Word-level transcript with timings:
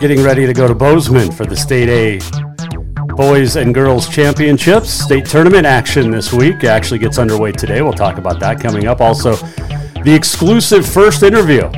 getting 0.00 0.22
ready 0.22 0.46
to 0.46 0.52
go 0.52 0.68
to 0.68 0.74
Bozeman 0.74 1.32
for 1.32 1.46
the 1.46 1.56
State 1.56 1.88
A 1.88 3.14
Boys 3.14 3.56
and 3.56 3.74
Girls 3.74 4.08
Championships. 4.08 4.90
State 4.90 5.24
tournament 5.24 5.64
action 5.64 6.10
this 6.10 6.32
week 6.32 6.64
actually 6.64 6.98
gets 6.98 7.18
underway 7.18 7.52
today. 7.52 7.80
We'll 7.80 7.92
talk 7.92 8.18
about 8.18 8.38
that 8.40 8.60
coming 8.60 8.86
up. 8.86 9.00
Also, 9.00 9.36
the 10.04 10.12
exclusive 10.14 10.86
first 10.86 11.22
interview 11.22 11.70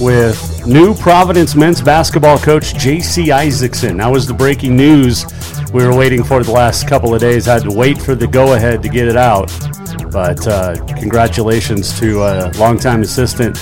with 0.00 0.66
new 0.66 0.94
Providence 0.94 1.54
men's 1.54 1.80
basketball 1.80 2.38
coach 2.38 2.74
J.C. 2.74 3.28
Isakson. 3.28 3.98
That 3.98 4.10
was 4.10 4.26
the 4.26 4.34
breaking 4.34 4.76
news 4.76 5.26
we 5.72 5.86
were 5.86 5.94
waiting 5.94 6.24
for 6.24 6.42
the 6.42 6.50
last 6.50 6.88
couple 6.88 7.14
of 7.14 7.20
days. 7.20 7.46
Had 7.46 7.62
to 7.62 7.70
wait 7.70 8.00
for 8.00 8.16
the 8.16 8.26
go 8.26 8.54
ahead 8.54 8.82
to 8.82 8.88
get 8.88 9.06
it 9.06 9.16
out. 9.16 9.46
But 10.10 10.44
uh, 10.46 10.74
congratulations 10.98 11.98
to 12.00 12.22
a 12.22 12.50
longtime 12.58 13.02
assistant 13.02 13.56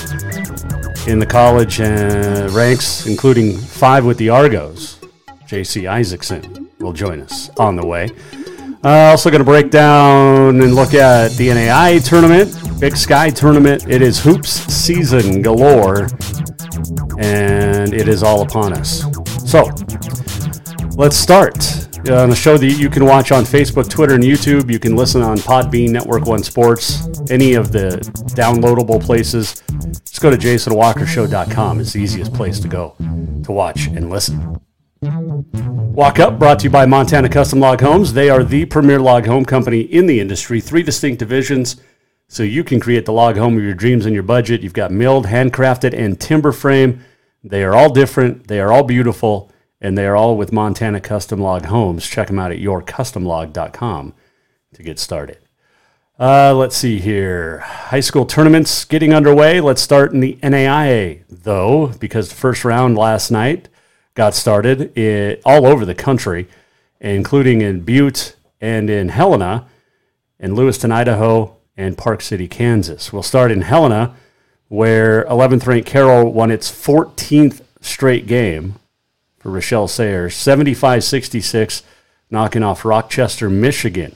in 1.09 1.17
the 1.17 1.25
college 1.25 1.81
uh, 1.81 2.47
ranks, 2.51 3.07
including 3.07 3.57
five 3.57 4.05
with 4.05 4.17
the 4.17 4.29
Argos. 4.29 4.99
J.C. 5.47 5.83
Isakson 5.83 6.69
will 6.79 6.93
join 6.93 7.19
us 7.19 7.49
on 7.57 7.75
the 7.75 7.85
way. 7.85 8.11
Uh, 8.83 9.09
also 9.09 9.31
going 9.31 9.39
to 9.39 9.45
break 9.45 9.71
down 9.71 10.61
and 10.61 10.75
look 10.75 10.93
at 10.93 11.31
the 11.31 11.49
NAI 11.49 11.97
tournament, 11.97 12.55
Big 12.79 12.95
Sky 12.95 13.31
tournament. 13.31 13.87
It 13.89 14.03
is 14.03 14.19
hoops 14.19 14.49
season 14.49 15.41
galore, 15.41 16.07
and 17.17 17.93
it 17.93 18.07
is 18.07 18.21
all 18.21 18.43
upon 18.43 18.73
us. 18.73 19.03
So 19.49 19.63
let's 20.95 21.17
start 21.17 21.88
uh, 22.07 22.23
on 22.23 22.31
a 22.31 22.35
show 22.35 22.57
that 22.57 22.65
you 22.65 22.89
can 22.89 23.05
watch 23.05 23.31
on 23.31 23.43
Facebook, 23.43 23.89
Twitter, 23.89 24.15
and 24.15 24.23
YouTube. 24.23 24.71
You 24.71 24.79
can 24.79 24.95
listen 24.95 25.21
on 25.21 25.37
Podbean, 25.37 25.89
Network 25.89 26.25
One 26.25 26.43
Sports, 26.43 27.07
any 27.29 27.55
of 27.55 27.71
the 27.71 27.99
downloadable 28.35 29.03
places. 29.03 29.61
Just 30.05 30.21
go 30.21 30.29
to 30.29 30.37
jasonwalkershow.com. 30.37 31.79
It's 31.79 31.93
the 31.93 32.01
easiest 32.01 32.33
place 32.33 32.59
to 32.59 32.67
go 32.67 32.95
to 33.43 33.51
watch 33.51 33.87
and 33.87 34.09
listen. 34.09 34.59
Walk 35.01 36.19
Up, 36.19 36.39
brought 36.39 36.59
to 36.59 36.65
you 36.65 36.69
by 36.69 36.85
Montana 36.85 37.29
Custom 37.29 37.59
Log 37.59 37.81
Homes. 37.81 38.13
They 38.13 38.29
are 38.29 38.43
the 38.43 38.65
premier 38.65 38.99
log 38.99 39.25
home 39.25 39.45
company 39.45 39.81
in 39.81 40.05
the 40.05 40.19
industry, 40.19 40.61
three 40.61 40.83
distinct 40.83 41.19
divisions, 41.19 41.77
so 42.27 42.43
you 42.43 42.63
can 42.63 42.79
create 42.79 43.05
the 43.05 43.13
log 43.13 43.37
home 43.37 43.57
of 43.57 43.63
your 43.63 43.73
dreams 43.73 44.05
and 44.05 44.13
your 44.13 44.23
budget. 44.23 44.61
You've 44.61 44.73
got 44.73 44.91
milled, 44.91 45.25
handcrafted, 45.25 45.93
and 45.97 46.19
timber 46.19 46.51
frame. 46.51 47.01
They 47.43 47.63
are 47.63 47.75
all 47.75 47.91
different, 47.91 48.47
they 48.47 48.59
are 48.59 48.71
all 48.71 48.83
beautiful, 48.83 49.51
and 49.81 49.97
they 49.97 50.05
are 50.05 50.15
all 50.15 50.35
with 50.35 50.51
Montana 50.51 50.99
Custom 50.99 51.39
Log 51.39 51.65
Homes. 51.65 52.07
Check 52.07 52.27
them 52.27 52.39
out 52.39 52.51
at 52.51 52.59
yourcustomlog.com 52.59 54.13
to 54.73 54.83
get 54.83 54.99
started. 54.99 55.39
Uh, 56.19 56.53
let's 56.53 56.75
see 56.75 56.99
here. 56.99 57.59
High 57.59 58.01
school 58.01 58.25
tournaments 58.25 58.83
getting 58.83 59.13
underway. 59.13 59.61
Let's 59.61 59.81
start 59.81 60.11
in 60.11 60.19
the 60.19 60.37
NAIA, 60.43 61.23
though, 61.29 61.87
because 61.99 62.27
the 62.27 62.35
first 62.35 62.65
round 62.65 62.97
last 62.97 63.31
night 63.31 63.69
got 64.15 64.35
started 64.35 64.97
it, 64.97 65.41
all 65.45 65.65
over 65.65 65.85
the 65.85 65.95
country, 65.95 66.49
including 66.99 67.61
in 67.61 67.81
Butte 67.81 68.35
and 68.59 68.89
in 68.89 69.09
Helena, 69.09 69.67
in 70.39 70.55
Lewiston, 70.55 70.91
Idaho, 70.91 71.55
and 71.77 71.97
Park 71.97 72.21
City, 72.21 72.49
Kansas. 72.49 73.13
We'll 73.13 73.23
start 73.23 73.49
in 73.49 73.61
Helena, 73.61 74.13
where 74.67 75.23
11th 75.23 75.65
ranked 75.65 75.87
Carroll 75.87 76.33
won 76.33 76.51
its 76.51 76.69
14th 76.69 77.61
straight 77.79 78.27
game 78.27 78.75
for 79.39 79.49
Rochelle 79.49 79.87
Sayers, 79.87 80.35
75 80.35 81.03
66, 81.03 81.83
knocking 82.29 82.63
off 82.63 82.85
Rochester, 82.85 83.49
Michigan 83.49 84.15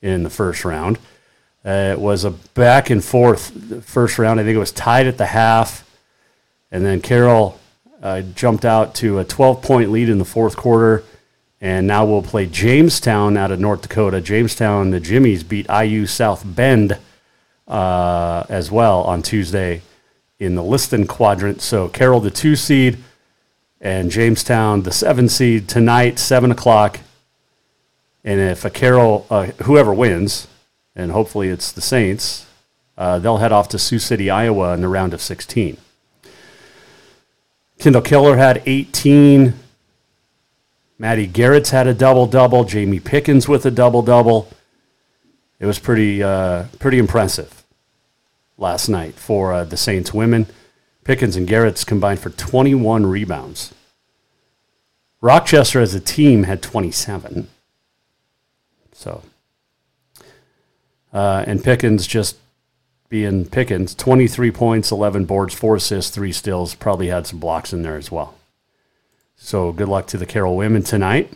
in 0.00 0.22
the 0.22 0.30
first 0.30 0.64
round. 0.64 0.98
Uh, 1.64 1.92
it 1.92 2.00
was 2.00 2.24
a 2.24 2.30
back 2.30 2.90
and 2.90 3.04
forth 3.04 3.84
first 3.84 4.18
round. 4.18 4.40
I 4.40 4.44
think 4.44 4.56
it 4.56 4.60
was 4.60 4.72
tied 4.72 5.06
at 5.06 5.18
the 5.18 5.26
half. 5.26 5.88
And 6.70 6.84
then 6.84 7.00
Carroll 7.00 7.60
uh, 8.02 8.22
jumped 8.22 8.64
out 8.64 8.94
to 8.96 9.18
a 9.18 9.24
12 9.24 9.62
point 9.62 9.92
lead 9.92 10.08
in 10.08 10.18
the 10.18 10.24
fourth 10.24 10.56
quarter. 10.56 11.04
And 11.60 11.86
now 11.86 12.04
we'll 12.04 12.22
play 12.22 12.46
Jamestown 12.46 13.36
out 13.36 13.52
of 13.52 13.60
North 13.60 13.82
Dakota. 13.82 14.20
Jamestown, 14.20 14.90
the 14.90 14.98
Jimmies 14.98 15.44
beat 15.44 15.66
IU 15.70 16.06
South 16.06 16.42
Bend 16.44 16.98
uh, 17.68 18.44
as 18.48 18.70
well 18.72 19.02
on 19.04 19.22
Tuesday 19.22 19.82
in 20.40 20.56
the 20.56 20.62
Lewiston 20.62 21.06
quadrant. 21.06 21.62
So 21.62 21.88
Carroll, 21.88 22.18
the 22.18 22.32
two 22.32 22.56
seed, 22.56 22.98
and 23.82 24.12
Jamestown, 24.12 24.84
the 24.84 24.92
seven 24.92 25.28
seed, 25.28 25.68
tonight, 25.68 26.20
7 26.20 26.52
o'clock. 26.52 27.00
And 28.24 28.38
if 28.38 28.64
a 28.64 28.70
Carroll, 28.70 29.26
uh, 29.28 29.46
whoever 29.64 29.92
wins, 29.92 30.46
and 30.94 31.10
hopefully 31.10 31.48
it's 31.48 31.72
the 31.72 31.80
Saints, 31.80 32.46
uh, 32.96 33.18
they'll 33.18 33.38
head 33.38 33.50
off 33.50 33.68
to 33.70 33.80
Sioux 33.80 33.98
City, 33.98 34.30
Iowa 34.30 34.72
in 34.74 34.82
the 34.82 34.88
round 34.88 35.12
of 35.12 35.20
16. 35.20 35.76
Kendall 37.80 38.02
Killer 38.02 38.36
had 38.36 38.62
18. 38.64 39.54
Maddie 40.98 41.26
Garrett's 41.26 41.70
had 41.70 41.88
a 41.88 41.94
double 41.94 42.26
double. 42.26 42.62
Jamie 42.62 43.00
Pickens 43.00 43.48
with 43.48 43.66
a 43.66 43.72
double 43.72 44.02
double. 44.02 44.48
It 45.58 45.66
was 45.66 45.80
pretty 45.80 46.22
uh, 46.22 46.66
pretty 46.78 46.98
impressive 46.98 47.64
last 48.56 48.88
night 48.88 49.14
for 49.14 49.52
uh, 49.52 49.64
the 49.64 49.76
Saints 49.76 50.14
women. 50.14 50.46
Pickens 51.04 51.36
and 51.36 51.46
Garrett's 51.46 51.84
combined 51.84 52.20
for 52.20 52.30
21 52.30 53.06
rebounds. 53.06 53.74
Rochester 55.20 55.80
as 55.80 55.94
a 55.94 56.00
team 56.00 56.44
had 56.44 56.62
27. 56.62 57.48
So, 58.92 59.22
uh, 61.12 61.44
and 61.46 61.62
Pickens 61.62 62.06
just 62.06 62.36
being 63.08 63.46
Pickens, 63.46 63.94
23 63.94 64.50
points, 64.50 64.90
11 64.90 65.24
boards, 65.24 65.54
4 65.54 65.76
assists, 65.76 66.14
3 66.14 66.32
steals, 66.32 66.74
probably 66.74 67.08
had 67.08 67.26
some 67.26 67.38
blocks 67.38 67.72
in 67.72 67.82
there 67.82 67.96
as 67.96 68.10
well. 68.10 68.34
So 69.36 69.72
good 69.72 69.88
luck 69.88 70.06
to 70.08 70.16
the 70.16 70.26
Carroll 70.26 70.56
women 70.56 70.82
tonight. 70.82 71.32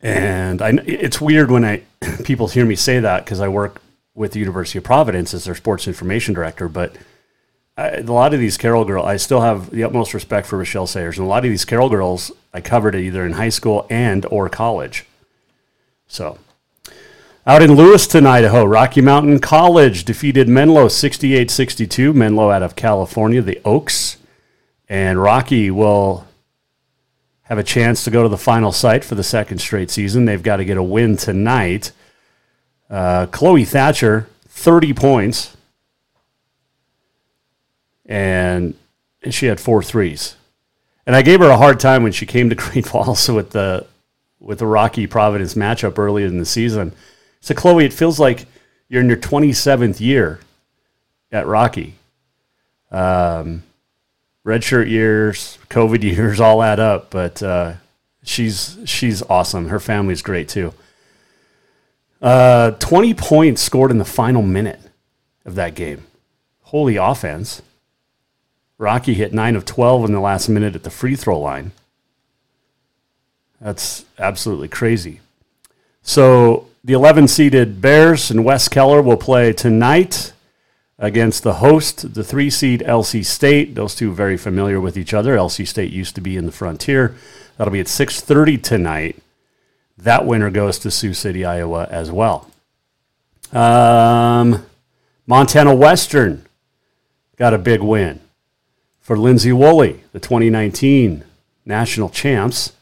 And 0.00 0.60
I, 0.62 0.70
it's 0.84 1.20
weird 1.20 1.50
when 1.50 1.64
I 1.64 1.82
people 2.24 2.48
hear 2.48 2.64
me 2.64 2.74
say 2.74 3.00
that 3.00 3.24
because 3.24 3.40
I 3.40 3.48
work 3.48 3.80
with 4.14 4.32
the 4.32 4.40
University 4.40 4.78
of 4.78 4.84
Providence 4.84 5.32
as 5.32 5.44
their 5.44 5.54
sports 5.54 5.86
information 5.86 6.34
director. 6.34 6.68
But 6.68 6.96
I, 7.78 7.88
a 7.90 8.02
lot 8.02 8.34
of 8.34 8.40
these 8.40 8.58
Carroll 8.58 8.84
girls, 8.84 9.06
I 9.06 9.16
still 9.16 9.40
have 9.40 9.70
the 9.70 9.84
utmost 9.84 10.12
respect 10.12 10.48
for 10.48 10.58
Rochelle 10.58 10.88
Sayers, 10.88 11.16
and 11.16 11.24
a 11.24 11.28
lot 11.28 11.44
of 11.44 11.50
these 11.50 11.64
Carroll 11.64 11.88
girls 11.88 12.32
I 12.52 12.60
covered 12.60 12.96
either 12.96 13.24
in 13.24 13.34
high 13.34 13.48
school 13.50 13.86
and 13.88 14.26
or 14.26 14.48
college. 14.48 15.06
So 16.08 16.38
out 17.46 17.62
in 17.62 17.76
Lewiston, 17.76 18.26
Idaho, 18.26 18.64
Rocky 18.64 19.00
Mountain 19.00 19.38
College 19.38 20.04
defeated 20.04 20.48
Menlo 20.48 20.88
68 20.88 21.50
62. 21.50 22.12
Menlo 22.12 22.50
out 22.50 22.62
of 22.62 22.76
California, 22.76 23.40
the 23.40 23.60
Oaks. 23.64 24.18
And 24.88 25.22
Rocky 25.22 25.70
will 25.70 26.26
have 27.42 27.58
a 27.58 27.62
chance 27.62 28.04
to 28.04 28.10
go 28.10 28.22
to 28.22 28.28
the 28.28 28.36
final 28.36 28.72
site 28.72 29.04
for 29.04 29.14
the 29.14 29.22
second 29.22 29.60
straight 29.60 29.90
season. 29.90 30.24
They've 30.24 30.42
got 30.42 30.56
to 30.56 30.64
get 30.64 30.76
a 30.76 30.82
win 30.82 31.16
tonight. 31.16 31.92
Uh, 32.90 33.26
Chloe 33.26 33.64
Thatcher, 33.64 34.28
30 34.48 34.92
points. 34.94 35.56
And 38.08 38.74
she 39.30 39.46
had 39.46 39.60
four 39.60 39.82
threes. 39.82 40.34
And 41.06 41.14
I 41.14 41.22
gave 41.22 41.40
her 41.40 41.48
a 41.48 41.56
hard 41.56 41.78
time 41.78 42.02
when 42.02 42.12
she 42.12 42.26
came 42.26 42.48
to 42.48 42.54
Great 42.56 42.86
Falls 42.86 43.28
with 43.28 43.50
the 43.50 43.86
with 44.40 44.58
the 44.60 44.66
Rocky 44.66 45.06
Providence 45.06 45.54
matchup 45.54 45.98
earlier 45.98 46.26
in 46.26 46.38
the 46.38 46.46
season. 46.46 46.92
So 47.40 47.54
Chloe, 47.54 47.84
it 47.84 47.92
feels 47.92 48.20
like 48.20 48.46
you're 48.88 49.02
in 49.02 49.08
your 49.08 49.16
27th 49.16 50.00
year 50.00 50.40
at 51.32 51.46
Rocky. 51.46 51.94
Um, 52.90 53.64
redshirt 54.46 54.88
years, 54.88 55.58
COVID 55.68 56.02
years, 56.16 56.40
all 56.40 56.62
add 56.62 56.80
up. 56.80 57.10
But 57.10 57.42
uh, 57.42 57.74
she's 58.22 58.78
she's 58.84 59.22
awesome. 59.22 59.68
Her 59.68 59.80
family's 59.80 60.22
great 60.22 60.48
too. 60.48 60.72
Uh, 62.20 62.72
Twenty 62.72 63.14
points 63.14 63.62
scored 63.62 63.90
in 63.90 63.98
the 63.98 64.04
final 64.04 64.42
minute 64.42 64.80
of 65.44 65.54
that 65.54 65.74
game. 65.74 66.04
Holy 66.62 66.96
offense! 66.96 67.62
Rocky 68.78 69.14
hit 69.14 69.34
nine 69.34 69.56
of 69.56 69.64
twelve 69.64 70.04
in 70.04 70.12
the 70.12 70.20
last 70.20 70.48
minute 70.48 70.76
at 70.76 70.84
the 70.84 70.90
free 70.90 71.16
throw 71.16 71.38
line. 71.38 71.72
That's 73.60 74.04
absolutely 74.18 74.68
crazy. 74.68 75.20
So 76.02 76.68
the 76.84 76.92
11 76.92 77.28
seeded 77.28 77.80
Bears 77.80 78.30
and 78.30 78.44
Wes 78.44 78.68
Keller 78.68 79.02
will 79.02 79.16
play 79.16 79.52
tonight 79.52 80.32
against 80.98 81.42
the 81.42 81.54
host, 81.54 82.14
the 82.14 82.24
three 82.24 82.50
seed 82.50 82.82
LC 82.86 83.24
State. 83.24 83.74
Those 83.74 83.94
two 83.94 84.12
very 84.12 84.36
familiar 84.36 84.80
with 84.80 84.96
each 84.96 85.12
other. 85.12 85.36
LC 85.36 85.66
State 85.66 85.92
used 85.92 86.14
to 86.14 86.20
be 86.20 86.36
in 86.36 86.46
the 86.46 86.52
Frontier. 86.52 87.16
That'll 87.56 87.72
be 87.72 87.80
at 87.80 87.88
6:30 87.88 88.56
tonight. 88.56 89.16
That 89.96 90.24
winner 90.24 90.50
goes 90.50 90.78
to 90.78 90.90
Sioux 90.92 91.12
City, 91.12 91.44
Iowa, 91.44 91.88
as 91.90 92.12
well. 92.12 92.48
Um, 93.52 94.64
Montana 95.26 95.74
Western 95.74 96.46
got 97.36 97.52
a 97.52 97.58
big 97.58 97.80
win 97.80 98.20
for 99.08 99.16
Lindsay 99.16 99.52
Woolley, 99.52 100.02
the 100.12 100.20
2019 100.20 101.24
national 101.64 102.10
champs 102.10 102.74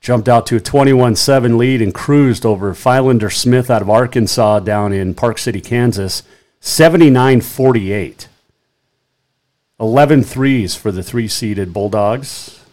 jumped 0.00 0.26
out 0.26 0.46
to 0.46 0.56
a 0.56 0.60
21 0.60 1.16
7 1.16 1.58
lead 1.58 1.82
and 1.82 1.92
cruised 1.92 2.46
over 2.46 2.72
Philander 2.72 3.28
Smith 3.28 3.70
out 3.70 3.82
of 3.82 3.90
Arkansas 3.90 4.60
down 4.60 4.94
in 4.94 5.12
Park 5.12 5.36
City, 5.36 5.60
Kansas, 5.60 6.22
79 6.60 7.42
48. 7.42 8.28
11 9.78 10.24
threes 10.24 10.74
for 10.74 10.90
the 10.90 11.02
three 11.02 11.28
seeded 11.28 11.74
Bulldogs. 11.74 12.64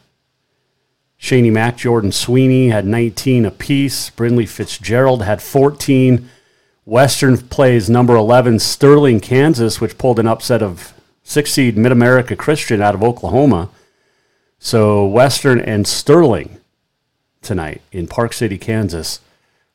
Shaney 1.20 1.52
Mack, 1.52 1.76
Jordan 1.76 2.14
Sweeney 2.14 2.70
had 2.70 2.86
19 2.86 3.44
apiece. 3.44 4.12
Brindley 4.12 4.46
Fitzgerald 4.46 5.24
had 5.24 5.42
14. 5.42 6.30
Western 6.86 7.38
plays 7.38 7.90
number 7.90 8.16
11 8.16 8.60
Sterling, 8.60 9.20
Kansas, 9.20 9.82
which 9.82 9.98
pulled 9.98 10.20
an 10.20 10.28
upset 10.28 10.64
of 10.64 10.95
six 11.26 11.52
seed 11.52 11.76
Mid 11.76 11.92
America 11.92 12.38
Christian 12.38 12.82
out 12.82 12.96
of 12.96 13.04
Oklahoma. 13.04 13.70
So 14.60 15.06
Western 15.06 15.60
and 15.60 15.86
Sterling 15.86 16.58
tonight 17.42 17.82
in 17.92 18.08
Park 18.08 18.32
City, 18.32 18.58
Kansas, 18.58 19.20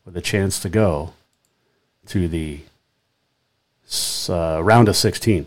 with 0.06 0.16
a 0.16 0.22
chance 0.22 0.58
to 0.60 0.70
go 0.70 1.12
to 2.06 2.26
the 2.26 2.60
uh, 4.28 4.62
round 4.62 4.88
of 4.88 4.96
16. 4.96 5.46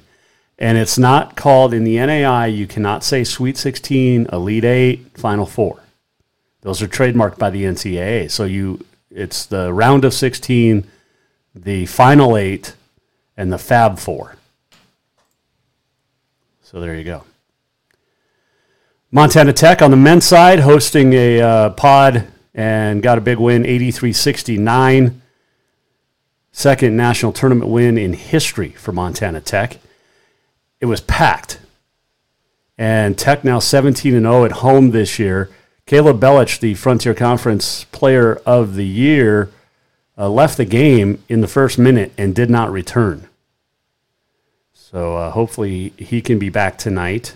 And 0.59 0.77
it's 0.77 0.97
not 0.97 1.35
called 1.35 1.73
in 1.73 1.83
the 1.83 1.97
NAI, 1.97 2.47
you 2.47 2.67
cannot 2.67 3.03
say 3.03 3.23
Sweet 3.23 3.57
16, 3.57 4.27
Elite 4.31 4.63
8, 4.63 5.17
Final 5.17 5.45
Four. 5.45 5.81
Those 6.61 6.81
are 6.81 6.87
trademarked 6.87 7.37
by 7.37 7.49
the 7.49 7.63
NCAA. 7.63 8.29
So 8.29 8.43
you 8.45 8.85
it's 9.09 9.45
the 9.45 9.71
round 9.73 10.05
of 10.05 10.13
16, 10.13 10.85
the 11.55 11.85
Final 11.85 12.37
8, 12.37 12.75
and 13.35 13.51
the 13.51 13.57
Fab 13.57 13.99
4. 13.99 14.35
So 16.73 16.79
there 16.79 16.95
you 16.95 17.03
go. 17.03 17.23
Montana 19.11 19.53
Tech 19.53 19.83
on 19.83 19.91
the 19.91 19.97
men's 19.97 20.25
side 20.25 20.59
hosting 20.59 21.13
a 21.13 21.39
uh, 21.39 21.69
pod 21.69 22.25
and 22.55 23.03
got 23.03 23.19
a 23.19 23.21
big 23.21 23.37
win 23.37 23.63
83 23.63 24.11
69. 24.11 25.21
Second 26.51 26.97
national 26.97 27.31
tournament 27.31 27.69
win 27.69 27.99
in 27.99 28.13
history 28.13 28.69
for 28.69 28.91
Montana 28.91 29.39
Tech. 29.39 29.77
It 30.81 30.87
was 30.87 30.99
packed. 30.99 31.59
And 32.75 33.19
Tech 33.19 33.43
now 33.43 33.59
17 33.59 34.15
and 34.15 34.25
0 34.25 34.43
at 34.43 34.51
home 34.53 34.89
this 34.89 35.19
year. 35.19 35.51
Caleb 35.85 36.19
Bellach, 36.19 36.59
the 36.59 36.73
Frontier 36.73 37.13
Conference 37.13 37.83
Player 37.91 38.37
of 38.47 38.73
the 38.73 38.87
Year, 38.87 39.51
uh, 40.17 40.27
left 40.27 40.57
the 40.57 40.65
game 40.65 41.23
in 41.29 41.41
the 41.41 41.47
first 41.47 41.77
minute 41.77 42.13
and 42.17 42.33
did 42.33 42.49
not 42.49 42.71
return. 42.71 43.29
So 44.93 45.17
uh, 45.17 45.31
hopefully 45.31 45.91
he 45.97 46.21
can 46.21 46.37
be 46.37 46.49
back 46.49 46.77
tonight. 46.77 47.35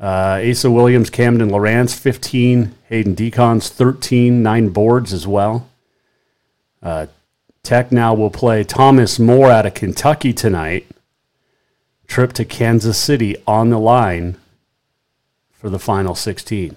Uh, 0.00 0.42
Asa 0.48 0.70
Williams, 0.70 1.10
Camden 1.10 1.50
Lawrence, 1.50 1.94
15. 1.94 2.74
Hayden 2.88 3.14
Decons, 3.14 3.68
13. 3.68 4.42
Nine 4.42 4.70
boards 4.70 5.12
as 5.12 5.26
well. 5.26 5.68
Uh, 6.82 7.08
Tech 7.62 7.92
now 7.92 8.14
will 8.14 8.30
play 8.30 8.64
Thomas 8.64 9.18
More 9.18 9.50
out 9.50 9.66
of 9.66 9.74
Kentucky 9.74 10.32
tonight. 10.32 10.86
Trip 12.06 12.32
to 12.32 12.46
Kansas 12.46 12.96
City 12.96 13.36
on 13.46 13.68
the 13.68 13.78
line 13.78 14.36
for 15.52 15.68
the 15.68 15.78
final 15.78 16.14
16. 16.14 16.76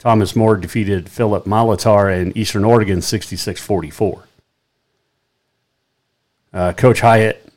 Thomas 0.00 0.34
More 0.34 0.56
defeated 0.56 1.08
Philip 1.08 1.44
Malatar 1.44 2.20
in 2.20 2.36
Eastern 2.36 2.64
Oregon 2.64 3.00
66 3.00 3.60
44. 3.60 4.24
Uh, 6.52 6.72
Coach 6.72 7.00
Hiatt 7.00 7.47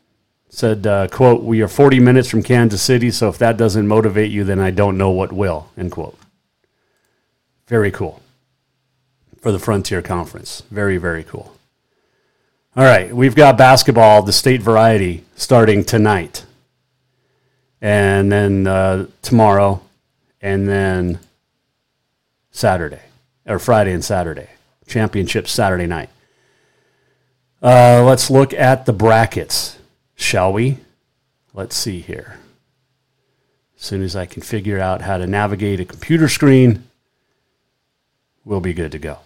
said, 0.51 0.85
uh, 0.85 1.07
quote, 1.07 1.41
we 1.43 1.61
are 1.61 1.67
40 1.69 2.01
minutes 2.01 2.27
from 2.27 2.43
Kansas 2.43 2.81
City, 2.81 3.09
so 3.09 3.29
if 3.29 3.37
that 3.37 3.55
doesn't 3.55 3.87
motivate 3.87 4.31
you, 4.31 4.43
then 4.43 4.59
I 4.59 4.69
don't 4.69 4.97
know 4.97 5.09
what 5.09 5.31
will, 5.31 5.69
end 5.77 5.93
quote. 5.93 6.17
Very 7.67 7.89
cool 7.89 8.21
for 9.39 9.53
the 9.53 9.59
Frontier 9.59 10.01
Conference. 10.01 10.63
Very, 10.69 10.97
very 10.97 11.23
cool. 11.23 11.55
All 12.75 12.83
right, 12.83 13.15
we've 13.15 13.35
got 13.35 13.57
basketball, 13.57 14.23
the 14.23 14.33
state 14.33 14.61
variety, 14.61 15.23
starting 15.37 15.85
tonight, 15.85 16.45
and 17.79 18.29
then 18.29 18.67
uh, 18.67 19.07
tomorrow, 19.21 19.81
and 20.41 20.67
then 20.67 21.19
Saturday, 22.51 23.03
or 23.45 23.57
Friday 23.57 23.93
and 23.93 24.03
Saturday. 24.03 24.49
Championship 24.85 25.47
Saturday 25.47 25.87
night. 25.87 26.09
Uh, 27.63 28.03
let's 28.03 28.29
look 28.29 28.53
at 28.53 28.85
the 28.85 28.91
brackets 28.91 29.77
shall 30.21 30.53
we? 30.53 30.77
Let's 31.53 31.75
see 31.75 31.99
here. 31.99 32.37
As 33.77 33.83
soon 33.83 34.03
as 34.03 34.15
I 34.15 34.25
can 34.25 34.41
figure 34.41 34.79
out 34.79 35.01
how 35.01 35.17
to 35.17 35.27
navigate 35.27 35.79
a 35.79 35.85
computer 35.85 36.29
screen, 36.29 36.83
we'll 38.45 38.61
be 38.61 38.73
good 38.73 38.91
to 38.91 38.99
go. 38.99 39.19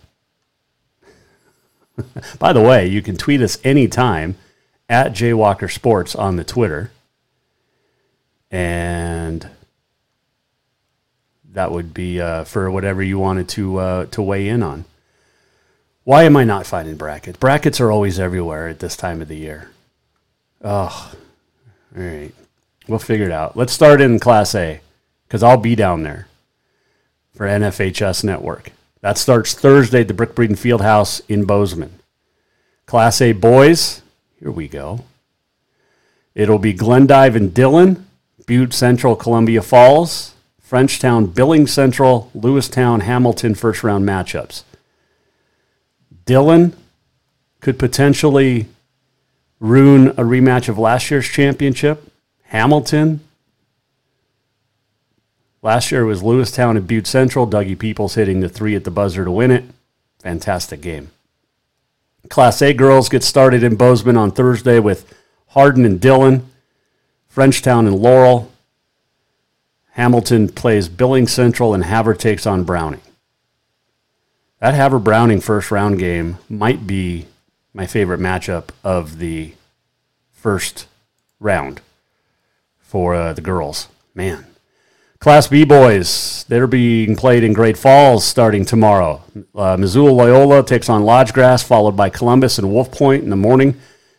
By 2.39 2.53
the 2.53 2.61
way, 2.61 2.87
you 2.87 3.01
can 3.01 3.17
tweet 3.17 3.41
us 3.41 3.59
anytime 3.63 4.37
at 4.89 5.13
Jaywalker 5.13 5.71
Sports 5.71 6.15
on 6.15 6.35
the 6.35 6.43
Twitter. 6.43 6.91
And 8.49 9.49
that 11.51 11.71
would 11.71 11.93
be 11.93 12.21
uh, 12.21 12.43
for 12.43 12.69
whatever 12.69 13.01
you 13.01 13.19
wanted 13.19 13.49
to 13.49 13.77
uh, 13.77 14.05
to 14.07 14.21
weigh 14.21 14.47
in 14.47 14.63
on. 14.63 14.85
Why 16.03 16.23
am 16.23 16.37
I 16.37 16.43
not 16.43 16.65
finding 16.67 16.95
brackets? 16.95 17.39
Brackets 17.39 17.81
are 17.81 17.91
always 17.91 18.19
everywhere 18.19 18.67
at 18.67 18.79
this 18.79 18.95
time 18.95 19.21
of 19.21 19.27
the 19.27 19.37
year. 19.37 19.71
Oh, 20.65 21.13
all 21.95 22.03
right. 22.03 22.31
We'll 22.88 22.98
figure 22.98 23.27
it 23.27 23.31
out. 23.31 23.55
Let's 23.55 23.72
start 23.72 24.01
in 24.01 24.19
Class 24.19 24.55
A 24.55 24.81
because 25.27 25.43
I'll 25.43 25.57
be 25.57 25.75
down 25.75 26.01
there 26.01 26.27
for 27.36 27.45
NFHS 27.45 28.24
Network. 28.24 28.72
That 29.01 29.19
starts 29.19 29.53
Thursday 29.53 30.01
at 30.01 30.07
the 30.07 30.15
Brick 30.15 30.34
Breeden 30.34 30.57
Fieldhouse 30.57 31.22
in 31.29 31.45
Bozeman. 31.45 32.00
Class 32.88 33.22
A 33.22 33.31
boys, 33.34 34.01
here 34.39 34.50
we 34.50 34.67
go. 34.67 35.05
It'll 36.34 36.57
be 36.57 36.74
Glendive 36.74 37.36
and 37.36 37.53
Dillon, 37.53 38.07
Butte 38.48 38.74
Central, 38.74 39.15
Columbia 39.15 39.62
Falls, 39.62 40.34
Frenchtown, 40.67 41.31
Billings 41.31 41.72
Central, 41.72 42.31
Lewistown, 42.36 43.03
Hamilton 43.03 43.53
first 43.53 43.84
round 43.84 44.03
matchups. 44.03 44.63
Dillon 46.25 46.75
could 47.62 47.77
potentially 47.77 48.65
ruin 49.59 50.09
a 50.09 50.24
rematch 50.24 50.69
of 50.69 50.77
last 50.77 51.09
year's 51.12 51.27
championship. 51.27 52.12
Hamilton. 52.45 53.21
Last 55.62 55.91
year 55.91 56.01
it 56.01 56.05
was 56.05 56.21
Lewistown 56.21 56.77
and 56.77 56.88
Butte 56.88 57.07
Central. 57.07 57.47
Dougie 57.47 57.77
Peoples 57.77 58.15
hitting 58.15 58.39
the 58.39 58.50
three 58.50 58.75
at 58.75 58.83
the 58.83 58.91
buzzer 58.91 59.25
to 59.25 59.31
win 59.31 59.51
it. 59.51 59.63
Fantastic 60.19 60.81
game. 60.81 61.09
Class 62.29 62.62
A 62.62 62.74
girls 62.74 63.09
get 63.09 63.24
started 63.24 63.63
in 63.63 63.75
Bozeman 63.75 64.17
on 64.17 64.31
Thursday 64.31 64.79
with 64.79 65.13
Hardin 65.50 65.85
and 65.85 66.01
Dillon, 66.01 66.50
Frenchtown 67.33 67.88
and 67.88 68.00
Laurel. 68.00 68.51
Hamilton 69.91 70.50
plays 70.50 70.89
Billings 70.89 71.31
Central 71.31 71.74
and 71.74 71.85
Havre 71.85 72.15
takes 72.15 72.45
on 72.45 72.63
Browning. 72.63 73.01
That 74.59 74.74
Havre 74.74 75.00
Browning 75.00 75.41
first 75.41 75.71
round 75.71 76.00
game 76.00 76.38
might 76.50 76.88
be 76.88 77.27
my 77.75 77.86
favorite 77.86 78.22
matchup 78.22 78.70
of 78.86 79.20
the 79.20 79.53
first 80.32 80.88
round 81.41 81.82
for 82.79 83.13
uh, 83.13 83.34
the 83.34 83.41
girls. 83.41 83.89
Man. 84.15 84.46
Class 85.20 85.48
B 85.48 85.65
boys, 85.65 86.46
they're 86.48 86.67
being 86.67 87.17
played 87.17 87.44
in 87.44 87.51
Great 87.51 87.77
Falls 87.77 88.24
starting 88.24 88.63
tomorrow. 88.63 89.24
Uh, 89.53 89.75
Missoula 89.75 90.12
Loyola 90.12 90.63
takes 90.63 90.88
on 90.88 91.03
Lodge 91.03 91.34
Grass, 91.34 91.63
followed 91.63 91.98
by 91.98 92.10
Columbus 92.10 92.58
and 92.58 92.72
Wolf 92.72 92.91
Point 92.91 93.24
in 93.24 93.29
the 93.29 93.36
morning. 93.36 93.77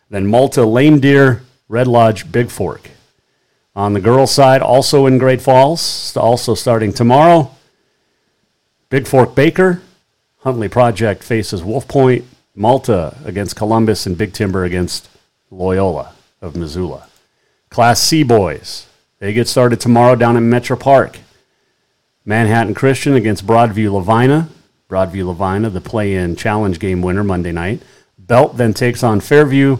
Then 0.09 0.27
Malta, 0.27 0.63
Lame 0.63 0.99
Deer, 0.99 1.41
Red 1.67 1.87
Lodge, 1.87 2.31
Big 2.31 2.49
Fork 2.51 2.91
On 3.75 3.93
the 3.93 3.99
girls' 3.99 4.31
side, 4.31 4.61
also 4.61 5.07
in 5.07 5.17
Great 5.17 5.41
Falls, 5.41 6.15
also 6.15 6.53
starting 6.53 6.93
tomorrow. 6.93 7.51
Big 8.89 9.07
Fork 9.07 9.33
Baker, 9.33 9.81
Huntley 10.39 10.69
Project 10.69 11.23
faces 11.23 11.63
Wolf 11.63 11.87
Point, 11.87 12.25
Malta 12.57 13.15
against 13.23 13.55
Columbus, 13.55 14.07
and 14.07 14.17
Big 14.17 14.33
Timber 14.33 14.63
against 14.63 15.09
Loyola 15.51 16.15
of 16.41 16.55
Missoula. 16.55 17.07
Class 17.69 18.01
C 18.01 18.23
boys, 18.23 18.87
they 19.19 19.31
get 19.31 19.47
started 19.47 19.79
tomorrow 19.79 20.15
down 20.15 20.35
at 20.35 20.41
Metro 20.41 20.75
Park. 20.75 21.19
Manhattan 22.25 22.73
Christian 22.73 23.13
against 23.13 23.45
Broadview 23.45 23.91
Lavina. 23.91 24.49
Broadview 24.89 25.27
Lavina, 25.27 25.69
the 25.69 25.81
play 25.81 26.15
in 26.15 26.35
challenge 26.35 26.79
game 26.79 27.03
winner 27.03 27.23
Monday 27.23 27.51
night. 27.51 27.83
Belt 28.17 28.57
then 28.57 28.73
takes 28.73 29.03
on 29.03 29.19
Fairview, 29.19 29.77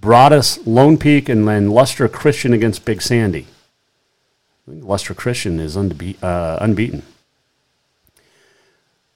Broadus, 0.00 0.66
Lone 0.66 0.98
Peak, 0.98 1.28
and 1.28 1.46
then 1.46 1.70
Lustre 1.70 2.08
Christian 2.08 2.52
against 2.52 2.84
Big 2.84 3.02
Sandy. 3.02 3.46
Lustre 4.66 5.14
Christian 5.14 5.60
is 5.60 5.76
unbe- 5.76 6.20
uh, 6.22 6.58
unbeaten. 6.60 7.02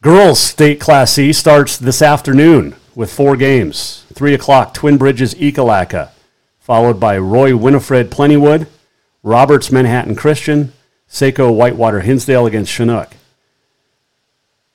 Girls 0.00 0.38
State 0.38 0.78
Class 0.78 1.12
C 1.12 1.32
starts 1.32 1.76
this 1.76 2.00
afternoon 2.00 2.76
with 3.00 3.10
four 3.10 3.34
games. 3.34 4.04
3 4.12 4.34
o'clock, 4.34 4.74
Twin 4.74 4.98
Bridges 4.98 5.34
Ekalaka, 5.36 6.10
followed 6.58 7.00
by 7.00 7.16
Roy 7.16 7.56
Winifred 7.56 8.10
Plentywood, 8.10 8.66
Roberts 9.22 9.72
Manhattan 9.72 10.14
Christian, 10.14 10.74
Saco 11.06 11.50
Whitewater 11.50 12.00
Hinsdale 12.00 12.44
against 12.44 12.70
Chinook. 12.70 13.16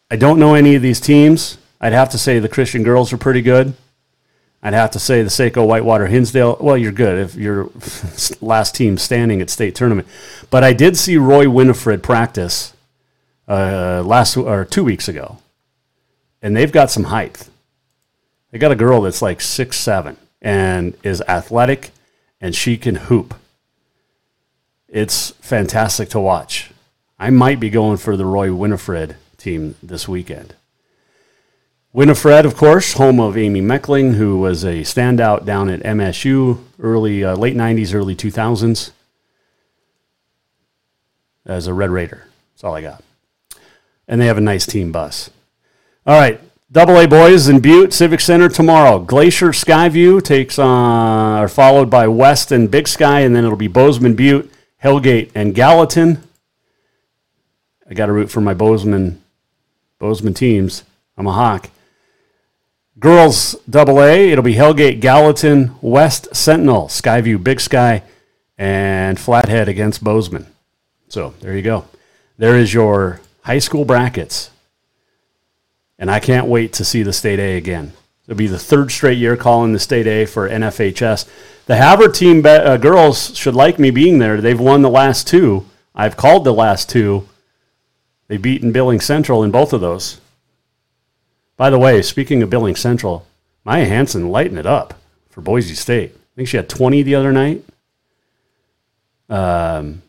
I 0.09 0.15
don't 0.15 0.39
know 0.39 0.55
any 0.55 0.73
of 0.73 0.81
these 0.81 0.99
teams. 0.99 1.59
I'd 1.79 1.93
have 1.93 2.09
to 2.09 2.17
say 2.17 2.39
the 2.39 2.49
Christian 2.49 2.81
girls 2.81 3.13
are 3.13 3.17
pretty 3.19 3.43
good. 3.43 3.75
I'd 4.63 4.73
have 4.73 4.89
to 4.91 4.99
say 4.99 5.21
the 5.21 5.29
Saco 5.29 5.63
Whitewater 5.63 6.07
Hinsdale. 6.07 6.57
Well, 6.59 6.79
you're 6.79 6.91
good 6.91 7.19
if 7.19 7.35
you're 7.35 7.69
last 8.41 8.73
team 8.73 8.97
standing 8.97 9.39
at 9.39 9.51
state 9.51 9.75
tournament. 9.75 10.07
But 10.49 10.63
I 10.63 10.73
did 10.73 10.97
see 10.97 11.17
Roy 11.17 11.47
Winifred 11.47 12.01
practice 12.01 12.73
uh, 13.47 14.01
last 14.03 14.35
or 14.35 14.65
two 14.65 14.83
weeks 14.83 15.07
ago, 15.07 15.37
and 16.41 16.57
they've 16.57 16.71
got 16.71 16.89
some 16.89 17.03
height. 17.03 17.49
They 18.55 18.59
got 18.59 18.71
a 18.71 18.75
girl 18.75 19.01
that's 19.01 19.21
like 19.21 19.41
six 19.41 19.75
seven 19.77 20.15
and 20.41 20.95
is 21.03 21.21
athletic, 21.27 21.91
and 22.39 22.55
she 22.55 22.77
can 22.77 22.95
hoop. 22.95 23.33
It's 24.87 25.31
fantastic 25.41 26.07
to 26.11 26.21
watch. 26.21 26.71
I 27.19 27.31
might 27.31 27.59
be 27.59 27.69
going 27.69 27.97
for 27.97 28.15
the 28.15 28.23
Roy 28.23 28.53
Winifred 28.53 29.17
team 29.37 29.75
this 29.83 30.07
weekend. 30.07 30.55
Winifred, 31.91 32.45
of 32.45 32.55
course, 32.55 32.93
home 32.93 33.19
of 33.19 33.35
Amy 33.35 33.59
Meckling, 33.59 34.13
who 34.13 34.39
was 34.39 34.63
a 34.63 34.83
standout 34.83 35.43
down 35.43 35.67
at 35.67 35.81
MSU 35.81 36.63
early, 36.79 37.25
uh, 37.25 37.35
late 37.35 37.57
90s, 37.57 37.93
early 37.93 38.15
2000s 38.15 38.91
as 41.45 41.67
a 41.67 41.73
Red 41.73 41.89
Raider. 41.89 42.23
That's 42.53 42.63
all 42.63 42.73
I 42.73 42.81
got. 42.81 43.03
And 44.07 44.21
they 44.21 44.27
have 44.27 44.37
a 44.37 44.41
nice 44.41 44.65
team 44.65 44.93
bus. 44.93 45.29
All 46.07 46.17
right, 46.17 46.39
Double 46.71 46.97
A 46.97 47.07
boys 47.07 47.47
in 47.47 47.59
Butte 47.59 47.93
Civic 47.93 48.19
Center 48.19 48.49
tomorrow. 48.49 48.97
Glacier 48.97 49.49
Skyview 49.49 50.23
takes 50.23 50.57
on, 50.57 51.37
are 51.37 51.47
followed 51.47 51.91
by 51.91 52.07
West 52.07 52.51
and 52.51 52.71
Big 52.71 52.87
Sky, 52.87 53.19
and 53.19 53.35
then 53.35 53.45
it'll 53.45 53.55
be 53.55 53.67
Bozeman 53.67 54.15
Butte, 54.15 54.51
Hellgate, 54.83 55.29
and 55.35 55.53
Gallatin. 55.53 56.23
I 57.87 57.93
got 57.93 58.07
to 58.07 58.13
root 58.13 58.31
for 58.31 58.41
my 58.41 58.55
Bozeman, 58.55 59.21
Bozeman 59.99 60.33
teams. 60.33 60.83
I'm 61.15 61.27
a 61.27 61.33
Hawk. 61.33 61.69
Girls 62.97 63.55
Double 63.69 64.01
A, 64.01 64.31
it'll 64.31 64.43
be 64.43 64.55
Hellgate, 64.55 64.99
Gallatin, 64.99 65.75
West 65.81 66.35
Sentinel, 66.35 66.87
Skyview, 66.87 67.43
Big 67.43 67.61
Sky, 67.61 68.01
and 68.57 69.19
Flathead 69.19 69.69
against 69.69 70.03
Bozeman. 70.03 70.47
So 71.09 71.35
there 71.41 71.55
you 71.55 71.61
go. 71.61 71.85
There 72.39 72.57
is 72.57 72.73
your 72.73 73.21
high 73.43 73.59
school 73.59 73.85
brackets. 73.85 74.49
And 75.97 76.11
I 76.11 76.19
can't 76.19 76.47
wait 76.47 76.73
to 76.73 76.85
see 76.85 77.03
the 77.03 77.13
State 77.13 77.39
A 77.39 77.57
again. 77.57 77.93
It'll 78.27 78.37
be 78.37 78.47
the 78.47 78.59
third 78.59 78.91
straight 78.91 79.17
year 79.17 79.37
calling 79.37 79.73
the 79.73 79.79
State 79.79 80.07
A 80.07 80.25
for 80.25 80.49
NFHS. 80.49 81.27
The 81.67 81.77
Havre 81.77 82.09
team 82.09 82.41
be- 82.41 82.49
uh, 82.49 82.77
girls 82.77 83.35
should 83.37 83.55
like 83.55 83.79
me 83.79 83.91
being 83.91 84.19
there. 84.19 84.41
They've 84.41 84.59
won 84.59 84.81
the 84.81 84.89
last 84.89 85.27
two. 85.27 85.65
I've 85.93 86.17
called 86.17 86.43
the 86.43 86.53
last 86.53 86.89
two. 86.89 87.27
They've 88.27 88.41
beaten 88.41 88.71
Billing 88.71 88.99
Central 88.99 89.43
in 89.43 89.51
both 89.51 89.73
of 89.73 89.81
those. 89.81 90.19
By 91.57 91.69
the 91.69 91.79
way, 91.79 92.01
speaking 92.01 92.41
of 92.41 92.49
Billing 92.49 92.75
Central, 92.75 93.25
Maya 93.63 93.85
Hansen 93.85 94.29
lighting 94.29 94.57
it 94.57 94.65
up 94.65 94.95
for 95.29 95.41
Boise 95.41 95.75
State. 95.75 96.11
I 96.13 96.35
think 96.35 96.49
she 96.49 96.57
had 96.57 96.67
20 96.67 97.03
the 97.03 97.15
other 97.15 97.31
night. 97.31 97.63
Um, 99.29 100.01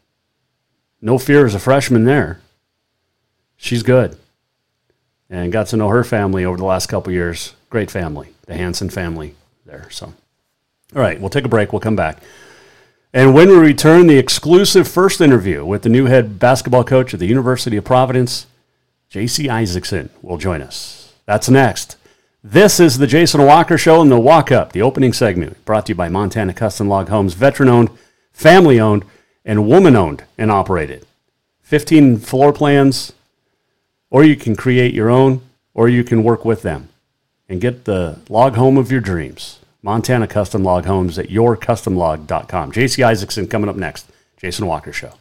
no 1.00 1.18
fear 1.18 1.46
as 1.46 1.54
a 1.54 1.58
freshman 1.58 2.04
there. 2.04 2.40
She's 3.56 3.82
good. 3.82 4.18
And 5.28 5.50
got 5.50 5.66
to 5.68 5.76
know 5.76 5.88
her 5.88 6.04
family 6.04 6.45
over 6.45 6.56
the 6.56 6.64
last 6.64 6.87
couple 6.87 7.12
years. 7.12 7.54
Great 7.68 7.90
family, 7.90 8.28
the 8.47 8.54
Hanson 8.54 8.88
family 8.88 9.35
there. 9.64 9.90
So, 9.90 10.06
all 10.95 11.02
right, 11.02 11.21
we'll 11.21 11.30
take 11.30 11.45
a 11.45 11.49
break. 11.49 11.73
We'll 11.73 11.80
come 11.80 11.97
back. 11.97 12.23
And 13.12 13.35
when 13.35 13.49
we 13.49 13.56
return, 13.56 14.06
the 14.06 14.18
exclusive 14.18 14.87
first 14.87 15.21
interview 15.21 15.64
with 15.64 15.83
the 15.83 15.88
new 15.88 16.04
head 16.04 16.38
basketball 16.38 16.85
coach 16.85 17.14
at 17.14 17.21
the 17.21 17.26
University 17.26 17.76
of 17.76 17.85
Providence, 17.85 18.47
J.C. 19.09 19.49
Isakson, 19.49 20.11
will 20.23 20.38
join 20.38 20.61
us. 20.62 21.14
That's 21.25 21.49
next. 21.49 21.97
This 22.45 22.78
is 22.78 22.99
the 22.99 23.09
Jason 23.09 23.45
Walker 23.45 23.76
Show 23.76 24.00
and 24.02 24.12
the 24.12 24.21
Walk 24.21 24.52
Up, 24.52 24.73
the 24.73 24.83
opening 24.83 25.12
segment, 25.12 25.64
brought 25.64 25.87
to 25.87 25.90
you 25.92 25.97
by 25.97 26.09
Montana 26.09 26.54
Custom 26.54 26.88
Log 26.88 27.09
Homes, 27.09 27.35
veteran 27.35 27.68
owned, 27.68 27.90
family 28.33 28.78
owned, 28.78 29.04
and 29.45 29.66
woman 29.66 29.97
owned 29.97 30.23
and 30.38 30.52
operated. 30.52 31.04
15 31.62 32.18
floor 32.18 32.52
plans, 32.52 33.12
or 34.10 34.25
you 34.25 34.36
can 34.36 34.56
create 34.56 34.94
your 34.94 35.10
own, 35.10 35.42
or 35.75 35.88
you 35.88 36.04
can 36.04 36.22
work 36.22 36.44
with 36.44 36.62
them 36.62 36.88
and 37.48 37.60
get 37.60 37.84
the 37.84 38.18
log 38.28 38.54
home 38.54 38.76
of 38.76 38.90
your 38.90 39.00
dreams. 39.00 39.60
Montana 39.82 40.26
Custom 40.26 40.64
Log 40.64 40.84
Homes 40.84 41.18
at 41.18 41.28
yourcustomlog.com. 41.28 42.72
JC 42.72 43.04
Isakson 43.04 43.48
coming 43.48 43.68
up 43.68 43.76
next. 43.76 44.10
Jason 44.36 44.66
Walker 44.66 44.92
Show. 44.92 45.12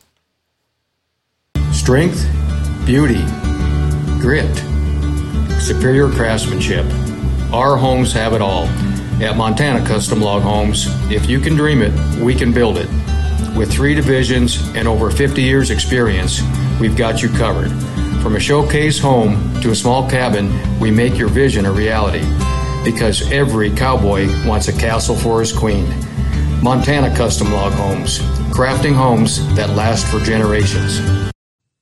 Strength, 1.72 2.26
beauty, 2.86 3.24
grit, 4.20 4.56
superior 5.62 6.10
craftsmanship. 6.10 6.86
Our 7.54 7.78
homes 7.78 8.12
have 8.14 8.34
it 8.34 8.42
all. 8.42 8.66
At 9.22 9.38
Montana 9.38 9.86
Custom 9.86 10.20
Log 10.20 10.42
Homes, 10.42 10.88
if 11.12 11.30
you 11.30 11.40
can 11.40 11.56
dream 11.56 11.82
it, 11.82 11.94
we 12.20 12.34
can 12.34 12.52
build 12.52 12.78
it. 12.78 12.90
With 13.56 13.72
three 13.72 13.94
divisions 13.94 14.58
and 14.76 14.88
over 14.88 15.12
50 15.12 15.42
years' 15.42 15.70
experience, 15.70 16.42
we've 16.80 16.98
got 16.98 17.22
you 17.22 17.30
covered. 17.30 17.72
From 18.26 18.38
a 18.38 18.40
showcase 18.40 18.98
home 18.98 19.62
to 19.62 19.70
a 19.70 19.76
small 19.76 20.10
cabin, 20.10 20.52
we 20.80 20.90
make 20.90 21.16
your 21.16 21.28
vision 21.28 21.68
a 21.68 21.72
reality. 21.72 22.26
Because 22.84 23.32
every 23.32 23.70
cowboy 23.70 24.26
wants 24.48 24.68
a 24.68 24.74
castle 24.74 25.16
for 25.16 25.42
his 25.42 25.54
queen. 25.54 25.88
Montana 26.60 27.16
Custom 27.16 27.54
Log 27.54 27.74
Homes, 27.74 28.18
crafting 28.50 28.96
homes 28.96 29.46
that 29.54 29.70
last 29.76 30.08
for 30.08 30.20
generations. 30.22 31.35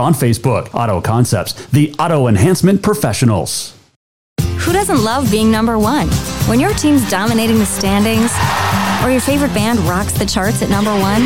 on 0.00 0.14
Facebook. 0.14 0.72
Auto 0.74 1.00
Concepts, 1.00 1.52
the 1.66 1.94
auto 1.98 2.26
enhancement 2.26 2.82
professionals. 2.82 3.74
Who 4.60 4.72
doesn't 4.72 5.02
love 5.02 5.30
being 5.30 5.50
number 5.50 5.78
one? 5.78 6.08
When 6.48 6.60
your 6.60 6.72
team's 6.74 7.08
dominating 7.10 7.58
the 7.58 7.66
standings, 7.66 8.30
or 9.02 9.10
your 9.10 9.20
favorite 9.20 9.52
band 9.52 9.80
rocks 9.80 10.12
the 10.12 10.24
charts 10.26 10.62
at 10.62 10.70
number 10.70 10.92
one, 10.92 11.22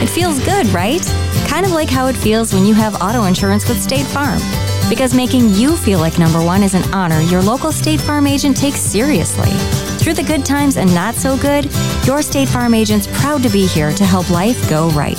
It 0.00 0.08
feels 0.08 0.42
good, 0.44 0.66
right? 0.68 1.02
Kind 1.48 1.66
of 1.66 1.72
like 1.72 1.90
how 1.90 2.06
it 2.06 2.14
feels 2.14 2.54
when 2.54 2.64
you 2.64 2.72
have 2.72 3.02
auto 3.02 3.24
insurance 3.24 3.68
with 3.68 3.82
State 3.82 4.06
Farm. 4.06 4.38
Because 4.88 5.12
making 5.12 5.50
you 5.54 5.76
feel 5.76 5.98
like 5.98 6.20
number 6.20 6.42
one 6.42 6.62
is 6.62 6.74
an 6.74 6.84
honor 6.94 7.20
your 7.20 7.42
local 7.42 7.72
State 7.72 8.00
Farm 8.00 8.26
agent 8.26 8.56
takes 8.56 8.78
seriously. 8.80 9.50
Through 9.98 10.14
the 10.14 10.22
good 10.22 10.46
times 10.46 10.76
and 10.76 10.94
not 10.94 11.16
so 11.16 11.36
good, 11.36 11.64
your 12.06 12.22
State 12.22 12.48
Farm 12.48 12.74
agent's 12.74 13.08
proud 13.20 13.42
to 13.42 13.48
be 13.48 13.66
here 13.66 13.92
to 13.92 14.04
help 14.04 14.30
life 14.30 14.70
go 14.70 14.88
right. 14.90 15.18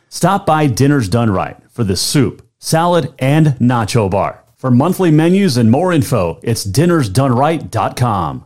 stop 0.11 0.45
by 0.45 0.67
Dinners 0.67 1.09
Done 1.09 1.31
Right 1.31 1.57
for 1.71 1.83
the 1.83 1.95
soup, 1.95 2.47
salad, 2.59 3.11
and 3.17 3.47
nacho 3.59 4.11
bar. 4.11 4.43
For 4.55 4.69
monthly 4.69 5.09
menus 5.09 5.57
and 5.57 5.71
more 5.71 5.91
info, 5.91 6.39
it's 6.43 6.63
dinnersdoneright.com. 6.67 8.45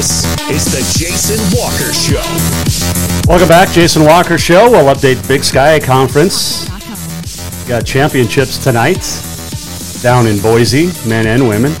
This 0.00 0.24
is 0.48 0.64
the 0.64 0.98
Jason 0.98 1.38
Walker 1.58 1.92
Show. 1.92 2.22
Welcome 3.28 3.48
back, 3.48 3.68
Jason 3.68 4.02
Walker 4.06 4.38
Show. 4.38 4.70
We'll 4.70 4.86
update 4.86 5.28
Big 5.28 5.44
Sky 5.44 5.78
Conference. 5.78 6.66
Got 7.68 7.84
championships 7.84 8.56
tonight 8.56 8.96
down 10.02 10.26
in 10.26 10.40
Boise, 10.40 10.86
men 11.06 11.26
and 11.26 11.46
women. 11.46 11.72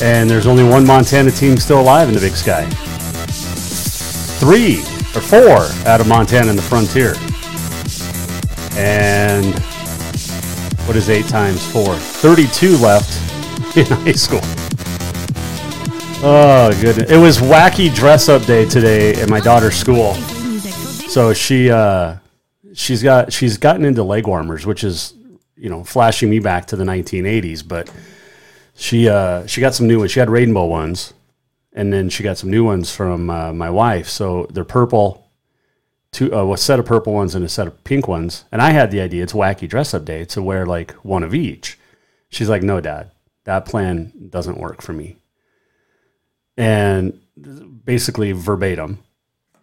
And 0.00 0.30
there's 0.30 0.46
only 0.46 0.62
one 0.62 0.86
Montana 0.86 1.32
team 1.32 1.56
still 1.56 1.80
alive 1.80 2.06
in 2.06 2.14
the 2.14 2.20
Big 2.20 2.36
Sky. 2.36 2.64
Three 4.38 4.78
or 5.16 5.22
four 5.22 5.90
out 5.90 6.00
of 6.00 6.06
Montana 6.06 6.50
in 6.50 6.54
the 6.54 6.62
frontier. 6.62 7.16
And 8.80 9.58
what 10.86 10.94
is 10.94 11.10
eight 11.10 11.26
times 11.26 11.66
four? 11.66 11.96
32 11.96 12.76
left 12.76 13.31
in 13.76 13.86
high 13.86 14.12
school. 14.12 14.40
Oh 16.24 16.70
goodness! 16.80 17.10
It 17.10 17.16
was 17.16 17.38
wacky 17.38 17.92
dress 17.94 18.28
up 18.28 18.44
day 18.44 18.68
today 18.68 19.14
at 19.14 19.30
my 19.30 19.40
daughter's 19.40 19.74
school. 19.74 20.14
So 21.08 21.32
she 21.32 21.70
uh, 21.70 22.16
she's 22.74 23.02
got 23.02 23.32
she's 23.32 23.56
gotten 23.56 23.84
into 23.84 24.02
leg 24.02 24.26
warmers, 24.26 24.66
which 24.66 24.84
is 24.84 25.14
you 25.56 25.70
know 25.70 25.84
flashing 25.84 26.28
me 26.28 26.38
back 26.38 26.66
to 26.66 26.76
the 26.76 26.84
1980s. 26.84 27.66
But 27.66 27.90
she 28.74 29.08
uh, 29.08 29.46
she 29.46 29.60
got 29.62 29.74
some 29.74 29.86
new 29.88 30.00
ones. 30.00 30.10
She 30.10 30.20
had 30.20 30.28
rainbow 30.28 30.66
ones, 30.66 31.14
and 31.72 31.92
then 31.92 32.10
she 32.10 32.22
got 32.22 32.36
some 32.36 32.50
new 32.50 32.64
ones 32.64 32.94
from 32.94 33.30
uh, 33.30 33.54
my 33.54 33.70
wife. 33.70 34.08
So 34.08 34.46
they're 34.50 34.64
purple, 34.64 35.30
two 36.12 36.34
uh, 36.34 36.52
a 36.52 36.58
set 36.58 36.78
of 36.78 36.84
purple 36.84 37.14
ones 37.14 37.34
and 37.34 37.44
a 37.44 37.48
set 37.48 37.66
of 37.66 37.82
pink 37.84 38.06
ones. 38.06 38.44
And 38.52 38.60
I 38.60 38.70
had 38.70 38.90
the 38.90 39.00
idea 39.00 39.22
it's 39.22 39.32
wacky 39.32 39.66
dress 39.66 39.94
up 39.94 40.04
day 40.04 40.26
to 40.26 40.42
wear 40.42 40.66
like 40.66 40.92
one 41.04 41.22
of 41.22 41.34
each. 41.34 41.78
She's 42.28 42.50
like, 42.50 42.62
no, 42.62 42.80
dad 42.80 43.11
that 43.44 43.66
plan 43.66 44.12
doesn't 44.30 44.58
work 44.58 44.82
for 44.82 44.92
me. 44.92 45.16
And 46.56 47.18
basically 47.84 48.32
verbatim. 48.32 48.98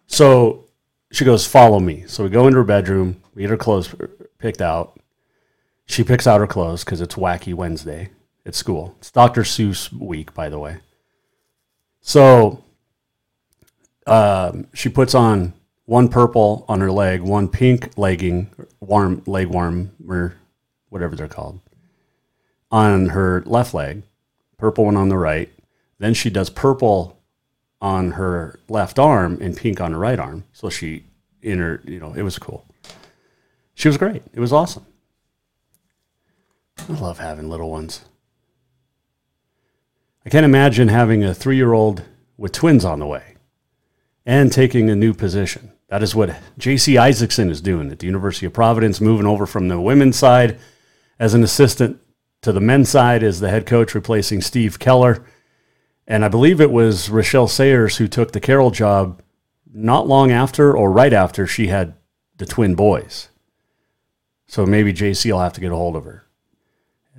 So 0.06 0.66
she 1.12 1.24
goes, 1.24 1.46
follow 1.46 1.80
me. 1.80 2.04
So 2.06 2.24
we 2.24 2.30
go 2.30 2.46
into 2.46 2.58
her 2.58 2.64
bedroom, 2.64 3.22
we 3.34 3.42
get 3.42 3.50
her 3.50 3.56
clothes 3.56 3.94
picked 4.38 4.60
out. 4.60 4.98
She 5.86 6.04
picks 6.04 6.26
out 6.26 6.40
her 6.40 6.46
clothes 6.46 6.84
because 6.84 7.00
it's 7.00 7.14
Wacky 7.14 7.54
Wednesday 7.54 8.10
at 8.46 8.54
school. 8.54 8.94
It's 8.98 9.10
Dr. 9.10 9.42
Seuss 9.42 9.92
week, 9.92 10.34
by 10.34 10.48
the 10.48 10.58
way. 10.58 10.78
So 12.00 12.64
um, 14.06 14.66
she 14.72 14.88
puts 14.88 15.14
on 15.14 15.52
one 15.86 16.08
purple 16.08 16.64
on 16.68 16.80
her 16.80 16.92
leg, 16.92 17.20
one 17.20 17.48
pink 17.48 17.90
legging, 17.96 18.50
warm 18.78 19.22
leg 19.26 19.48
warmer, 19.48 20.36
whatever 20.88 21.16
they're 21.16 21.28
called 21.28 21.60
on 22.70 23.10
her 23.10 23.42
left 23.46 23.74
leg, 23.74 24.02
purple 24.56 24.84
one 24.84 24.96
on 24.96 25.08
the 25.08 25.18
right. 25.18 25.50
Then 25.98 26.14
she 26.14 26.30
does 26.30 26.50
purple 26.50 27.20
on 27.80 28.12
her 28.12 28.58
left 28.68 28.98
arm 28.98 29.38
and 29.40 29.56
pink 29.56 29.80
on 29.80 29.92
her 29.92 29.98
right 29.98 30.18
arm. 30.18 30.44
So 30.52 30.70
she, 30.70 31.04
in 31.42 31.58
her, 31.58 31.82
you 31.84 31.98
know, 31.98 32.12
it 32.12 32.22
was 32.22 32.38
cool. 32.38 32.66
She 33.74 33.88
was 33.88 33.96
great. 33.96 34.22
It 34.32 34.40
was 34.40 34.52
awesome. 34.52 34.86
I 36.88 36.92
love 36.92 37.18
having 37.18 37.48
little 37.48 37.70
ones. 37.70 38.02
I 40.24 40.28
can't 40.28 40.44
imagine 40.44 40.88
having 40.88 41.24
a 41.24 41.34
three 41.34 41.56
year 41.56 41.72
old 41.72 42.02
with 42.36 42.52
twins 42.52 42.84
on 42.84 42.98
the 42.98 43.06
way 43.06 43.36
and 44.26 44.52
taking 44.52 44.90
a 44.90 44.96
new 44.96 45.14
position. 45.14 45.72
That 45.88 46.02
is 46.02 46.14
what 46.14 46.36
J.C. 46.58 46.94
Isakson 46.94 47.50
is 47.50 47.60
doing 47.60 47.90
at 47.90 47.98
the 47.98 48.06
University 48.06 48.46
of 48.46 48.52
Providence, 48.52 49.00
moving 49.00 49.26
over 49.26 49.46
from 49.46 49.68
the 49.68 49.80
women's 49.80 50.16
side 50.16 50.58
as 51.18 51.34
an 51.34 51.42
assistant 51.42 52.00
to 52.42 52.52
the 52.52 52.60
men's 52.60 52.88
side 52.88 53.22
is 53.22 53.40
the 53.40 53.50
head 53.50 53.66
coach 53.66 53.94
replacing 53.94 54.40
Steve 54.40 54.78
Keller. 54.78 55.24
And 56.06 56.24
I 56.24 56.28
believe 56.28 56.60
it 56.60 56.70
was 56.70 57.10
Rochelle 57.10 57.48
Sayers 57.48 57.98
who 57.98 58.08
took 58.08 58.32
the 58.32 58.40
Carroll 58.40 58.70
job 58.70 59.22
not 59.72 60.08
long 60.08 60.30
after 60.32 60.76
or 60.76 60.90
right 60.90 61.12
after 61.12 61.46
she 61.46 61.68
had 61.68 61.94
the 62.38 62.46
twin 62.46 62.74
boys. 62.74 63.28
So 64.48 64.66
maybe 64.66 64.92
JC 64.92 65.30
will 65.30 65.40
have 65.40 65.52
to 65.52 65.60
get 65.60 65.70
a 65.70 65.76
hold 65.76 65.94
of 65.94 66.04
her. 66.04 66.24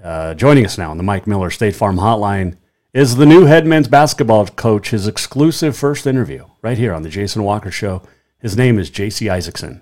Uh, 0.03 0.33
joining 0.33 0.65
us 0.65 0.77
now 0.77 0.91
on 0.91 0.97
the 0.97 1.03
Mike 1.03 1.27
Miller 1.27 1.49
State 1.51 1.75
Farm 1.75 1.97
Hotline 1.97 2.57
is 2.93 3.15
the 3.15 3.25
new 3.25 3.45
head 3.45 3.65
men's 3.65 3.87
basketball 3.87 4.47
coach, 4.47 4.89
his 4.89 5.07
exclusive 5.07 5.77
first 5.77 6.05
interview 6.05 6.45
right 6.61 6.77
here 6.77 6.93
on 6.93 7.03
the 7.03 7.09
Jason 7.09 7.43
Walker 7.43 7.71
Show. 7.71 8.01
His 8.39 8.57
name 8.57 8.77
is 8.79 8.91
JC 8.91 9.31
Isakson. 9.31 9.81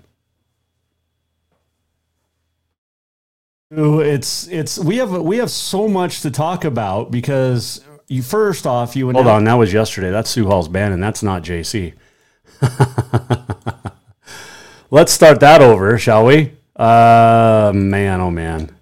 It's 3.70 4.48
it's 4.48 4.78
we 4.78 4.96
have 4.96 5.12
we 5.12 5.36
have 5.36 5.50
so 5.50 5.86
much 5.86 6.22
to 6.22 6.30
talk 6.30 6.64
about 6.64 7.12
because 7.12 7.80
you 8.08 8.20
first 8.20 8.66
off 8.66 8.96
you 8.96 9.12
hold 9.12 9.28
on 9.28 9.44
that 9.44 9.54
was 9.54 9.72
yesterday 9.72 10.10
that's 10.10 10.28
Sue 10.28 10.46
Hall's 10.46 10.68
band 10.68 10.92
and 10.92 11.00
that's 11.02 11.22
not 11.22 11.42
JC. 11.42 11.94
Let's 14.90 15.12
start 15.12 15.38
that 15.38 15.62
over, 15.62 15.96
shall 15.98 16.26
we? 16.26 16.52
Uh, 16.74 17.70
man, 17.72 18.20
oh 18.20 18.30
man, 18.32 18.74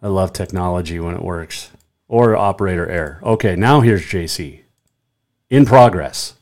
I 0.00 0.08
love 0.08 0.32
technology 0.32 0.98
when 0.98 1.14
it 1.14 1.22
works. 1.22 1.70
Or 2.10 2.34
operator 2.34 2.88
error. 2.88 3.20
Okay, 3.22 3.54
now 3.54 3.82
here's 3.82 4.00
JC. 4.00 4.60
In 5.50 5.66
progress. 5.66 6.34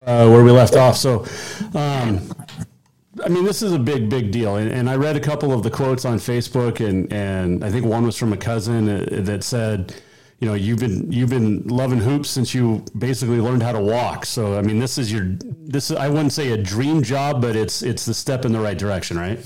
Uh, 0.00 0.28
where 0.28 0.44
we 0.44 0.52
left 0.52 0.76
off. 0.76 0.96
So, 0.96 1.26
um, 1.74 2.28
I 3.22 3.28
mean, 3.28 3.44
this 3.44 3.62
is 3.62 3.72
a 3.72 3.78
big, 3.78 4.08
big 4.08 4.30
deal, 4.30 4.56
and, 4.56 4.70
and, 4.70 4.88
I 4.88 4.96
read 4.96 5.16
a 5.16 5.20
couple 5.20 5.52
of 5.52 5.62
the 5.62 5.70
quotes 5.70 6.06
on 6.06 6.16
Facebook, 6.16 6.86
and 6.86 7.12
and 7.12 7.62
I 7.62 7.70
think 7.70 7.84
one 7.84 8.06
was 8.06 8.16
from 8.16 8.32
a 8.32 8.38
cousin 8.38 8.88
uh, 8.88 9.06
that 9.24 9.44
said, 9.44 9.94
you 10.40 10.48
know, 10.48 10.54
you've 10.54 10.78
been 10.78 11.12
you've 11.12 11.28
been 11.28 11.62
loving 11.68 11.98
hoops 11.98 12.30
since 12.30 12.54
you 12.54 12.84
basically 12.96 13.38
learned 13.38 13.62
how 13.62 13.72
to 13.72 13.80
walk. 13.80 14.24
So, 14.24 14.56
I 14.58 14.62
mean, 14.62 14.78
this 14.78 14.96
is 14.96 15.12
your 15.12 15.26
this 15.28 15.90
I 15.90 16.08
wouldn't 16.08 16.32
say 16.32 16.52
a 16.52 16.56
dream 16.56 17.02
job, 17.02 17.42
but 17.42 17.54
it's 17.54 17.82
it's 17.82 18.06
the 18.06 18.14
step 18.14 18.46
in 18.46 18.52
the 18.52 18.60
right 18.60 18.78
direction, 18.78 19.18
right? 19.18 19.38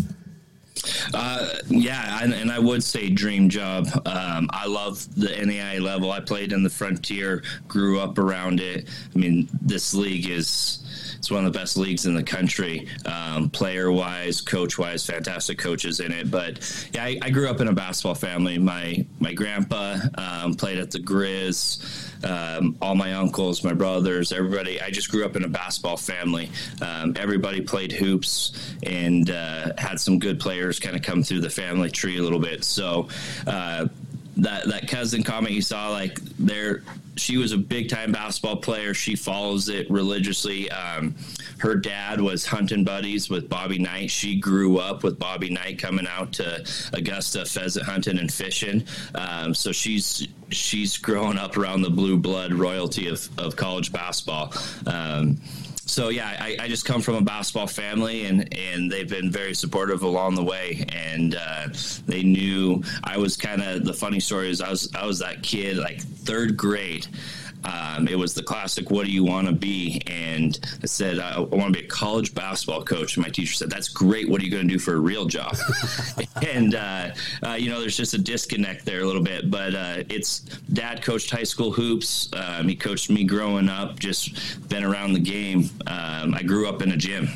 Uh, 1.13 1.49
yeah, 1.67 2.21
and, 2.23 2.33
and, 2.33 2.53
I 2.53 2.59
would 2.59 2.85
say 2.85 3.09
dream 3.09 3.49
job. 3.49 3.89
Um, 4.07 4.49
I 4.53 4.67
love 4.67 5.07
the 5.17 5.29
NAIA 5.29 5.81
level. 5.81 6.13
I 6.13 6.21
played 6.21 6.53
in 6.53 6.63
the 6.63 6.71
Frontier, 6.71 7.43
grew 7.67 7.99
up 7.99 8.19
around 8.19 8.61
it. 8.61 8.89
I 9.15 9.19
mean, 9.19 9.49
this 9.63 9.95
league 9.95 10.29
is 10.29 10.86
it's 11.27 11.31
one 11.33 11.45
of 11.45 11.53
the 11.53 11.59
best 11.59 11.77
leagues 11.77 12.07
in 12.07 12.15
the 12.15 12.23
country, 12.23 12.87
um, 13.05 13.51
player 13.51 13.91
wise, 13.91 14.41
coach 14.41 14.79
wise, 14.79 15.05
fantastic 15.05 15.59
coaches 15.59 15.99
in 15.99 16.13
it. 16.13 16.31
But 16.31 16.89
yeah, 16.95 17.03
I, 17.03 17.19
I, 17.21 17.31
grew 17.31 17.49
up 17.49 17.61
in 17.61 17.67
a 17.67 17.73
basketball 17.73 18.15
family. 18.15 18.59
My 18.59 19.05
my 19.19 19.35
grandpa 19.35 19.97
um, 20.15 20.55
played 20.55 20.79
at 20.79 20.93
the 20.93 21.01
Grizz. 21.01 22.25
Um, 22.25 22.77
all 22.81 22.95
my 22.95 23.15
uncles, 23.15 23.65
my 23.65 23.73
brothers, 23.73 24.31
everybody. 24.31 24.81
I 24.81 24.91
just 24.91 25.11
grew 25.11 25.25
up 25.25 25.35
in 25.35 25.43
a 25.43 25.49
basketball 25.49 25.97
family. 25.97 26.49
Um, 26.81 27.17
everybody 27.19 27.61
played 27.61 27.91
hoops 27.91 28.53
and 28.85 29.29
uh, 29.29 29.73
had 29.79 29.99
some 29.99 30.21
good 30.21 30.39
players 30.39 30.79
kind 30.79 30.95
of 30.95 31.03
come 31.03 31.25
through 31.25 31.41
the 31.41 31.51
family 31.51 31.91
tree 31.91 32.19
a 32.19 32.23
little 32.23 32.39
bit. 32.39 32.63
So. 32.63 33.09
Uh, 33.49 33.89
that 34.37 34.67
that 34.69 34.89
cousin 34.89 35.23
comment 35.23 35.55
you 35.55 35.63
saw 35.63 35.89
like 35.89 36.21
there 36.39 36.83
she 37.17 37.39
was 37.39 37.53
a 37.53 37.59
big 37.59 37.89
time 37.89 38.13
basketball 38.13 38.57
player. 38.57 38.93
She 38.93 39.17
follows 39.17 39.69
it 39.69 39.91
religiously. 39.91 40.71
Um, 40.71 41.15
her 41.59 41.75
dad 41.75 42.21
was 42.21 42.45
hunting 42.45 42.85
buddies 42.85 43.31
with 43.31 43.49
bobby 43.49 43.79
knight. 43.79 44.11
She 44.11 44.39
grew 44.39 44.79
up 44.79 45.03
with 45.03 45.19
bobby 45.19 45.49
knight 45.51 45.79
coming 45.79 46.07
out 46.07 46.33
to 46.35 46.65
augusta 46.93 47.47
pheasant 47.47 47.87
hunting 47.87 48.19
and 48.19 48.33
fishing. 48.33 48.85
Um, 49.15 49.55
so 49.55 49.73
she's 49.73 50.29
she's 50.51 50.97
growing 50.99 51.39
up 51.39 51.57
around 51.57 51.83
the 51.83 51.91
blue 51.91 52.19
blood 52.19 52.53
royalty 52.53 53.09
of, 53.09 53.29
of 53.39 53.57
college 53.57 53.93
basketball. 53.93 54.53
Um, 54.87 55.39
so 55.87 56.09
yeah, 56.09 56.37
I, 56.41 56.57
I, 56.61 56.69
just 56.69 56.85
come 56.85 57.01
from 57.01 57.15
a 57.15 57.21
basketball 57.21 57.69
family, 57.69 58.27
and 58.27 58.53
and 58.53 58.91
they've 58.91 59.09
been 59.09 59.31
very 59.31 59.55
supportive 59.55 60.03
along 60.03 60.35
the 60.35 60.43
way. 60.43 60.85
And 60.89 61.37
uh, 61.37 61.69
they 62.07 62.25
knew 62.25 62.83
I 63.05 63.17
was 63.19 63.37
kind 63.37 63.63
of 63.63 63.85
the 63.85 63.95
funny 63.95 64.19
story 64.19 64.51
is 64.51 64.61
I 64.61 64.69
was 64.69 64.93
I 64.95 65.07
was 65.07 65.21
that 65.21 65.45
kid 65.45 65.77
like 65.77 66.01
third 66.01 66.57
grade. 66.57 67.07
Um, 67.67 68.07
it 68.07 68.17
was 68.17 68.33
the 68.33 68.43
classic, 68.43 68.91
what 68.91 69.07
do 69.07 69.13
you 69.13 69.25
want 69.25 69.49
to 69.49 69.53
be? 69.53 70.01
And 70.07 70.59
I 70.83 70.87
said, 70.87 71.19
I, 71.19 71.37
I 71.37 71.41
want 71.41 71.75
to 71.75 71.81
be 71.81 71.85
a 71.85 71.89
college 71.89 72.35
basketball 72.35 72.85
coach. 72.85 73.17
And 73.17 73.27
my 73.27 73.31
teacher 73.31 73.55
said, 73.55 73.71
that's 73.71 73.89
great. 73.89 74.29
What 74.29 74.41
are 74.41 74.45
you 74.45 74.51
going 74.51 74.69
to 74.69 74.73
do 74.73 74.79
for 74.79 74.95
a 74.95 75.01
real 75.01 75.27
job? 75.27 75.57
and, 76.47 76.75
uh, 76.75 77.11
uh, 77.45 77.53
you 77.55 77.69
know, 77.71 77.81
there's 77.81 77.97
just 77.97 78.15
a 78.15 78.19
disconnect 78.19 78.85
there 78.85 79.01
a 79.01 79.05
little 79.05 79.23
bit. 79.23 79.51
But 79.51 79.75
uh, 79.75 80.05
it's 80.09 80.41
dad 80.73 81.03
coached 81.03 81.31
high 81.31 81.43
school 81.43 81.73
hoops. 81.73 82.31
Um, 82.33 82.69
he 82.69 82.77
coached 82.77 83.11
me 83.11 83.25
growing 83.25 83.69
up, 83.69 83.99
just 83.99 84.69
been 84.69 84.85
around 84.85 85.15
the 85.15 85.21
game. 85.21 85.71
Um, 85.87 86.35
I 86.35 86.43
grew 86.43 86.69
up 86.69 86.83
in 86.83 86.93
a 86.93 86.97
gym. 86.97 87.29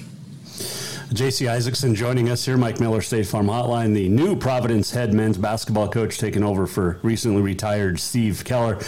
JC 1.10 1.48
Isakson 1.48 1.92
joining 1.96 2.28
us 2.28 2.44
here, 2.44 2.56
Mike 2.56 2.78
Miller 2.78 3.00
State 3.00 3.26
Farm 3.26 3.48
Hotline, 3.48 3.94
the 3.94 4.08
new 4.08 4.36
Providence 4.36 4.92
head 4.92 5.12
men's 5.12 5.36
basketball 5.36 5.88
coach 5.88 6.18
taking 6.18 6.44
over 6.44 6.68
for 6.68 7.00
recently 7.02 7.42
retired 7.42 7.98
Steve 7.98 8.44
Keller. 8.44 8.78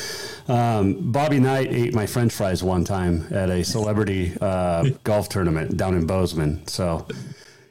Um, 0.47 1.11
Bobby 1.11 1.41
Knight 1.41 1.73
ate 1.73 1.95
my 1.95 2.07
french 2.07 2.33
fries 2.33 2.63
one 2.63 2.85
time 2.85 3.27
at 3.33 3.51
a 3.51 3.65
celebrity 3.65 4.37
uh, 4.41 4.91
golf 5.05 5.31
tournament 5.31 5.77
down 5.77 5.97
in 5.97 6.07
Bozeman. 6.07 6.65
So. 6.69 7.09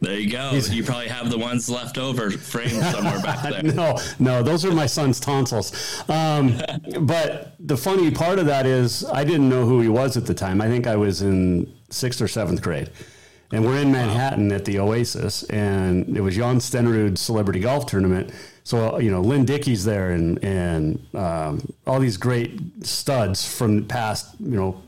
There 0.01 0.19
you 0.19 0.29
go. 0.29 0.49
He's, 0.49 0.73
you 0.73 0.83
probably 0.83 1.07
have 1.07 1.29
the 1.29 1.37
ones 1.37 1.69
left 1.69 1.97
over 1.97 2.29
framed 2.29 2.71
somewhere 2.71 3.21
back 3.21 3.43
there. 3.49 3.63
no, 3.63 3.97
no, 4.19 4.43
those 4.43 4.65
are 4.65 4.71
my 4.71 4.87
son's 4.87 5.21
tonsils. 5.21 5.71
Um, 6.09 6.59
but 7.01 7.55
the 7.59 7.77
funny 7.77 8.11
part 8.11 8.37
of 8.37 8.47
that 8.47 8.65
is 8.65 9.05
I 9.05 9.23
didn't 9.23 9.47
know 9.47 9.65
who 9.65 9.79
he 9.79 9.87
was 9.87 10.17
at 10.17 10.25
the 10.25 10.33
time. 10.33 10.59
I 10.59 10.67
think 10.67 10.87
I 10.87 10.97
was 10.97 11.21
in 11.21 11.73
sixth 11.89 12.21
or 12.21 12.27
seventh 12.27 12.61
grade 12.61 12.89
and 13.51 13.65
we're 13.65 13.77
in 13.77 13.91
Manhattan 13.91 14.51
at 14.51 14.65
the 14.65 14.79
Oasis, 14.79 15.43
and 15.43 16.15
it 16.15 16.21
was 16.21 16.35
Jan 16.35 16.57
Stenerud's 16.57 17.21
celebrity 17.21 17.59
golf 17.59 17.85
tournament. 17.85 18.31
So 18.63 18.99
you 18.99 19.11
know, 19.11 19.21
Lynn 19.21 19.45
Dickey's 19.45 19.83
there, 19.83 20.11
and 20.11 20.43
and 20.43 21.05
um, 21.15 21.73
all 21.85 21.99
these 21.99 22.17
great 22.17 22.85
studs 22.85 23.45
from 23.57 23.85
past, 23.85 24.35
you 24.39 24.55
know, 24.55 24.81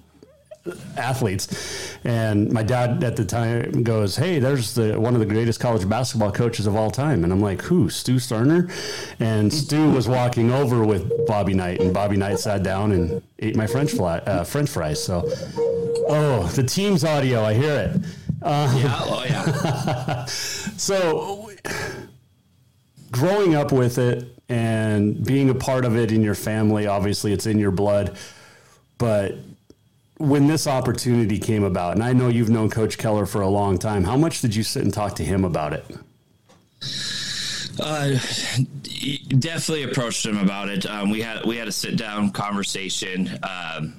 athletes. 0.95 1.97
And 2.03 2.51
my 2.51 2.63
dad 2.63 3.03
at 3.03 3.15
the 3.15 3.25
time 3.25 3.83
goes, 3.83 4.15
"Hey, 4.15 4.39
there's 4.39 4.75
the 4.75 4.99
one 4.99 5.13
of 5.13 5.19
the 5.19 5.25
greatest 5.25 5.59
college 5.59 5.87
basketball 5.87 6.31
coaches 6.31 6.67
of 6.67 6.75
all 6.75 6.91
time." 6.91 7.23
And 7.23 7.33
I'm 7.33 7.41
like, 7.41 7.61
"Who? 7.63 7.89
Stu 7.89 8.19
Sterner?" 8.19 8.69
And 9.19 9.51
Stu 9.51 9.91
was 9.91 10.07
walking 10.07 10.51
over 10.51 10.83
with 10.85 11.25
Bobby 11.25 11.53
Knight, 11.53 11.81
and 11.81 11.93
Bobby 11.93 12.17
Knight 12.17 12.39
sat 12.39 12.63
down 12.63 12.91
and 12.91 13.21
ate 13.39 13.55
my 13.55 13.67
French 13.67 13.91
fly, 13.91 14.19
uh, 14.19 14.43
French 14.43 14.69
fries. 14.69 15.03
So, 15.03 15.23
oh, 16.07 16.49
the 16.55 16.63
team's 16.63 17.03
audio, 17.03 17.43
I 17.43 17.53
hear 17.53 17.73
it. 17.73 18.01
Uh, 18.43 18.77
yeah, 18.77 18.99
oh 19.01 19.23
yeah. 19.25 20.25
so, 20.25 21.49
growing 23.11 23.55
up 23.55 23.71
with 23.71 23.97
it 23.97 24.27
and 24.49 25.23
being 25.25 25.49
a 25.49 25.55
part 25.55 25.85
of 25.85 25.95
it 25.95 26.11
in 26.11 26.21
your 26.21 26.35
family, 26.35 26.85
obviously 26.85 27.31
it's 27.31 27.45
in 27.45 27.57
your 27.57 27.71
blood. 27.71 28.17
But 28.97 29.35
when 30.17 30.47
this 30.47 30.67
opportunity 30.67 31.39
came 31.39 31.63
about, 31.63 31.93
and 31.93 32.03
I 32.03 32.13
know 32.13 32.27
you've 32.27 32.49
known 32.49 32.69
Coach 32.69 32.97
Keller 32.97 33.25
for 33.25 33.41
a 33.41 33.47
long 33.47 33.77
time, 33.77 34.03
how 34.03 34.17
much 34.17 34.41
did 34.41 34.55
you 34.55 34.63
sit 34.63 34.83
and 34.83 34.93
talk 34.93 35.15
to 35.15 35.23
him 35.23 35.45
about 35.45 35.73
it? 35.73 35.85
Uh, 37.79 38.19
definitely 39.39 39.83
approached 39.83 40.25
him 40.25 40.37
about 40.37 40.69
it. 40.69 40.85
Um, 40.85 41.09
we 41.09 41.21
had 41.21 41.45
we 41.45 41.57
had 41.57 41.67
a 41.67 41.71
sit 41.71 41.97
down 41.97 42.29
conversation. 42.29 43.39
Um, 43.41 43.95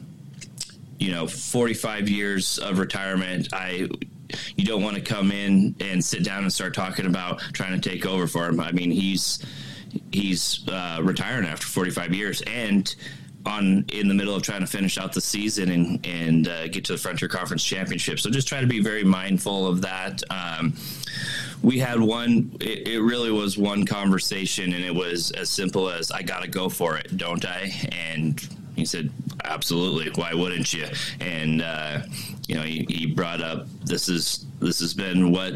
you 0.99 1.11
know, 1.11 1.27
forty 1.27 1.75
five 1.75 2.09
years 2.09 2.59
of 2.59 2.79
retirement. 2.79 3.49
I 3.53 3.89
you 4.57 4.65
don't 4.65 4.83
want 4.83 4.97
to 4.97 5.03
come 5.03 5.31
in 5.31 5.75
and 5.81 6.05
sit 6.05 6.25
down 6.25 6.43
and 6.43 6.53
start 6.53 6.75
talking 6.75 7.07
about 7.07 7.41
trying 7.53 7.79
to 7.79 7.91
take 7.91 8.07
over 8.07 8.27
for 8.27 8.47
him. 8.47 8.61
I 8.61 8.73
mean, 8.73 8.91
he's 8.91 9.45
he's 10.13 10.67
uh, 10.69 11.01
retiring 11.03 11.47
after 11.47 11.67
45 11.67 12.13
years 12.15 12.43
and 12.43 12.95
on 13.47 13.85
in 13.93 14.09
the 14.09 14.15
middle 14.15 14.35
of 14.35 14.43
trying 14.43 14.61
to 14.61 14.67
finish 14.67 14.99
out 14.99 15.13
the 15.13 15.21
season 15.21 15.71
and 15.71 16.07
and 16.07 16.49
uh, 16.49 16.69
get 16.69 16.85
to 16.87 16.93
the 16.93 16.99
Frontier 16.99 17.29
Conference 17.29 17.63
Championship. 17.63 18.19
So 18.19 18.31
just 18.31 18.49
try 18.49 18.61
to 18.61 18.67
be 18.67 18.81
very 18.81 19.05
mindful 19.05 19.67
of 19.67 19.83
that. 19.83 20.23
Um, 20.31 20.75
we 21.63 21.79
had 21.79 22.01
one. 22.01 22.57
It, 22.61 22.89
it, 22.89 23.01
really 23.01 23.31
was 23.31 23.57
one 23.57 23.87
conversation, 23.87 24.73
and 24.73 24.85
it 24.85 24.95
was 24.95 25.31
as 25.33 25.51
simple 25.51 25.91
as 25.91 26.11
"I 26.11 26.23
got 26.23 26.43
to 26.43 26.49
go 26.49 26.69
for 26.69 26.97
it, 26.97 27.17
don't 27.17 27.45
I?" 27.45 27.73
And 27.93 28.41
he 28.77 28.85
said, 28.85 29.11
"Absolutely. 29.45 30.11
Why 30.15 30.35
wouldn't 30.35 30.73
you?" 30.73 30.87
And 31.21 31.63
uh, 31.63 32.01
you 32.49 32.55
know, 32.57 32.63
he, 32.63 32.87
he 32.89 33.07
brought 33.07 33.41
up 33.41 33.67
this 33.85 34.09
is 34.09 34.47
this 34.61 34.81
has 34.81 34.95
been 34.95 35.33
what 35.33 35.55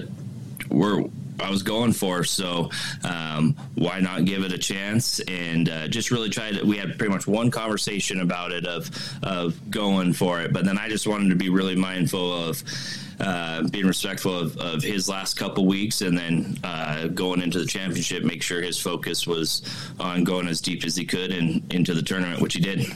we're 0.71 1.05
I 1.41 1.51
was 1.51 1.63
going 1.63 1.93
for. 1.93 2.25
So 2.25 2.71
um, 3.05 3.57
why 3.75 4.01
not 4.01 4.25
give 4.25 4.43
it 4.43 4.53
a 4.53 4.59
chance 4.59 5.21
and 5.21 5.69
uh, 5.69 5.89
just 5.89 6.11
really 6.11 6.31
try 6.31 6.51
to. 6.53 6.65
We 6.65 6.77
had 6.77 6.99
pretty 6.99 7.13
much 7.13 7.27
one 7.27 7.51
conversation 7.51 8.21
about 8.21 8.53
it 8.53 8.67
of 8.67 8.91
of 9.23 9.71
going 9.71 10.13
for 10.13 10.41
it, 10.41 10.53
but 10.53 10.65
then 10.65 10.79
I 10.79 10.89
just 10.89 11.07
wanted 11.07 11.31
to 11.31 11.37
be 11.37 11.49
really 11.49 11.77
mindful 11.77 12.33
of. 12.33 12.63
Uh, 13.21 13.63
being 13.69 13.87
respectful 13.87 14.39
of, 14.39 14.57
of, 14.59 14.81
his 14.81 15.09
last 15.09 15.35
couple 15.35 15.67
weeks 15.67 16.03
and 16.03 16.17
then 16.17 16.57
uh, 16.63 17.09
going 17.09 17.43
into 17.43 17.59
the 17.59 17.67
championship, 17.67 18.23
make 18.23 18.43
sure 18.43 18.63
his 18.63 18.79
focus 18.79 19.27
was 19.27 19.63
on 19.99 20.23
going 20.23 20.47
as 20.47 20.61
deep 20.61 20.85
as 20.85 20.95
he 20.95 21.05
could 21.05 21.33
and 21.33 21.73
into 21.75 21.95
the 21.95 22.03
tournament, 22.03 22.41
which 22.41 22.55
he 22.55 22.61
did. 22.61 22.87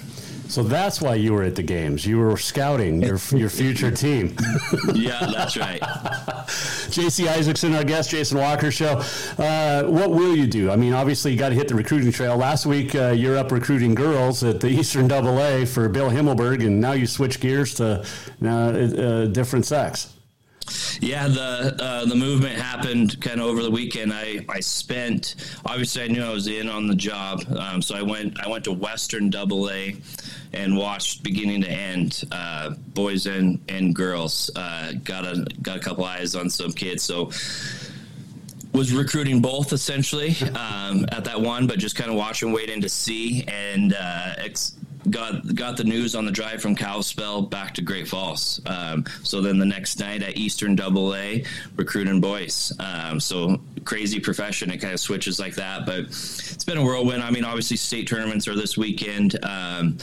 So 0.52 0.62
that's 0.62 1.00
why 1.00 1.14
you 1.14 1.32
were 1.32 1.44
at 1.44 1.56
the 1.56 1.62
games. 1.62 2.04
You 2.04 2.18
were 2.18 2.36
scouting 2.36 3.00
your 3.00 3.18
your 3.30 3.48
future 3.48 3.90
team. 3.90 4.36
yeah, 4.94 5.26
that's 5.32 5.56
right. 5.56 5.80
JC 6.92 7.26
Isakson, 7.26 7.74
our 7.74 7.84
guest, 7.84 8.10
Jason 8.10 8.36
Walker 8.36 8.70
Show. 8.70 9.00
Uh, 9.38 9.84
what 9.84 10.10
will 10.10 10.36
you 10.36 10.46
do? 10.46 10.70
I 10.70 10.76
mean, 10.76 10.92
obviously, 10.92 11.32
you 11.32 11.38
got 11.38 11.48
to 11.48 11.54
hit 11.54 11.68
the 11.68 11.74
recruiting 11.74 12.12
trail. 12.12 12.36
Last 12.36 12.66
week, 12.66 12.94
uh, 12.94 13.12
you're 13.12 13.38
up 13.38 13.50
recruiting 13.50 13.94
girls 13.94 14.44
at 14.44 14.60
the 14.60 14.68
Eastern 14.68 15.08
Double 15.08 15.40
A 15.40 15.64
for 15.64 15.88
Bill 15.88 16.10
Himmelberg, 16.10 16.66
and 16.66 16.82
now 16.82 16.92
you 16.92 17.06
switch 17.06 17.40
gears 17.40 17.72
to 17.76 18.04
uh, 18.44 19.24
a 19.24 19.28
different 19.28 19.64
sex. 19.64 20.11
Yeah, 21.00 21.28
the 21.28 21.76
uh, 21.80 22.04
the 22.04 22.14
movement 22.14 22.56
happened 22.60 23.20
kind 23.20 23.40
of 23.40 23.46
over 23.46 23.62
the 23.62 23.70
weekend. 23.70 24.12
I, 24.12 24.44
I 24.48 24.60
spent 24.60 25.34
obviously 25.66 26.02
I 26.02 26.08
knew 26.08 26.22
I 26.22 26.32
was 26.32 26.46
in 26.46 26.68
on 26.68 26.86
the 26.86 26.94
job, 26.94 27.44
um, 27.56 27.82
so 27.82 27.96
I 27.96 28.02
went 28.02 28.38
I 28.40 28.48
went 28.48 28.64
to 28.64 28.72
Western 28.72 29.30
Double 29.30 29.70
A 29.70 29.96
and 30.52 30.76
watched 30.76 31.22
beginning 31.22 31.62
to 31.62 31.70
end, 31.70 32.24
uh, 32.30 32.70
boys 32.94 33.26
and 33.26 33.60
and 33.68 33.94
girls. 33.94 34.50
Uh, 34.54 34.92
got 35.04 35.24
a 35.24 35.44
got 35.62 35.76
a 35.76 35.80
couple 35.80 36.04
eyes 36.04 36.34
on 36.36 36.48
some 36.48 36.72
kids, 36.72 37.02
so 37.02 37.30
was 38.72 38.92
recruiting 38.92 39.40
both 39.40 39.72
essentially 39.72 40.34
um, 40.54 41.04
at 41.12 41.24
that 41.24 41.40
one, 41.40 41.66
but 41.66 41.78
just 41.78 41.96
kind 41.96 42.10
of 42.10 42.16
watching, 42.16 42.52
waiting 42.52 42.80
to 42.80 42.88
see, 42.88 43.44
and 43.46 43.92
uh, 43.92 44.34
ex- 44.38 44.72
got 45.10 45.54
got 45.54 45.76
the 45.76 45.84
news 45.84 46.14
on 46.14 46.24
the 46.24 46.30
drive 46.30 46.62
from 46.62 46.74
Kalispell 46.74 47.42
back 47.42 47.74
to 47.74 47.82
Great 47.82 48.08
Falls. 48.08 48.60
Um, 48.66 49.04
so 49.22 49.40
then 49.40 49.58
the 49.58 49.66
next 49.66 49.98
night 49.98 50.22
at 50.22 50.36
Eastern 50.36 50.76
Double 50.76 51.14
A, 51.14 51.44
recruiting 51.76 52.20
boys. 52.20 52.72
Um, 52.78 53.20
so 53.20 53.60
crazy 53.84 54.20
profession. 54.20 54.70
It 54.70 54.78
kind 54.78 54.92
of 54.92 55.00
switches 55.00 55.38
like 55.38 55.54
that, 55.56 55.86
but 55.86 56.00
it's 56.00 56.64
been 56.64 56.78
a 56.78 56.84
whirlwind. 56.84 57.22
I 57.22 57.30
mean, 57.30 57.44
obviously 57.44 57.76
state 57.76 58.06
tournaments 58.08 58.46
are 58.48 58.54
this 58.54 58.76
weekend. 58.76 59.42
Um, 59.44 59.98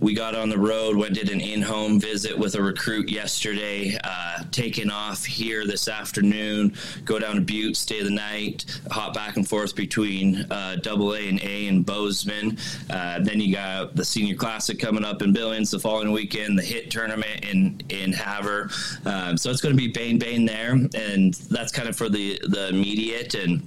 we 0.00 0.14
got 0.14 0.34
on 0.34 0.48
the 0.48 0.58
road, 0.58 0.96
went 0.96 1.14
did 1.14 1.28
an 1.30 1.40
in-home 1.40 2.00
visit 2.00 2.38
with 2.38 2.54
a 2.54 2.62
recruit 2.62 3.10
yesterday, 3.10 3.98
uh, 4.04 4.44
taking 4.50 4.90
off 4.90 5.24
here 5.24 5.66
this 5.66 5.88
afternoon, 5.88 6.72
go 7.04 7.18
down 7.18 7.34
to 7.34 7.40
Butte, 7.40 7.76
stay 7.76 8.02
the 8.02 8.10
night, 8.10 8.64
hop 8.90 9.14
back 9.14 9.36
and 9.36 9.48
forth 9.48 9.74
between 9.74 10.46
uh, 10.50 10.76
Double 10.76 11.14
A 11.14 11.28
and 11.28 11.42
A 11.42 11.66
and 11.66 11.84
Bozeman. 11.84 12.58
Uh, 12.88 13.18
then 13.20 13.40
you 13.40 13.52
got 13.52 13.96
the 13.96 14.04
Senior 14.04 14.36
Classic 14.36 14.78
coming 14.78 15.04
up 15.04 15.22
in 15.22 15.32
Billings 15.32 15.70
the 15.70 15.80
following 15.80 16.12
weekend, 16.12 16.58
the 16.58 16.62
Hit 16.62 16.90
Tournament 16.90 17.44
in 17.44 17.80
in 17.88 18.12
Havre. 18.12 18.70
Um, 19.04 19.36
so 19.36 19.50
it's 19.50 19.60
going 19.60 19.76
to 19.76 19.80
be 19.80 19.88
bang 19.88 20.18
bang 20.18 20.44
there, 20.44 20.72
and 20.72 21.34
that's 21.50 21.72
kind 21.72 21.88
of 21.88 21.96
for 21.96 22.08
the 22.08 22.40
the 22.46 22.68
immediate 22.68 23.34
and 23.34 23.62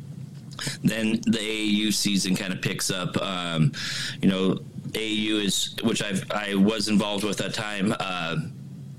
then 0.83 1.13
the 1.25 1.39
AAU 1.39 1.93
season 1.93 2.35
kind 2.35 2.53
of 2.53 2.61
picks 2.61 2.91
up. 2.91 3.19
Um, 3.21 3.71
you 4.21 4.29
know, 4.29 4.59
AAU 4.91 5.43
is 5.43 5.75
which 5.83 6.01
I've 6.01 6.29
I 6.31 6.55
was 6.55 6.87
involved 6.87 7.23
with 7.23 7.41
at 7.41 7.53
time. 7.53 7.95
Uh, 7.99 8.37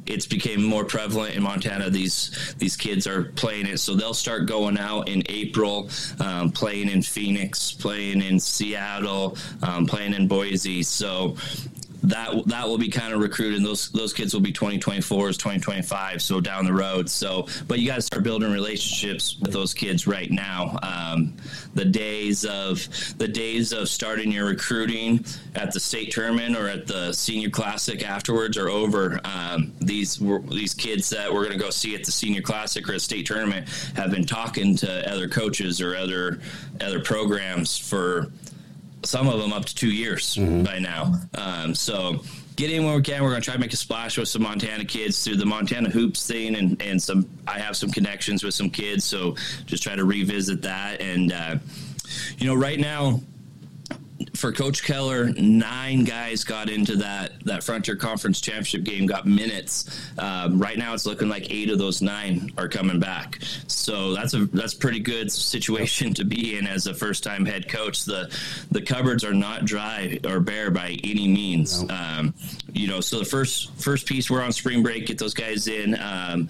it's 0.05 0.27
became 0.27 0.65
more 0.65 0.85
prevalent 0.85 1.37
in 1.37 1.43
Montana. 1.43 1.89
These 1.91 2.55
these 2.59 2.77
kids 2.77 3.07
are 3.07 3.25
playing 3.25 3.67
it, 3.67 3.79
so 3.79 3.95
they'll 3.95 4.15
start 4.15 4.47
going 4.47 4.79
out 4.79 5.09
in 5.09 5.23
April, 5.29 5.89
um, 6.19 6.51
playing 6.51 6.89
in 6.89 7.03
Phoenix, 7.03 7.73
playing 7.73 8.21
in 8.23 8.41
Seattle, 8.41 9.37
um, 9.63 9.87
playing 9.87 10.15
in 10.15 10.27
Boise. 10.27 10.83
So 10.83 11.37
that 12.03 12.47
that 12.47 12.67
will 12.67 12.79
be 12.79 12.89
kind 12.89 13.13
of 13.15 13.21
recruited. 13.21 13.65
Those 13.65 13.91
those 13.91 14.13
kids 14.13 14.35
will 14.35 14.41
be 14.41 14.53
2024s, 14.53 15.33
2025, 15.39 16.21
so 16.23 16.41
down 16.41 16.65
the 16.65 16.73
road. 16.73 17.09
So, 17.09 17.47
but 17.69 17.79
you 17.79 17.87
got 17.87 17.97
to 17.97 18.03
start 18.03 18.25
building 18.25 18.53
relationships 18.53 19.39
with 19.41 19.53
those 19.53 19.73
kids 19.73 20.07
right 20.07 20.31
now. 20.31 20.79
Um, 20.83 21.35
the 21.75 21.85
days 21.85 22.45
of 22.45 22.87
the 23.19 23.29
days 23.29 23.73
of 23.73 23.89
starting 23.89 24.33
your 24.33 24.47
recruiting 24.47 25.25
at 25.55 25.73
the 25.73 25.81
state 25.81 26.11
tournament 26.11 26.57
or 26.57 26.69
at 26.69 26.87
the 26.87 27.13
senior 27.13 27.51
classic 27.51 28.03
afterwards 28.03 28.57
are 28.57 28.69
over. 28.69 29.21
Um, 29.25 29.73
these 29.81 30.19
these 30.49 30.75
kids 30.75 31.09
that 31.11 31.33
we're 31.33 31.45
going 31.45 31.59
to 31.59 31.65
go 31.65 31.71
see 31.71 31.95
at 31.95 32.05
the 32.05 32.13
senior 32.13 32.43
classic 32.43 32.89
or 32.89 32.95
a 32.95 33.01
state 33.01 33.27
tournament 33.27 33.69
have 33.95 34.11
been 34.11 34.27
talking 34.27 34.77
to 34.77 35.13
other 35.13 35.29
coaches 35.29 35.81
or 35.81 35.97
other 35.97 36.41
other 36.81 37.01
programs 37.01 37.77
for 37.77 38.31
some 39.05 39.29
of 39.29 39.41
them 39.41 39.53
up 39.53 39.65
to 39.65 39.75
two 39.75 39.91
years 39.91 40.37
mm-hmm. 40.37 40.63
by 40.63 40.79
now. 40.79 41.15
Um, 41.35 41.75
so 41.75 42.23
get 42.57 42.71
in 42.71 42.85
where 42.85 42.97
we 42.97 43.03
can. 43.03 43.23
We're 43.23 43.31
going 43.31 43.43
to 43.43 43.45
try 43.45 43.55
to 43.55 43.61
make 43.61 43.73
a 43.73 43.77
splash 43.77 44.19
with 44.19 44.29
some 44.29 44.43
Montana 44.43 44.85
kids 44.85 45.25
through 45.25 45.37
the 45.37 45.47
Montana 45.47 45.91
hoops 45.91 46.27
thing, 46.27 46.57
and 46.57 46.81
and 46.81 47.03
some. 47.03 47.29
I 47.47 47.59
have 47.59 47.77
some 47.77 47.91
connections 47.91 48.45
with 48.45 48.55
some 48.55 48.71
kids, 48.71 49.05
so 49.05 49.37
just 49.67 49.83
try 49.83 49.97
to 49.97 50.05
revisit 50.05 50.63
that. 50.63 51.01
And 51.01 51.33
uh, 51.33 51.57
you 52.39 52.47
know, 52.47 52.55
right 52.55 52.79
now 52.79 53.21
for 54.43 54.51
Coach 54.51 54.83
Keller, 54.83 55.31
nine 55.35 56.03
guys 56.03 56.43
got 56.43 56.69
into 56.69 56.97
that 56.97 57.39
that 57.45 57.63
Frontier 57.63 57.95
Conference 57.95 58.41
Championship 58.41 58.83
game, 58.83 59.07
got 59.07 59.25
minutes. 59.25 59.89
Um, 60.19 60.59
right 60.61 60.77
now, 60.77 60.95
it's 60.95 61.07
looking 61.07 61.29
like 61.29 61.49
eight 61.49 61.71
of 61.71 61.79
those 61.79 62.03
nine 62.03 62.51
are 62.59 62.69
coming 62.69 62.99
back. 62.99 63.39
So 63.69 64.13
that's 64.13 64.35
a 64.35 64.47
that's 64.47 64.75
pretty 64.75 64.99
good 64.99 65.31
situation 65.31 66.13
to 66.15 66.25
be 66.25 66.59
in 66.59 66.67
as 66.67 66.89
a 66.89 66.93
first 66.93 67.23
time 67.23 67.47
head 67.47 67.69
coach. 67.69 68.05
The 68.05 68.37
the 68.73 68.83
cupboards 68.83 69.25
are 69.25 69.33
not 69.33 69.65
dry 69.65 70.19
or 70.27 70.41
bare 70.41 70.73
by 70.73 70.99
any 71.05 71.29
means. 71.29 71.85
No. 71.85 71.95
Um, 71.95 72.35
you 72.73 72.89
know, 72.89 73.01
so 73.01 73.21
the 73.21 73.25
first 73.25 73.73
first 73.77 74.09
piece 74.09 74.29
we're 74.29 74.43
on 74.43 74.51
spring 74.51 74.83
break, 74.83 75.07
get 75.07 75.19
those 75.19 75.35
guys 75.35 75.69
in. 75.69 75.97
Um, 76.01 76.49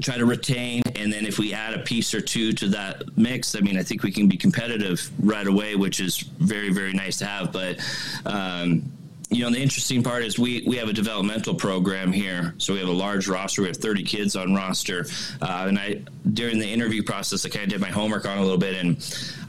try 0.00 0.16
to 0.16 0.26
retain. 0.26 0.82
And 0.94 1.12
then 1.12 1.26
if 1.26 1.38
we 1.38 1.52
add 1.52 1.74
a 1.74 1.78
piece 1.80 2.14
or 2.14 2.20
two 2.20 2.52
to 2.54 2.68
that 2.68 3.16
mix, 3.16 3.54
I 3.54 3.60
mean, 3.60 3.78
I 3.78 3.82
think 3.82 4.02
we 4.02 4.12
can 4.12 4.28
be 4.28 4.36
competitive 4.36 5.10
right 5.22 5.46
away, 5.46 5.76
which 5.76 6.00
is 6.00 6.18
very, 6.18 6.72
very 6.72 6.92
nice 6.92 7.18
to 7.18 7.26
have. 7.26 7.52
But, 7.52 7.78
um, 8.24 8.84
you 9.30 9.42
know, 9.42 9.50
the 9.50 9.60
interesting 9.60 10.02
part 10.02 10.24
is 10.24 10.38
we, 10.38 10.64
we 10.66 10.76
have 10.76 10.88
a 10.88 10.92
developmental 10.92 11.54
program 11.54 12.12
here. 12.12 12.54
So 12.58 12.74
we 12.74 12.78
have 12.80 12.88
a 12.88 12.92
large 12.92 13.28
roster. 13.28 13.62
We 13.62 13.68
have 13.68 13.76
30 13.76 14.04
kids 14.04 14.36
on 14.36 14.54
roster. 14.54 15.06
Uh, 15.42 15.66
and 15.68 15.78
I, 15.78 16.02
during 16.32 16.58
the 16.58 16.68
interview 16.68 17.02
process, 17.02 17.44
I 17.44 17.48
kind 17.48 17.64
of 17.64 17.70
did 17.70 17.80
my 17.80 17.90
homework 17.90 18.26
on 18.26 18.38
a 18.38 18.42
little 18.42 18.58
bit. 18.58 18.76
And 18.76 18.96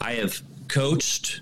I 0.01 0.13
have 0.13 0.41
coached 0.67 1.41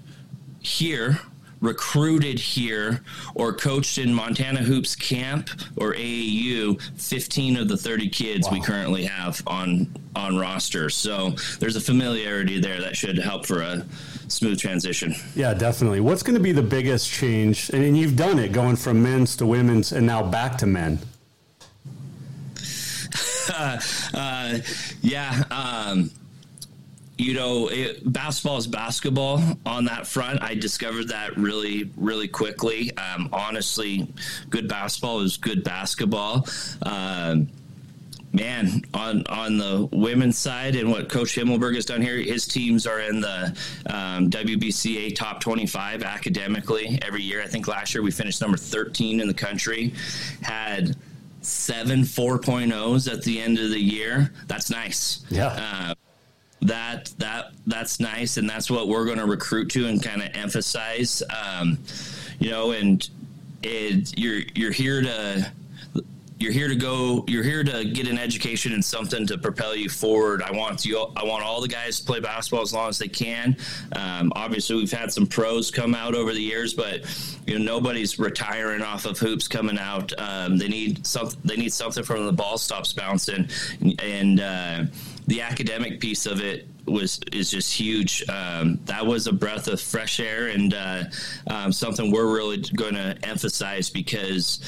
here 0.60 1.20
recruited 1.66 2.40
here 2.40 3.02
or 3.34 3.54
coached 3.54 3.98
in 3.98 4.14
Montana 4.14 4.60
Hoops 4.60 4.96
Camp 4.96 5.50
or 5.78 5.94
AAU 5.94 6.82
15 7.00 7.58
of 7.58 7.68
the 7.68 7.78
30 7.78 8.10
kids 8.10 8.48
wow. 8.48 8.54
we 8.54 8.62
currently 8.62 9.06
have 9.06 9.42
on 9.48 9.88
on 10.16 10.38
roster. 10.38 10.90
So 10.90 11.32
there's 11.60 11.76
a 11.76 11.82
familiarity 11.82 12.60
there 12.60 12.80
that 12.80 12.96
should 12.96 13.18
help 13.18 13.46
for 13.46 13.62
a 13.62 13.86
smooth 14.28 14.60
transition. 14.60 15.14
Yeah, 15.36 15.54
definitely. 15.54 16.00
What's 16.00 16.24
going 16.24 16.38
to 16.38 16.44
be 16.44 16.52
the 16.52 16.64
biggest 16.64 17.12
change? 17.12 17.70
And 17.72 17.98
you've 17.98 18.16
done 18.16 18.40
it 18.40 18.52
going 18.52 18.78
from 18.78 19.04
men's 19.04 19.36
to 19.38 19.46
women's 19.46 19.92
and 19.92 20.06
now 20.06 20.24
back 20.24 20.58
to 20.60 20.66
men. 20.66 21.00
uh, 23.54 23.80
uh, 24.14 24.60
yeah. 25.02 25.44
Um, 25.52 26.12
you 27.18 27.34
know, 27.34 27.68
it, 27.70 28.12
basketball 28.12 28.58
is 28.58 28.68
basketball 28.68 29.42
on 29.66 29.86
that 29.86 30.06
front. 30.06 30.42
I 30.42 30.54
discovered 30.54 31.10
that 31.10 31.38
really, 31.38 31.92
really 31.96 32.28
quickly. 32.28 32.96
Um, 32.98 33.30
honestly, 33.32 34.08
good 34.50 34.68
basketball 34.68 35.22
is 35.22 35.38
good 35.38 35.64
basketball. 35.64 36.48
Um, 36.82 37.48
man, 38.34 38.82
on 38.94 39.26
on 39.28 39.58
the 39.58 39.88
women's 39.94 40.38
side 40.38 40.76
and 40.76 40.92
what 40.92 41.08
Coach 41.08 41.36
Himmelberg 41.36 41.76
has 41.76 41.86
done 41.86 42.02
here, 42.02 42.18
his 42.18 42.46
teams 42.46 42.86
are 42.86 43.00
in 43.00 43.22
the 43.22 43.56
um, 43.86 44.30
WBCA 44.30 45.16
top 45.16 45.40
25 45.40 46.04
academically 46.04 47.00
every 47.02 47.24
year. 47.24 47.42
I 47.42 47.48
think 47.48 47.70
last 47.70 47.94
year 47.94 48.04
we 48.04 48.12
finished 48.12 48.42
number 48.42 48.58
13 48.58 49.22
in 49.22 49.28
the 49.28 49.34
country. 49.34 49.94
Had 50.42 50.98
seven 51.42 52.02
4.0s 52.02 53.12
at 53.12 53.24
the 53.24 53.40
end 53.40 53.58
of 53.58 53.70
the 53.70 53.80
year. 53.80 54.34
That's 54.48 54.70
nice. 54.70 55.24
Yeah. 55.30 55.48
Uh, 55.48 55.94
that 56.62 57.14
that 57.18 57.52
that's 57.68 58.00
nice, 58.00 58.38
and 58.38 58.50
that's 58.50 58.70
what 58.70 58.88
we're 58.88 59.06
going 59.06 59.20
to 59.20 59.26
recruit 59.26 59.70
to 59.72 59.88
and 59.88 60.02
kind 60.02 60.22
of 60.22 60.30
emphasize. 60.34 61.22
Um, 61.30 61.78
you 62.40 62.50
know, 62.50 62.72
and 62.72 63.08
it, 63.64 64.18
you're 64.18 64.42
you're 64.54 64.72
here 64.72 65.02
to 65.02 65.52
you're 66.38 66.52
here 66.52 66.68
to 66.68 66.76
go 66.76 67.24
you're 67.28 67.44
here 67.44 67.64
to 67.64 67.86
get 67.86 68.08
an 68.08 68.18
education 68.18 68.74
and 68.74 68.84
something 68.84 69.26
to 69.28 69.38
propel 69.38 69.76
you 69.76 69.90
forward. 69.90 70.42
I 70.42 70.52
want 70.52 70.86
you 70.86 71.00
i 71.16 71.24
want 71.24 71.44
all 71.44 71.62
the 71.62 71.68
guys 71.68 72.00
to 72.00 72.06
play 72.06 72.20
basketball 72.20 72.62
as 72.62 72.74
long 72.74 72.90
as 72.90 73.00
they 73.00 73.08
can. 73.08 73.56
Um, 73.94 74.34
obviously 74.36 74.76
we've 74.76 74.92
had 74.92 75.12
some 75.14 75.28
pros 75.28 75.72
come 75.72 75.96
out 75.96 76.14
over 76.14 76.34
the 76.34 76.42
years 76.42 76.74
but 76.74 77.02
you 77.48 77.58
know 77.58 77.64
nobody's 77.64 78.20
retiring 78.20 78.82
off 78.82 79.06
of 79.06 79.18
hoops 79.18 79.48
coming 79.48 79.80
out. 79.80 80.12
Um, 80.20 80.58
they 80.58 80.68
need 80.68 81.06
something 81.08 81.40
they 81.46 81.56
need 81.56 81.72
something 81.72 82.04
from 82.04 82.26
the 82.26 82.34
ball 82.34 82.58
stops 82.58 82.92
bouncing. 82.92 83.48
And 84.00 84.42
uh, 84.42 84.84
the 85.28 85.42
academic 85.42 86.00
piece 86.00 86.26
of 86.26 86.42
it 86.42 86.68
was 86.86 87.20
is 87.32 87.50
just 87.50 87.74
huge. 87.74 88.24
Um, 88.30 88.80
that 88.86 89.06
was 89.06 89.28
a 89.28 89.34
breath 89.34 89.68
of 89.68 89.82
fresh 89.82 90.20
air 90.20 90.48
and 90.48 90.74
uh, 90.74 91.04
um, 91.48 91.72
something 91.72 92.12
we're 92.12 92.34
really 92.34 92.58
going 92.76 92.94
to 92.94 93.18
emphasize 93.24 93.90
because 93.90 94.60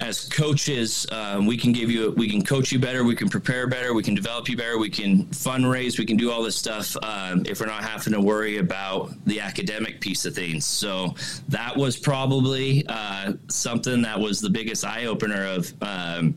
as 0.00 0.28
coaches, 0.28 1.06
um, 1.12 1.46
we 1.46 1.56
can 1.56 1.72
give 1.72 1.90
you, 1.90 2.10
we 2.16 2.28
can 2.28 2.44
coach 2.44 2.72
you 2.72 2.78
better, 2.78 3.04
we 3.04 3.14
can 3.14 3.28
prepare 3.28 3.66
better, 3.66 3.94
we 3.94 4.02
can 4.02 4.14
develop 4.14 4.48
you 4.48 4.56
better, 4.56 4.76
we 4.76 4.90
can 4.90 5.24
fundraise, 5.26 5.98
we 5.98 6.04
can 6.04 6.16
do 6.16 6.30
all 6.30 6.42
this 6.42 6.56
stuff 6.56 6.96
um, 7.02 7.44
if 7.46 7.60
we're 7.60 7.66
not 7.66 7.84
having 7.84 8.12
to 8.12 8.20
worry 8.20 8.58
about 8.58 9.12
the 9.24 9.40
academic 9.40 10.00
piece 10.00 10.24
of 10.26 10.34
things. 10.34 10.64
So 10.64 11.14
that 11.48 11.76
was 11.76 11.96
probably 11.96 12.84
uh, 12.88 13.34
something 13.48 14.02
that 14.02 14.18
was 14.18 14.40
the 14.40 14.50
biggest 14.50 14.84
eye 14.84 15.06
opener 15.06 15.46
of 15.46 15.72
um, 15.80 16.34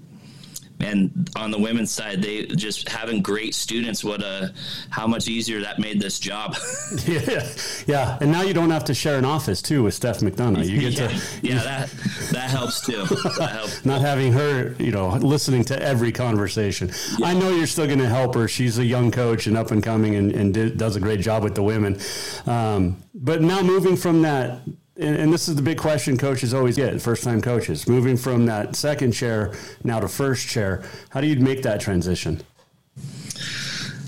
and 0.80 1.30
on 1.36 1.52
the 1.52 1.58
women's 1.60 1.92
side 1.92 2.22
they 2.22 2.46
just 2.46 2.88
having 2.88 3.22
great 3.22 3.56
students 3.56 4.04
what 4.04 4.22
a 4.22 4.54
how 4.90 5.08
much 5.08 5.28
easier 5.28 5.62
that 5.62 5.80
made 5.80 6.00
this 6.00 6.20
job. 6.20 6.56
Yeah 7.08 7.48
yeah. 7.86 8.18
And 8.22 8.32
now 8.32 8.42
you 8.42 8.54
don't 8.54 8.70
have 8.70 8.84
to 8.86 8.94
share 8.94 9.18
an 9.18 9.26
office 9.26 9.62
too 9.62 9.84
with 9.84 9.94
steph 9.94 10.20
mcdonough. 10.20 10.68
You 10.68 10.80
get 10.80 10.94
yeah, 10.94 11.08
to 11.08 11.22
yeah 11.42 11.64
that 11.64 11.90
that 12.32 12.50
helps 12.50 12.86
too. 12.86 13.06
That 13.38 13.52
helps. 13.52 13.86
not 13.86 14.02
having 14.02 14.34
her 14.34 14.76
you 14.80 14.92
know 14.92 15.10
listening 15.10 15.64
to 15.66 15.82
every 15.82 16.12
conversation. 16.12 16.92
Yeah. 17.18 17.28
i 17.28 17.34
know 17.34 17.52
you're 17.52 17.68
still 17.68 17.86
going 17.88 18.00
to 18.00 18.10
help 18.10 18.36
her. 18.36 18.48
She's 18.48 18.78
a 18.78 18.86
young 18.86 19.12
coach 19.12 19.48
and 19.48 19.58
up 19.58 19.72
and 19.72 19.84
coming 19.84 20.16
and, 20.16 20.32
and 20.32 20.54
did, 20.54 20.78
does 20.78 20.96
a 20.96 21.00
great 21.00 21.20
job 21.20 21.44
with 21.44 21.56
the 21.56 21.64
women. 21.64 22.00
Um, 22.46 23.02
but 23.14 23.42
now 23.42 23.62
moving 23.62 23.96
from 23.96 24.22
that 24.24 24.62
and, 25.00 25.16
and, 25.16 25.34
this 25.34 25.48
is 25.48 25.56
the 25.56 25.62
big 25.62 25.78
question 25.78 26.18
coaches 26.18 26.54
always 26.54 26.76
get 26.76 27.02
first 27.02 27.24
time 27.24 27.42
coaches 27.42 27.88
moving 27.88 28.18
from 28.18 28.46
that 28.46 28.76
second 28.76 29.12
chair 29.12 29.54
now 29.84 30.00
to 30.00 30.08
first 30.08 30.48
chair 30.48 30.84
how 31.10 31.22
do 31.22 31.28
you 31.28 31.36
make 31.38 31.62
that 31.64 31.80
transition 31.80 32.42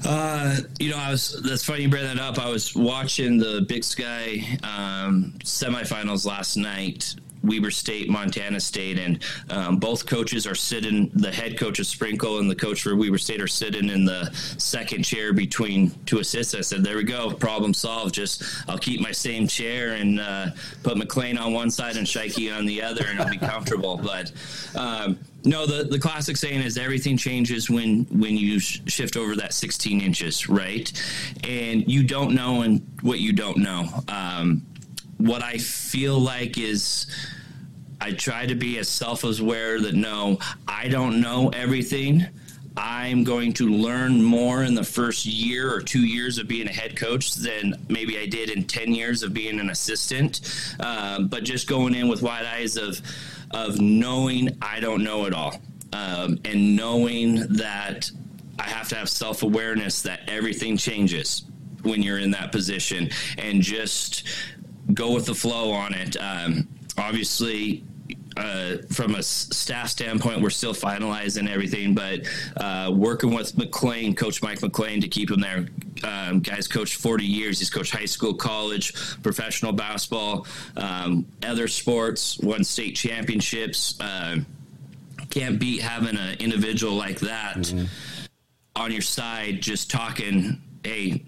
Uh, 0.06 0.56
you 0.80 0.90
know, 0.90 0.98
I 0.98 1.12
was. 1.12 1.42
That's 1.44 1.64
funny 1.64 1.84
you 1.84 1.90
bring 1.90 2.04
that 2.04 2.20
up. 2.20 2.40
I 2.40 2.50
was 2.50 2.74
watching 2.74 3.38
the 3.38 3.66
Big 3.68 3.84
Sky 3.84 4.58
um, 4.64 5.34
semifinals 5.44 6.26
last 6.26 6.56
night. 6.56 7.16
Weber 7.44 7.72
State, 7.72 8.10
Montana 8.10 8.60
State, 8.60 9.00
and 9.00 9.24
um, 9.50 9.78
both 9.78 10.06
coaches 10.06 10.46
are 10.46 10.56
sitting. 10.56 11.10
The 11.14 11.32
head 11.32 11.58
coach 11.58 11.80
of 11.80 11.86
Sprinkle 11.86 12.40
and 12.40 12.50
the 12.50 12.56
coach 12.56 12.82
for 12.82 12.96
Weber 12.96 13.18
State 13.18 13.42
are 13.42 13.48
sitting 13.48 13.90
in 13.90 14.06
the 14.06 14.32
second 14.58 15.04
chair 15.04 15.34
between 15.34 15.92
two 16.06 16.20
assists. 16.20 16.54
I 16.56 16.62
said, 16.62 16.84
"There 16.84 16.98
we 16.98 17.04
go, 17.04 17.32
problem 17.32 17.74
solved. 17.74 18.14
Just 18.14 18.44
I'll 18.68 18.78
keep 18.78 19.02
my 19.02 19.12
same 19.12 19.48
chair 19.48 19.94
and 19.94 20.20
uh, 20.20 20.48
put 20.84 20.98
McLean 20.98 21.38
on 21.38 21.54
one 21.54 21.72
side 21.72 21.98
and 21.98 22.06
Shikey 22.06 22.56
on 22.56 22.66
the 22.66 22.82
other, 22.82 23.06
and 23.08 23.20
I'll 23.20 23.30
be 23.30 23.38
comfortable." 23.38 24.00
But 24.10 24.32
um, 24.76 25.20
no, 25.46 25.66
the, 25.66 25.84
the 25.84 26.00
classic 26.00 26.36
saying 26.36 26.62
is 26.62 26.78
everything 26.78 27.16
changes 27.16 27.70
when 27.70 28.06
when 28.06 28.36
you 28.36 28.60
sh- 28.60 28.82
shift 28.88 29.16
over 29.16 29.36
that 29.36 29.54
16 29.54 30.02
inches, 30.02 30.50
right? 30.50 30.92
And 31.44 31.90
you 31.90 32.04
don't 32.04 32.34
know 32.34 32.62
and 32.64 32.86
what 33.02 33.20
you 33.20 33.32
don't 33.34 33.58
know. 33.58 33.88
Um, 34.08 34.66
what 35.20 35.44
I 35.44 35.58
feel 35.58 36.18
like 36.18 36.58
is 36.58 37.06
I 38.02 38.14
try 38.14 38.46
to 38.46 38.56
be 38.56 38.78
as 38.80 38.88
self 38.88 39.24
aware 39.24 39.80
that 39.82 39.94
no, 39.94 40.40
I 40.68 40.88
don't 40.88 41.22
know 41.22 41.50
everything. 41.50 42.26
I'm 42.78 43.26
going 43.26 43.52
to 43.54 43.68
learn 43.68 44.22
more 44.24 44.64
in 44.64 44.74
the 44.74 44.84
first 44.84 45.26
year 45.26 45.74
or 45.74 45.82
two 45.82 46.06
years 46.06 46.38
of 46.38 46.48
being 46.48 46.68
a 46.68 46.72
head 46.72 46.96
coach 46.96 47.34
than 47.34 47.76
maybe 47.90 48.18
I 48.18 48.26
did 48.26 48.50
in 48.50 48.64
10 48.64 48.94
years 48.94 49.22
of 49.22 49.34
being 49.34 49.60
an 49.60 49.70
assistant. 49.70 50.40
Uh, 50.80 51.24
but 51.24 51.44
just 51.44 51.68
going 51.68 51.94
in 51.94 52.08
with 52.08 52.22
wide 52.22 52.46
eyes 52.46 52.78
of, 52.78 53.02
of 53.52 53.82
knowing 53.82 54.58
I 54.62 54.80
don't 54.80 55.04
know 55.04 55.26
it 55.26 55.34
all 55.34 55.60
um, 55.92 56.40
and 56.46 56.78
knowing 56.78 57.36
that 57.56 58.10
I 58.58 58.70
have 58.70 58.88
to 58.90 58.96
have 58.96 59.10
self 59.10 59.44
awareness 59.44 60.02
that 60.04 60.22
everything 60.28 60.78
changes 60.78 61.44
when 61.84 62.04
you're 62.04 62.20
in 62.20 62.32
that 62.32 62.52
position 62.52 63.10
and 63.38 63.62
just 63.62 64.28
go 64.94 65.12
with 65.12 65.26
the 65.26 65.36
flow 65.36 65.72
on 65.72 65.94
it. 65.94 66.18
Um, 66.20 66.68
obviously, 66.98 67.84
uh, 68.38 68.78
from 68.90 69.16
a 69.16 69.24
staff 69.24 69.90
standpoint, 69.90 70.42
we're 70.42 70.50
still 70.50 70.74
finalizing 70.74 71.50
everything, 71.50 71.94
but 71.94 72.22
uh, 72.58 72.92
working 72.94 73.34
with 73.34 73.58
McLean, 73.58 74.16
Coach 74.16 74.42
Mike 74.42 74.62
McLean, 74.62 75.02
to 75.02 75.08
keep 75.08 75.30
him 75.30 75.42
there. 75.42 75.68
Um, 76.04 76.40
guy's 76.40 76.68
coached 76.68 76.96
40 76.96 77.26
years. 77.26 77.60
He's 77.60 77.70
coached 77.70 77.94
high 77.94 78.06
school, 78.06 78.34
college, 78.34 78.94
professional 79.22 79.74
basketball, 79.74 80.48
um, 80.78 81.26
other 81.44 81.68
sports, 81.68 82.40
won 82.40 82.64
state 82.64 82.96
championships. 82.96 84.00
Uh, 84.00 84.38
can't 85.30 85.60
beat 85.60 85.82
having 85.82 86.18
an 86.18 86.38
individual 86.40 86.94
like 86.94 87.20
that 87.20 87.58
mm-hmm. 87.58 87.86
on 88.76 88.92
your 88.92 89.02
side, 89.02 89.62
just 89.62 89.92
talking, 89.92 90.62
hey, 90.84 91.24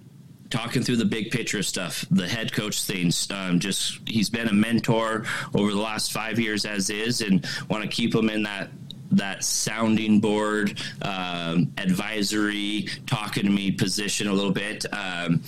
talking 0.51 0.83
through 0.83 0.97
the 0.97 1.05
big 1.05 1.31
picture 1.31 1.63
stuff, 1.63 2.05
the 2.11 2.27
head 2.27 2.53
coach 2.53 2.83
things. 2.83 3.29
Um, 3.31 3.59
just 3.59 3.99
he's 4.05 4.29
been 4.29 4.47
a 4.47 4.53
mentor 4.53 5.25
over 5.55 5.71
the 5.71 5.79
last 5.81 6.11
five 6.11 6.39
years 6.39 6.65
as 6.65 6.89
is, 6.89 7.21
and 7.21 7.45
want 7.69 7.83
to 7.83 7.89
keep 7.89 8.13
him 8.13 8.29
in 8.29 8.43
that 8.43 8.69
that 9.13 9.43
sounding 9.43 10.19
board, 10.19 10.79
um, 11.01 11.71
advisory, 11.77 12.87
talking 13.07 13.43
to 13.43 13.49
me 13.49 13.71
position 13.71 14.27
a 14.27 14.33
little 14.33 14.53
bit, 14.53 14.85
um, 14.93 15.41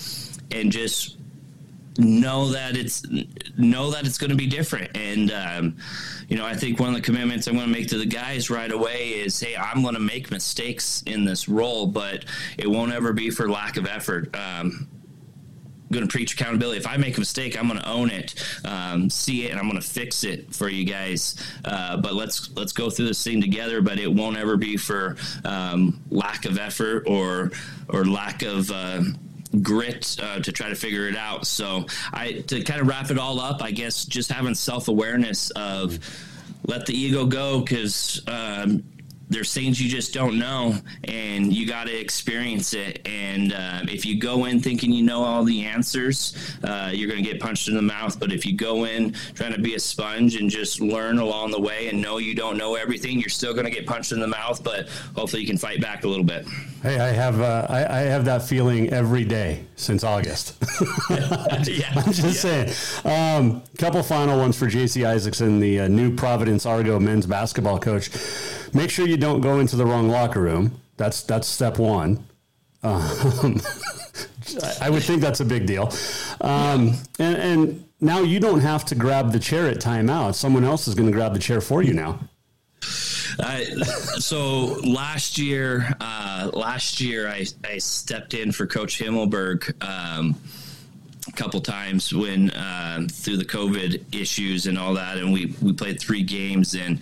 and 0.51 0.71
just 0.71 1.17
know 1.97 2.49
that 2.49 2.75
it's 2.75 3.03
know 3.57 3.91
that 3.91 4.05
it's 4.05 4.17
going 4.17 4.29
to 4.29 4.35
be 4.35 4.47
different 4.47 4.95
and 4.95 5.31
um, 5.31 5.77
you 6.27 6.37
know 6.37 6.45
i 6.45 6.55
think 6.55 6.79
one 6.79 6.89
of 6.89 6.95
the 6.95 7.01
commitments 7.01 7.47
i'm 7.47 7.55
going 7.55 7.67
to 7.67 7.71
make 7.71 7.87
to 7.87 7.97
the 7.97 8.05
guys 8.05 8.49
right 8.49 8.71
away 8.71 9.09
is 9.09 9.39
hey 9.39 9.55
i'm 9.55 9.81
going 9.81 9.93
to 9.93 9.99
make 9.99 10.31
mistakes 10.31 11.03
in 11.05 11.23
this 11.23 11.47
role 11.47 11.85
but 11.85 12.25
it 12.57 12.67
won't 12.67 12.91
ever 12.91 13.13
be 13.13 13.29
for 13.29 13.49
lack 13.49 13.77
of 13.77 13.85
effort 13.85 14.35
um, 14.35 14.87
going 15.93 16.05
to 16.05 16.11
preach 16.11 16.33
accountability. 16.33 16.79
If 16.79 16.87
I 16.87 16.97
make 16.97 17.15
a 17.15 17.19
mistake, 17.19 17.57
I'm 17.57 17.67
going 17.67 17.79
to 17.79 17.89
own 17.89 18.09
it, 18.09 18.35
um, 18.65 19.09
see 19.09 19.45
it, 19.45 19.51
and 19.51 19.59
I'm 19.59 19.69
going 19.69 19.81
to 19.81 19.87
fix 19.87 20.23
it 20.25 20.53
for 20.53 20.67
you 20.67 20.83
guys. 20.83 21.35
Uh, 21.63 21.97
but 21.97 22.15
let's 22.15 22.49
let's 22.55 22.73
go 22.73 22.89
through 22.89 23.07
this 23.07 23.23
thing 23.23 23.39
together. 23.39 23.81
But 23.81 23.99
it 23.99 24.11
won't 24.11 24.35
ever 24.35 24.57
be 24.57 24.75
for 24.75 25.15
um, 25.45 26.01
lack 26.09 26.45
of 26.45 26.57
effort 26.57 27.03
or 27.07 27.51
or 27.87 28.03
lack 28.03 28.41
of. 28.41 28.69
Uh, 28.69 29.03
grit 29.61 30.17
uh, 30.21 30.39
to 30.39 30.51
try 30.51 30.69
to 30.69 30.75
figure 30.75 31.07
it 31.07 31.15
out. 31.15 31.45
So 31.47 31.85
I 32.11 32.43
to 32.47 32.63
kind 32.63 32.81
of 32.81 32.87
wrap 32.87 33.11
it 33.11 33.17
all 33.17 33.39
up, 33.39 33.61
I 33.61 33.71
guess 33.71 34.05
just 34.05 34.31
having 34.31 34.55
self 34.55 34.87
awareness 34.87 35.49
of 35.51 35.99
let 36.65 36.85
the 36.85 36.97
ego 36.97 37.25
go 37.25 37.59
because 37.59 38.21
um, 38.27 38.83
there's 39.33 39.53
things 39.53 39.81
you 39.81 39.89
just 39.89 40.13
don't 40.13 40.37
know 40.37 40.75
and 41.05 41.51
you 41.53 41.67
got 41.67 41.85
to 41.85 41.93
experience 41.93 42.73
it. 42.73 43.05
And 43.07 43.53
uh, 43.53 43.81
if 43.83 44.05
you 44.05 44.19
go 44.19 44.45
in 44.45 44.59
thinking 44.59 44.91
you 44.91 45.03
know 45.03 45.23
all 45.23 45.43
the 45.43 45.63
answers 45.63 46.55
uh, 46.63 46.91
you're 46.93 47.09
going 47.09 47.23
to 47.23 47.29
get 47.29 47.41
punched 47.41 47.67
in 47.67 47.75
the 47.75 47.81
mouth. 47.81 48.19
But 48.19 48.31
if 48.31 48.45
you 48.45 48.55
go 48.55 48.85
in 48.85 49.13
trying 49.33 49.53
to 49.53 49.61
be 49.61 49.75
a 49.75 49.79
sponge 49.79 50.35
and 50.35 50.49
just 50.49 50.81
learn 50.81 51.19
along 51.19 51.51
the 51.51 51.59
way 51.59 51.89
and 51.89 52.01
know 52.01 52.17
you 52.17 52.35
don't 52.35 52.57
know 52.57 52.75
everything 52.75 53.19
you're 53.19 53.29
still 53.29 53.53
going 53.53 53.65
to 53.65 53.71
get 53.71 53.85
punched 53.85 54.11
in 54.11 54.19
the 54.19 54.27
mouth 54.27 54.63
but 54.63 54.87
hopefully 55.15 55.41
you 55.41 55.47
can 55.47 55.57
fight 55.57 55.81
back 55.81 56.03
a 56.03 56.07
little 56.07 56.25
bit. 56.25 56.45
Hey 56.81 56.99
i 56.99 57.07
have 57.07 57.39
uh, 57.39 57.65
I, 57.69 57.85
I, 57.85 57.99
have 58.01 58.25
that 58.25 58.41
feeling 58.43 58.91
every 58.91 59.23
day 59.23 59.63
since 59.75 60.03
august. 60.03 60.61
Yeah, 61.09 61.91
i'm 61.95 62.11
just 62.11 62.23
yeah. 62.23 62.31
saying. 62.31 62.73
A 63.05 63.37
um, 63.37 63.63
couple 63.77 64.03
final 64.03 64.37
ones 64.37 64.57
for 64.57 64.67
jc 64.67 65.01
Isakson 65.01 65.59
the 65.59 65.81
uh, 65.81 65.87
new 65.87 66.13
providence 66.13 66.65
argo 66.65 66.99
men's 66.99 67.25
basketball 67.25 67.79
coach 67.79 68.09
make 68.73 68.89
sure 68.89 69.07
you 69.07 69.17
don't 69.17 69.41
go 69.41 69.59
into 69.59 69.75
the 69.75 69.85
wrong 69.85 70.09
locker 70.09 70.41
room. 70.41 70.79
That's 70.97 71.23
that's 71.23 71.47
step 71.47 71.79
one. 71.79 72.25
Um, 72.83 73.61
I 74.81 74.89
would 74.89 75.03
think 75.03 75.21
that's 75.21 75.39
a 75.39 75.45
big 75.45 75.65
deal. 75.65 75.91
Um, 76.41 76.95
and, 77.17 77.37
and 77.37 77.85
now 78.01 78.21
you 78.21 78.39
don't 78.39 78.59
have 78.59 78.85
to 78.85 78.95
grab 78.95 79.31
the 79.31 79.39
chair 79.39 79.67
at 79.67 79.77
timeout. 79.77 80.35
Someone 80.35 80.63
else 80.63 80.87
is 80.87 80.95
going 80.95 81.07
to 81.07 81.13
grab 81.13 81.33
the 81.33 81.39
chair 81.39 81.61
for 81.61 81.81
you 81.81 81.93
now. 81.93 82.19
Uh, 83.39 83.63
so 84.19 84.79
last 84.83 85.37
year, 85.37 85.95
uh, 85.99 86.51
last 86.53 87.01
year 87.01 87.29
I, 87.29 87.45
I 87.63 87.77
stepped 87.77 88.33
in 88.33 88.51
for 88.51 88.67
Coach 88.67 88.99
Himmelberg 88.99 89.81
um, 89.83 90.35
a 91.27 91.31
couple 91.31 91.61
times 91.61 92.13
when 92.13 92.51
uh, 92.51 93.07
through 93.09 93.37
the 93.37 93.45
COVID 93.45 94.03
issues 94.13 94.67
and 94.67 94.77
all 94.77 94.93
that, 94.95 95.17
and 95.17 95.31
we 95.31 95.55
we 95.61 95.73
played 95.73 95.99
three 95.99 96.21
games 96.21 96.75
and 96.75 96.99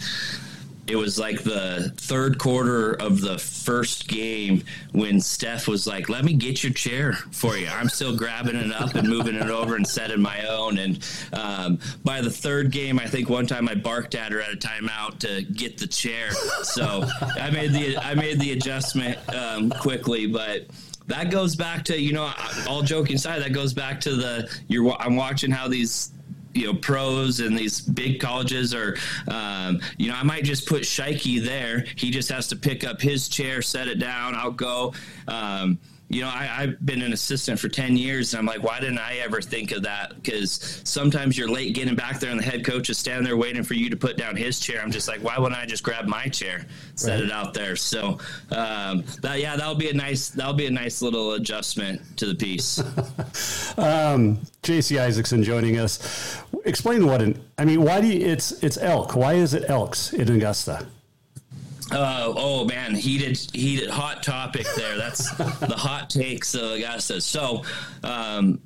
it 0.92 0.98
was 0.98 1.18
like 1.18 1.44
the 1.44 1.94
third 1.96 2.38
quarter 2.38 2.92
of 2.92 3.22
the 3.22 3.38
first 3.38 4.10
game 4.10 4.62
when 4.92 5.22
Steph 5.22 5.66
was 5.66 5.88
like, 5.88 6.10
"Let 6.10 6.26
me 6.26 6.34
get 6.34 6.64
your 6.64 6.74
chair 6.74 7.14
for 7.32 7.56
you." 7.58 7.68
I'm 7.68 7.88
still 7.88 8.16
grabbing 8.16 8.58
it 8.58 8.74
up 8.74 8.96
and 8.96 9.08
moving 9.08 9.36
it 9.36 9.50
over 9.50 9.78
and 9.78 9.88
setting 9.88 10.22
my 10.22 10.46
own. 10.48 10.78
And 10.78 11.00
um, 11.32 11.80
by 12.04 12.20
the 12.20 12.30
third 12.30 12.72
game, 12.72 13.00
I 13.00 13.08
think 13.08 13.30
one 13.30 13.48
time 13.48 13.70
I 13.70 13.76
barked 13.76 14.16
at 14.16 14.34
her 14.34 14.42
at 14.42 14.52
a 14.52 14.58
timeout 14.58 15.20
to 15.20 15.44
get 15.44 15.78
the 15.78 15.88
chair. 15.88 16.32
So 16.64 17.06
I 17.40 17.50
made 17.52 17.72
the 17.72 17.98
I 17.98 18.14
made 18.14 18.42
the 18.42 18.52
adjustment 18.52 19.18
um, 19.34 19.70
quickly, 19.70 20.28
but 20.28 20.68
that 21.08 21.32
goes 21.32 21.56
back 21.56 21.86
to 21.86 21.98
you 22.00 22.12
know 22.12 22.34
all 22.68 22.82
joking 22.82 23.16
aside 23.16 23.42
that 23.42 23.54
goes 23.54 23.74
back 23.74 24.00
to 24.00 24.16
the 24.16 24.50
you're 24.68 24.96
i'm 25.02 25.16
watching 25.16 25.50
how 25.52 25.68
these 25.68 26.12
you 26.54 26.66
know 26.66 26.74
pros 26.74 27.40
and 27.40 27.58
these 27.58 27.82
big 27.82 28.20
colleges 28.20 28.74
are 28.74 28.98
um, 29.28 29.80
you 29.98 30.10
know 30.10 30.16
i 30.16 30.24
might 30.24 30.44
just 30.44 30.68
put 30.68 30.84
Shikey 30.84 31.44
there. 31.44 31.86
He 31.96 32.12
just 32.12 32.30
has 32.30 32.48
to 32.48 32.56
pick 32.56 32.84
up 32.84 33.02
his 33.02 33.30
chair 33.30 33.62
set 33.62 33.88
it 33.88 34.00
down 34.00 34.36
i'll 34.36 34.52
go. 34.52 34.94
Um, 35.28 35.80
you 36.14 36.22
know, 36.22 36.30
I, 36.30 36.44
have 36.44 36.86
been 36.86 37.02
an 37.02 37.14
assistant 37.14 37.60
for 37.60 37.70
10 37.70 37.96
years, 37.98 38.34
and 38.34 38.40
I'm 38.40 38.46
like, 38.46 38.64
why 38.64 38.80
didn't 38.80 39.00
I 39.00 39.18
ever 39.18 39.42
think 39.42 39.72
of 39.72 39.84
that? 39.84 40.16
Because 40.16 40.82
sometimes 40.84 41.38
you're 41.38 41.50
late 41.50 41.74
getting 41.74 41.96
back 41.96 42.20
there, 42.20 42.32
and 42.32 42.40
the 42.40 42.44
head 42.44 42.66
coach 42.66 42.90
is 42.90 42.98
standing 42.98 43.24
there 43.24 43.38
waiting 43.38 43.64
for 43.64 43.74
you 43.74 43.90
to 43.90 43.96
put 43.96 44.18
down 44.18 44.36
his 44.36 44.60
chair. 44.60 44.82
I'm 44.82 44.92
just 44.92 45.08
like, 45.08 45.22
why 45.22 45.38
wouldn't 45.38 45.60
I 45.60 45.66
just 45.66 45.84
grab 45.84 46.06
my 46.06 46.28
chair, 46.28 46.66
set 46.96 47.16
right. 47.16 47.24
it 47.26 47.32
out 47.32 47.54
there? 47.54 47.76
So, 47.76 48.20
um, 48.52 49.04
that, 49.22 49.40
yeah, 49.40 49.56
that'll 49.56 49.76
be 49.76 49.90
a 49.90 49.94
nice 49.94 50.30
that'll 50.30 50.54
be 50.54 50.68
a 50.68 50.72
nice 50.72 51.02
little 51.02 51.34
adjustment 51.34 52.02
to 52.18 52.26
the 52.26 52.36
piece. 52.36 52.80
um, 53.78 54.40
J.C. 54.64 54.96
Isakson 54.96 55.44
joining 55.44 55.78
us. 55.78 56.42
Explain 56.66 57.06
what 57.06 57.22
an 57.22 57.42
I 57.58 57.66
mean. 57.66 57.82
Why 57.82 58.02
do 58.02 58.08
you, 58.08 58.26
it's 58.26 58.52
it's 58.64 58.78
elk? 58.78 59.16
Why 59.16 59.34
is 59.34 59.54
it 59.54 59.70
elks 59.70 60.14
in 60.14 60.30
Augusta? 60.30 60.86
Uh, 61.92 62.34
oh 62.36 62.66
man, 62.66 62.96
heated, 62.96 63.38
heated, 63.54 63.90
hot 63.90 64.24
topic 64.24 64.66
there. 64.76 64.98
That's 64.98 65.30
the 65.36 65.76
hot 65.76 66.10
takes 66.10 66.56
of 66.56 66.72
Augusta. 66.72 67.20
So, 67.20 67.64
um, 68.04 68.62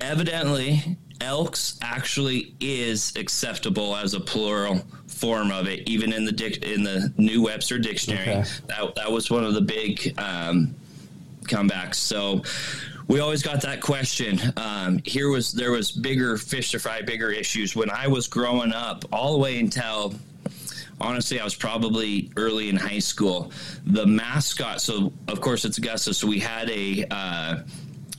evidently, 0.00 0.96
elks 1.20 1.78
actually 1.82 2.54
is 2.60 3.14
acceptable 3.16 3.94
as 3.94 4.14
a 4.14 4.20
plural 4.20 4.82
form 5.06 5.50
of 5.52 5.68
it, 5.68 5.88
even 5.88 6.12
in 6.12 6.24
the 6.24 6.32
dic- 6.32 6.64
in 6.64 6.82
the 6.82 7.12
New 7.18 7.42
Webster 7.42 7.78
Dictionary. 7.78 8.28
Okay. 8.28 8.44
That 8.66 8.94
that 8.96 9.12
was 9.12 9.30
one 9.30 9.44
of 9.44 9.54
the 9.54 9.60
big 9.60 10.14
um, 10.18 10.74
comebacks. 11.42 11.96
So. 11.96 12.42
We 13.08 13.18
always 13.18 13.42
got 13.42 13.60
that 13.62 13.80
question. 13.80 14.38
Um, 14.56 15.00
here 15.04 15.30
was 15.30 15.50
there 15.50 15.72
was 15.72 15.90
bigger 15.90 16.36
fish 16.38 16.70
to 16.70 16.78
fry, 16.78 17.02
bigger 17.02 17.32
issues 17.32 17.74
when 17.74 17.90
I 17.90 18.06
was 18.06 18.28
growing 18.28 18.72
up, 18.72 19.04
all 19.12 19.32
the 19.32 19.38
way 19.40 19.58
until 19.58 20.14
honestly, 21.00 21.40
I 21.40 21.44
was 21.44 21.54
probably 21.54 22.30
early 22.36 22.68
in 22.68 22.76
high 22.76 22.98
school. 22.98 23.52
The 23.84 24.06
mascot, 24.06 24.80
so 24.80 25.12
of 25.28 25.40
course 25.40 25.64
it's 25.64 25.78
Augusta, 25.78 26.14
so 26.14 26.26
we 26.26 26.38
had 26.38 26.70
a 26.70 27.06
uh, 27.10 27.62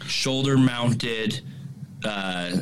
shoulder 0.05 0.57
mounted. 0.57 1.41
Uh, 2.03 2.57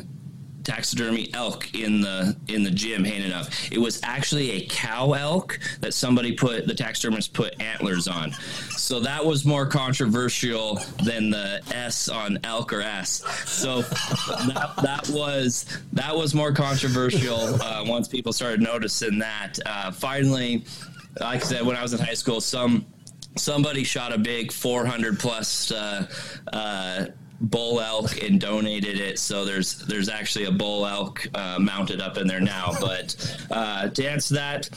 taxidermy 0.70 1.28
elk 1.34 1.74
in 1.74 2.00
the 2.00 2.36
in 2.46 2.62
the 2.62 2.70
gym 2.70 3.02
handing 3.02 3.32
up. 3.32 3.46
It 3.72 3.78
was 3.78 3.98
actually 4.04 4.52
a 4.52 4.66
cow 4.66 5.14
elk 5.14 5.58
that 5.80 5.92
somebody 5.92 6.30
put 6.32 6.68
the 6.68 6.74
taxidermist 6.74 7.32
put 7.32 7.60
antlers 7.60 8.06
on. 8.06 8.32
So 8.76 9.00
that 9.00 9.24
was 9.24 9.44
more 9.44 9.66
controversial 9.66 10.80
than 11.02 11.30
the 11.30 11.60
S 11.72 12.08
on 12.08 12.38
elk 12.44 12.72
or 12.72 12.82
S. 12.82 13.24
So 13.46 13.82
that, 13.82 14.72
that 14.82 15.08
was 15.12 15.66
that 15.92 16.14
was 16.14 16.34
more 16.34 16.52
controversial 16.52 17.60
uh, 17.60 17.82
once 17.84 18.06
people 18.06 18.32
started 18.32 18.62
noticing 18.62 19.18
that. 19.18 19.54
Uh, 19.66 19.90
finally, 19.90 20.64
like 21.18 21.42
I 21.42 21.44
said, 21.44 21.66
when 21.66 21.74
I 21.74 21.82
was 21.82 21.94
in 21.94 21.98
high 21.98 22.14
school, 22.14 22.40
some 22.40 22.86
somebody 23.36 23.82
shot 23.82 24.12
a 24.12 24.18
big 24.18 24.52
400 24.52 25.18
plus 25.18 25.72
uh, 25.72 26.06
uh, 26.52 27.06
bull 27.40 27.80
elk 27.80 28.22
and 28.22 28.40
donated 28.40 28.98
it. 28.98 29.18
So 29.18 29.44
there's 29.44 29.78
there's 29.78 30.08
actually 30.08 30.44
a 30.46 30.52
bull 30.52 30.86
elk 30.86 31.26
uh, 31.34 31.58
mounted 31.58 32.00
up 32.00 32.16
in 32.16 32.26
there 32.26 32.40
now. 32.40 32.74
But 32.80 33.16
uh, 33.50 33.88
to 33.88 34.06
answer 34.06 34.34
that, 34.34 34.68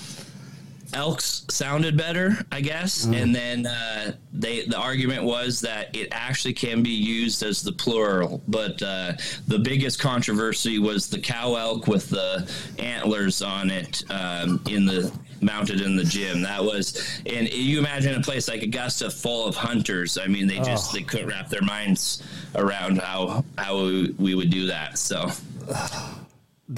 elks 0.94 1.46
sounded 1.50 1.98
better, 1.98 2.38
I 2.52 2.62
guess. 2.62 3.06
Mm. 3.06 3.22
And 3.22 3.36
then 3.36 3.68
uh, 3.68 4.14
they 4.32 4.66
the 4.66 4.78
argument 4.78 5.24
was 5.24 5.60
that 5.62 5.96
it 5.96 6.10
actually 6.12 6.54
can 6.54 6.84
be 6.84 6.92
used 6.92 7.44
as 7.44 7.62
the 7.62 7.74
plural. 7.74 8.42
But 8.48 8.82
uh, 8.82 9.14
the 9.48 9.60
biggest 9.60 10.00
controversy 10.00 10.80
was 10.80 11.10
the 11.10 11.20
cow 11.20 11.56
elk 11.56 11.88
with 11.88 12.10
the 12.10 12.50
antlers 12.80 13.42
on 13.42 13.70
it 13.70 14.04
um, 14.10 14.62
in 14.70 14.86
the 14.86 15.12
mounted 15.42 15.82
in 15.82 15.98
the 15.98 16.06
gym. 16.06 16.42
That 16.42 16.64
was, 16.64 17.20
and 17.26 17.52
you 17.52 17.80
imagine 17.80 18.16
a 18.16 18.22
place 18.22 18.48
like 18.48 18.64
Augusta 18.64 19.10
full 19.10 19.46
of 19.46 19.56
hunters. 19.56 20.18
I 20.18 20.28
mean, 20.28 20.48
they 20.48 20.60
just 20.60 20.94
oh. 20.94 20.98
they 20.98 21.04
couldn't 21.04 21.28
wrap 21.28 21.50
their 21.50 21.62
minds 21.62 22.24
around 22.56 23.00
how 23.00 23.44
how 23.58 23.76
we 23.76 24.36
would 24.36 24.50
do 24.50 24.68
that. 24.68 24.98
So. 24.98 25.30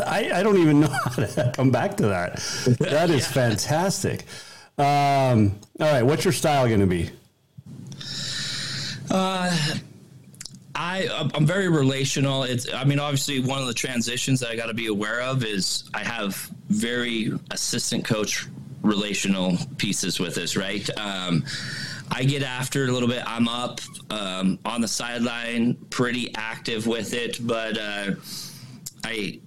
I, 0.06 0.32
I 0.34 0.44
don't 0.44 0.58
even 0.58 0.82
know 0.82 0.88
how 1.06 1.12
to 1.12 1.52
come 1.56 1.72
back 1.72 1.96
to 1.98 2.08
that. 2.08 2.38
That 2.80 3.10
is 3.10 3.22
yeah. 3.28 3.32
fantastic. 3.32 4.26
Um, 4.78 5.60
all 5.80 5.92
right, 5.92 6.04
what's 6.04 6.26
your 6.26 6.34
style 6.34 6.68
going 6.68 6.82
to 6.82 6.88
be? 6.88 7.10
Uh, 9.10 9.56
I 10.76 11.30
I'm 11.34 11.46
very 11.46 11.70
relational. 11.70 12.44
It's 12.44 12.72
I 12.74 12.84
mean 12.84 13.00
obviously 13.00 13.40
one 13.40 13.62
of 13.62 13.68
the 13.68 13.74
transitions 13.74 14.42
that 14.42 14.50
I 14.50 14.56
got 14.56 14.66
to 14.66 14.74
be 14.74 14.88
aware 14.88 15.22
of 15.22 15.46
is 15.46 15.90
I 15.94 16.04
have 16.04 16.36
very 16.70 17.32
assistant 17.52 18.04
coach 18.04 18.48
relational 18.82 19.58
pieces 19.78 20.20
with 20.20 20.36
this, 20.36 20.58
right? 20.58 20.88
Um, 20.98 21.46
I 22.12 22.24
get 22.24 22.43
after 22.43 22.84
it 22.84 22.89
a 22.89 22.93
little 22.93 23.10
bit. 23.10 23.24
I'm 23.26 23.47
up 23.47 23.82
um, 24.10 24.60
on 24.64 24.82
the 24.82 24.88
sideline, 24.88 25.76
pretty 25.89 26.34
active 26.36 26.88
with 26.88 27.14
it, 27.14 27.45
but 27.45 27.78
uh, 27.78 28.12
I 29.03 29.39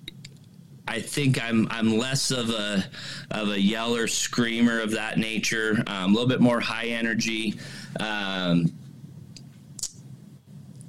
I 0.86 1.00
think 1.00 1.42
I'm 1.42 1.68
I'm 1.70 1.96
less 1.96 2.30
of 2.30 2.50
a 2.50 2.84
of 3.30 3.50
a 3.50 3.61
yeller 3.61 4.06
screamer 4.06 4.80
of 4.80 4.90
that 4.92 5.18
nature. 5.18 5.82
Um, 5.86 6.12
a 6.12 6.14
little 6.14 6.28
bit 6.28 6.40
more 6.40 6.61
high 6.61 6.86
energy. 6.86 7.59
Um, 8.00 8.72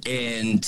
and 0.06 0.66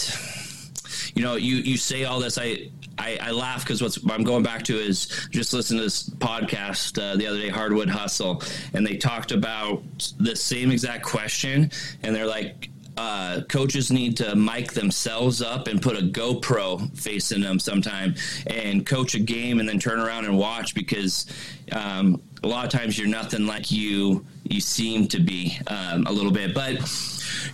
you 1.14 1.22
know, 1.22 1.36
you 1.36 1.56
you 1.56 1.76
say 1.76 2.04
all 2.04 2.20
this. 2.20 2.38
I 2.38 2.68
I, 2.98 3.18
I 3.20 3.30
laugh 3.30 3.64
because 3.64 3.82
what 3.82 4.12
I'm 4.12 4.24
going 4.24 4.42
back 4.42 4.62
to 4.64 4.78
is 4.78 5.06
just 5.30 5.52
listen 5.52 5.76
to 5.76 5.82
this 5.82 6.08
podcast 6.08 7.00
uh, 7.00 7.16
the 7.16 7.26
other 7.26 7.38
day, 7.38 7.48
Hardwood 7.48 7.88
Hustle, 7.88 8.42
and 8.74 8.86
they 8.86 8.96
talked 8.96 9.32
about 9.32 9.82
the 10.18 10.36
same 10.36 10.70
exact 10.70 11.04
question, 11.04 11.70
and 12.02 12.14
they're 12.14 12.26
like, 12.26 12.68
uh, 12.96 13.40
coaches 13.48 13.90
need 13.90 14.16
to 14.18 14.36
mic 14.36 14.72
themselves 14.72 15.40
up 15.40 15.66
and 15.66 15.80
put 15.80 15.96
a 15.96 16.02
GoPro 16.02 16.94
facing 16.96 17.40
them 17.40 17.58
sometime 17.58 18.14
and 18.46 18.84
coach 18.84 19.14
a 19.14 19.18
game 19.18 19.60
and 19.60 19.68
then 19.68 19.78
turn 19.78 19.98
around 19.98 20.26
and 20.26 20.36
watch 20.36 20.74
because 20.74 21.26
um, 21.72 22.20
a 22.42 22.46
lot 22.46 22.66
of 22.66 22.70
times 22.70 22.98
you're 22.98 23.08
nothing 23.08 23.46
like 23.46 23.70
you 23.70 24.24
you 24.44 24.60
seem 24.60 25.08
to 25.08 25.20
be 25.20 25.58
um, 25.68 26.06
a 26.06 26.12
little 26.12 26.30
bit. 26.30 26.54
But 26.54 26.80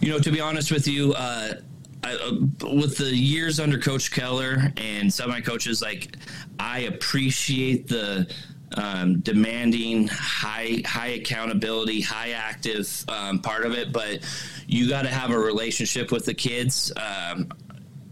you 0.01 0.11
know, 0.11 0.18
to 0.18 0.30
be 0.32 0.41
honest 0.41 0.72
with 0.72 0.89
you. 0.89 1.14
Uh, 1.14 1.55
I, 2.05 2.14
uh, 2.14 2.68
with 2.74 2.99
the 2.99 3.14
years 3.14 3.59
under 3.61 3.78
Coach 3.78 4.11
Keller 4.11 4.72
and 4.76 5.12
some 5.12 5.30
of 5.30 5.30
my 5.30 5.40
coaches, 5.40 5.82
like 5.82 6.16
I 6.59 6.80
appreciate 6.80 7.88
the 7.88 8.32
um, 8.76 9.20
demanding, 9.20 10.09
high 10.09 10.82
high 10.86 11.09
accountability, 11.09 12.01
high 12.01 12.30
active 12.30 13.05
um, 13.09 13.40
part 13.40 13.64
of 13.64 13.72
it. 13.72 13.92
But 13.92 14.20
you 14.66 14.88
got 14.88 15.03
to 15.03 15.09
have 15.09 15.30
a 15.30 15.38
relationship 15.38 16.12
with 16.12 16.24
the 16.24 16.34
kids 16.34 16.92
um, 16.96 17.49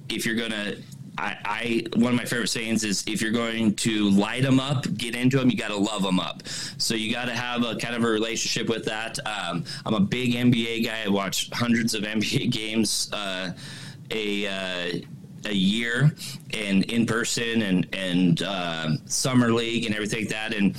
if 0.09 0.27
you're 0.27 0.37
gonna. 0.37 0.77
I, 1.19 1.37
I, 1.45 1.99
one 1.99 2.13
of 2.13 2.19
my 2.19 2.25
favorite 2.25 2.49
sayings 2.49 2.85
is 2.85 3.05
if 3.07 3.23
you're 3.23 3.33
going 3.33 3.75
to 3.77 4.11
light 4.11 4.43
them 4.43 4.61
up, 4.61 4.87
get 4.97 5.15
into 5.15 5.39
them, 5.39 5.51
you 5.51 5.57
got 5.57 5.69
to 5.69 5.77
love 5.77 6.03
them 6.03 6.21
up. 6.21 6.43
So 6.79 6.95
you 6.95 7.13
got 7.13 7.27
to 7.27 7.35
have 7.35 7.65
a 7.65 7.77
kind 7.77 7.95
of 7.95 8.05
a 8.05 8.09
relationship 8.09 8.69
with 8.69 8.85
that. 8.85 9.19
Um, 9.27 9.65
I'm 9.85 9.95
a 9.95 10.01
big 10.01 10.35
NBA 10.35 10.85
guy. 10.85 11.05
I 11.05 11.09
watch 11.09 11.51
hundreds 11.53 11.95
of 11.95 12.03
NBA 12.05 12.51
games. 12.51 13.11
Uh, 13.13 13.53
a 14.11 14.47
uh, 14.47 14.99
a 15.47 15.53
year 15.53 16.13
and 16.55 16.85
in 16.91 17.07
person 17.07 17.63
and 17.63 17.87
and 17.93 18.43
uh, 18.43 18.89
summer 19.07 19.53
league 19.53 19.87
and 19.87 19.95
everything 19.95 20.21
like 20.21 20.29
that 20.31 20.55
and 20.55 20.77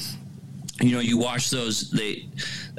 you 0.81 0.91
know 0.91 0.99
you 0.99 1.17
watch 1.17 1.49
those 1.49 1.89
they 1.91 2.27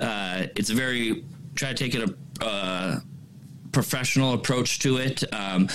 uh, 0.00 0.46
it's 0.56 0.70
a 0.70 0.74
very 0.74 1.24
try 1.54 1.70
to 1.70 1.74
take 1.74 1.94
it 1.94 2.08
a 2.08 2.44
uh, 2.44 3.00
professional 3.72 4.34
approach 4.34 4.78
to 4.80 4.98
it 4.98 5.22
um, 5.32 5.68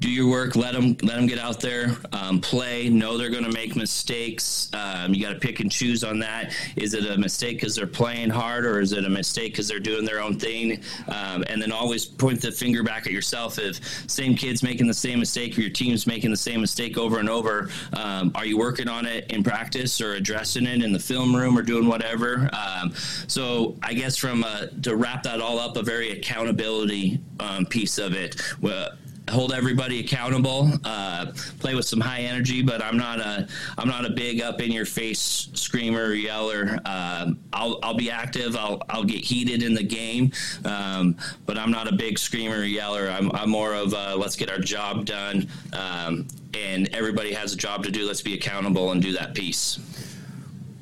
do 0.00 0.10
your 0.10 0.28
work. 0.28 0.54
Let 0.54 0.74
them 0.74 0.96
let 1.02 1.16
them 1.16 1.26
get 1.26 1.38
out 1.38 1.60
there, 1.60 1.96
um, 2.12 2.40
play. 2.40 2.88
Know 2.88 3.18
they're 3.18 3.30
going 3.30 3.44
to 3.44 3.52
make 3.52 3.74
mistakes. 3.74 4.70
Um, 4.72 5.12
you 5.12 5.22
got 5.22 5.32
to 5.32 5.38
pick 5.38 5.60
and 5.60 5.70
choose 5.70 6.04
on 6.04 6.18
that. 6.20 6.52
Is 6.76 6.94
it 6.94 7.06
a 7.06 7.18
mistake 7.18 7.56
because 7.56 7.74
they're 7.74 7.86
playing 7.86 8.30
hard, 8.30 8.64
or 8.64 8.80
is 8.80 8.92
it 8.92 9.04
a 9.04 9.08
mistake 9.08 9.52
because 9.52 9.66
they're 9.66 9.80
doing 9.80 10.04
their 10.04 10.20
own 10.20 10.38
thing? 10.38 10.82
Um, 11.08 11.44
and 11.48 11.60
then 11.60 11.72
always 11.72 12.04
point 12.04 12.40
the 12.40 12.52
finger 12.52 12.82
back 12.82 13.06
at 13.06 13.12
yourself. 13.12 13.58
If 13.58 13.80
same 14.08 14.34
kids 14.36 14.62
making 14.62 14.86
the 14.86 14.94
same 14.94 15.18
mistake, 15.18 15.58
or 15.58 15.62
your 15.62 15.70
team's 15.70 16.06
making 16.06 16.30
the 16.30 16.36
same 16.36 16.60
mistake 16.60 16.96
over 16.96 17.18
and 17.18 17.28
over, 17.28 17.70
um, 17.94 18.30
are 18.34 18.46
you 18.46 18.56
working 18.58 18.88
on 18.88 19.06
it 19.06 19.30
in 19.30 19.42
practice 19.42 20.00
or 20.00 20.14
addressing 20.14 20.66
it 20.66 20.82
in 20.82 20.92
the 20.92 20.98
film 20.98 21.34
room 21.34 21.58
or 21.58 21.62
doing 21.62 21.88
whatever? 21.88 22.48
Um, 22.52 22.94
so 23.26 23.76
I 23.82 23.94
guess 23.94 24.16
from 24.16 24.44
a, 24.44 24.68
to 24.82 24.96
wrap 24.96 25.24
that 25.24 25.40
all 25.40 25.58
up, 25.58 25.76
a 25.76 25.82
very 25.82 26.12
accountability 26.12 27.20
um, 27.40 27.66
piece 27.66 27.98
of 27.98 28.12
it. 28.12 28.40
Well, 28.60 28.90
hold 29.30 29.52
everybody 29.52 30.00
accountable, 30.00 30.70
uh, 30.84 31.26
play 31.58 31.74
with 31.74 31.84
some 31.84 32.00
high 32.00 32.20
energy, 32.20 32.62
but 32.62 32.82
I'm 32.82 32.96
not 32.96 33.20
a 33.20 33.48
I'm 33.76 33.88
not 33.88 34.04
a 34.04 34.10
big 34.10 34.40
up 34.40 34.60
in 34.60 34.72
your 34.72 34.86
face 34.86 35.48
screamer 35.54 36.12
yeller. 36.14 36.78
Uh, 36.84 37.32
I'll 37.52 37.78
I'll 37.82 37.96
be 37.96 38.10
active. 38.10 38.56
I'll 38.56 38.82
I'll 38.88 39.04
get 39.04 39.24
heated 39.24 39.62
in 39.62 39.74
the 39.74 39.82
game, 39.82 40.32
um, 40.64 41.16
but 41.46 41.58
I'm 41.58 41.70
not 41.70 41.88
a 41.88 41.94
big 41.94 42.18
screamer 42.18 42.64
yeller. 42.64 43.08
I'm 43.08 43.30
I'm 43.32 43.50
more 43.50 43.74
of 43.74 43.92
a, 43.92 44.14
let's 44.16 44.36
get 44.36 44.50
our 44.50 44.58
job 44.58 45.04
done, 45.04 45.48
um, 45.72 46.26
and 46.54 46.92
everybody 46.94 47.32
has 47.32 47.52
a 47.52 47.56
job 47.56 47.84
to 47.84 47.90
do. 47.90 48.06
Let's 48.06 48.22
be 48.22 48.34
accountable 48.34 48.92
and 48.92 49.02
do 49.02 49.12
that 49.12 49.34
piece. 49.34 49.78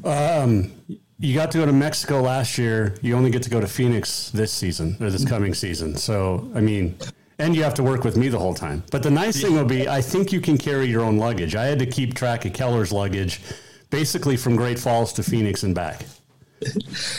Um, 0.05 0.73
you 1.19 1.35
got 1.35 1.51
to 1.53 1.59
go 1.59 1.67
to 1.67 1.73
Mexico 1.73 2.21
last 2.21 2.59
year. 2.59 2.95
You 3.01 3.17
only 3.17 3.31
get 3.31 3.43
to 3.45 3.51
go 3.51 3.61
to 3.61 3.67
Phoenix 3.67 4.31
this 4.31 4.53
season 4.53 4.97
or 5.01 5.11
this 5.11 5.25
coming 5.25 5.55
season. 5.55 5.97
So, 5.97 6.51
I 6.55 6.61
mean, 6.61 6.97
and 7.39 7.55
you 7.55 7.63
have 7.63 7.75
to 7.75 7.83
work 7.83 8.05
with 8.05 8.17
me 8.17 8.29
the 8.29 8.39
whole 8.39 8.55
time. 8.55 8.83
But 8.91 9.03
the 9.03 9.11
nice 9.11 9.41
thing 9.41 9.55
will 9.55 9.65
be, 9.65 9.89
I 9.89 10.01
think 10.01 10.33
you 10.33 10.41
can 10.41 10.57
carry 10.59 10.87
your 10.87 11.03
own 11.03 11.19
luggage. 11.19 11.55
I 11.55 11.65
had 11.65 11.79
to 11.81 11.87
keep 11.87 12.15
track 12.15 12.45
of 12.45 12.53
Keller's 12.53 12.93
luggage, 12.93 13.41
basically 13.91 14.37
from 14.37 14.57
Great 14.57 14.79
Falls 14.79 15.13
to 15.15 15.23
Phoenix 15.23 15.63
and 15.63 15.75
back. 15.75 16.07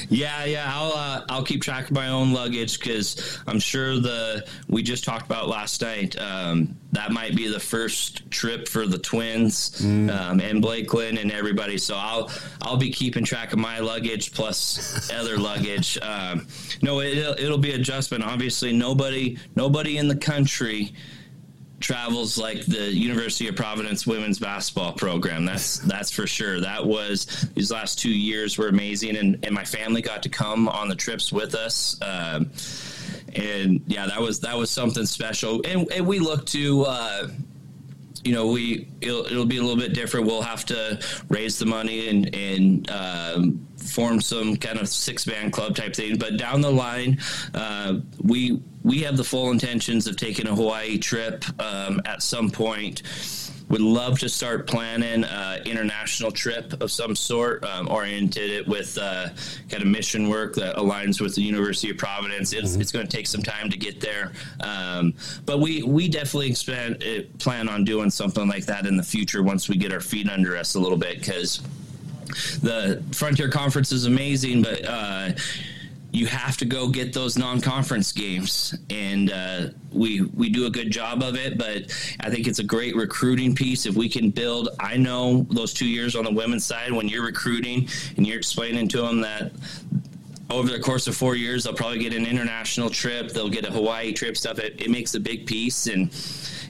Yeah, 0.10 0.46
yeah, 0.46 0.72
I'll 0.74 0.94
uh, 0.94 1.26
I'll 1.30 1.44
keep 1.44 1.62
track 1.62 1.86
of 1.86 1.92
my 1.92 2.10
own 2.10 2.34
luggage 2.34 2.80
because 2.80 3.40
I'm 3.46 3.60
sure 3.60 4.00
the 4.00 4.48
we 4.68 4.82
just 4.82 5.04
talked 5.04 5.26
about 5.26 5.48
last 5.48 5.82
night. 5.82 6.20
Um, 6.20 6.78
that 6.94 7.12
might 7.12 7.36
be 7.36 7.48
the 7.48 7.60
first 7.60 8.30
trip 8.32 8.68
for 8.68 8.88
the 8.88 8.98
twins 8.98 9.82
mm. 9.82 10.10
um, 10.10 10.40
and 10.40 10.64
Blakelyn 10.64 11.22
and 11.22 11.32
everybody. 11.32 11.78
So 11.78 11.96
I'll 11.96 12.32
I'll 12.62 12.78
be 12.78 12.90
keeping 12.90 13.24
track 13.24 13.54
of 13.54 13.60
my 13.60 13.80
luggage 13.80 14.34
plus 14.34 15.12
other 15.12 15.38
luggage. 15.38 15.98
Um, 16.02 16.48
no, 16.82 17.02
it, 17.02 17.18
it'll 17.40 17.58
be 17.58 17.74
adjustment. 17.74 18.24
Obviously, 18.24 18.74
nobody 18.74 19.38
nobody 19.56 19.98
in 19.98 20.08
the 20.08 20.18
country 20.18 20.94
travels 21.80 22.38
like 22.38 22.66
the 22.66 22.92
University 22.92 23.48
of 23.48 23.56
Providence 23.56 24.08
women's 24.08 24.40
basketball 24.40 24.94
program. 24.94 25.46
That's 25.46 25.80
that's 25.80 26.12
for 26.12 26.26
sure. 26.28 26.60
That 26.62 26.86
was 26.86 27.26
these 27.54 27.72
last 27.72 28.00
two 28.00 28.12
years 28.12 28.58
were 28.58 28.68
amazing, 28.68 29.16
and, 29.18 29.44
and 29.44 29.54
my 29.54 29.64
family 29.64 30.02
got 30.02 30.24
to 30.24 30.30
come 30.30 30.68
on 30.68 30.88
the 30.90 30.96
trips 30.96 31.32
with 31.32 31.56
us. 31.56 31.98
Um, 32.02 32.52
and 33.36 33.82
yeah, 33.88 34.08
that 34.08 34.20
was 34.20 34.40
that 34.42 34.58
was 34.58 34.72
something 34.72 35.06
special. 35.06 35.62
And, 35.66 35.92
and 35.92 36.08
we 36.08 36.20
look 36.20 36.46
to. 36.48 36.84
Uh, 36.84 37.28
you 38.28 38.34
know, 38.34 38.48
we 38.48 38.90
it'll, 39.00 39.26
it'll, 39.26 39.46
be 39.46 39.56
a 39.56 39.62
little 39.62 39.78
bit 39.78 39.94
different. 39.94 40.26
We'll 40.26 40.42
have 40.42 40.66
to 40.66 41.00
raise 41.30 41.58
the 41.58 41.66
money 41.66 42.10
and 42.10 42.36
and 42.36 42.92
um, 42.92 43.68
form 43.78 44.20
some 44.20 44.58
kind 44.58 44.78
of 44.78 44.90
six 44.90 45.26
man 45.26 45.50
club 45.50 45.78
type 45.78 45.96
thing. 45.96 46.18
But 46.18 46.36
down 46.36 46.60
the 46.60 46.70
line, 46.70 47.20
uh, 47.54 48.00
we 48.22 48.62
we 48.84 49.00
have 49.04 49.16
the 49.16 49.24
full 49.24 49.52
intentions 49.52 50.08
of 50.08 50.18
taking 50.18 50.46
a 50.46 50.54
Hawaii 50.54 50.98
trip 50.98 51.46
um, 51.62 52.02
at 52.04 52.22
some 52.22 52.50
point 52.50 53.02
would 53.70 53.82
love 53.82 54.18
to 54.20 54.30
start 54.30 54.68
planning 54.68 55.24
an 55.24 55.64
international 55.68 56.32
trip 56.32 56.82
of 56.82 56.92
some 56.92 57.16
sort, 57.16 57.64
um, 57.66 57.88
oriented 57.90 58.50
it 58.50 58.68
with 58.68 58.98
uh, 58.98 59.30
kind 59.70 59.84
of 59.84 59.88
mission 59.90 60.30
work 60.30 60.56
that 60.56 60.76
aligns 60.78 61.20
with 61.20 61.36
the 61.36 61.42
University 61.42 61.90
of 61.90 61.98
Providence. 61.98 62.54
It's, 62.54 62.72
mm-hmm. 62.72 62.82
it's 62.82 62.92
going 62.92 63.06
to 63.06 63.16
take 63.16 63.28
some 63.28 63.44
time 63.44 63.70
to 63.70 63.78
get 63.78 64.00
there, 64.00 64.32
um, 64.62 65.14
but 65.46 65.60
we 65.60 65.84
we 65.84 66.08
definitely 66.08 66.50
expand, 66.50 67.04
uh, 67.04 67.24
plan 67.40 67.68
on 67.68 67.84
doing 67.84 68.10
something 68.10 68.48
like 68.48 68.66
that 68.66 68.86
in 68.86 68.96
the 68.96 69.04
future 69.04 69.44
once 69.44 69.68
we 69.68 69.76
get 69.76 69.92
our 69.92 70.02
feet 70.02 70.30
under 70.30 70.56
us 70.56 70.76
a 70.76 70.80
little 70.80 70.98
bit 70.98 71.20
because 71.20 71.62
the 72.62 73.04
Frontier 73.12 73.50
Conference 73.50 73.92
is 73.92 74.06
amazing, 74.06 74.62
but 74.62 74.86
uh, 74.86 75.32
you 76.12 76.26
have 76.26 76.58
to 76.58 76.66
go 76.66 76.88
get 76.88 77.14
those 77.14 77.38
non-conference 77.38 78.12
games, 78.12 78.76
and 78.90 79.32
uh, 79.32 79.68
we 79.92 80.22
we 80.22 80.50
do 80.50 80.66
a 80.66 80.70
good 80.70 80.90
job 80.90 81.22
of 81.22 81.36
it. 81.36 81.58
But 81.58 81.92
I 82.22 82.30
think 82.30 82.48
it's 82.48 82.60
a 82.60 82.64
great 82.64 82.96
recruiting 82.96 83.54
piece 83.54 83.86
if 83.86 83.96
we 83.96 84.08
can 84.08 84.30
build. 84.30 84.70
I 84.80 84.98
know 84.98 85.46
those 85.50 85.74
two 85.74 85.88
years 85.88 86.16
on 86.16 86.24
the 86.24 86.32
women's 86.32 86.66
side 86.66 86.92
when 86.92 87.08
you're 87.08 87.26
recruiting 87.26 87.88
and 88.16 88.26
you're 88.26 88.38
explaining 88.38 88.88
to 88.90 89.02
them 89.02 89.22
that 89.22 89.52
over 90.50 90.70
the 90.70 90.80
course 90.80 91.08
of 91.08 91.16
four 91.16 91.36
years, 91.36 91.66
they'll 91.66 91.74
probably 91.74 92.00
get 92.00 92.14
an 92.14 92.26
international 92.26 92.90
trip. 92.90 93.30
They'll 93.30 93.50
get 93.50 93.66
a 93.66 93.72
Hawaii 93.72 94.14
trip. 94.14 94.38
Stuff. 94.38 94.60
It, 94.60 94.82
it 94.82 94.90
makes 94.90 95.14
a 95.14 95.20
big 95.20 95.46
piece, 95.46 95.88
and 95.88 96.10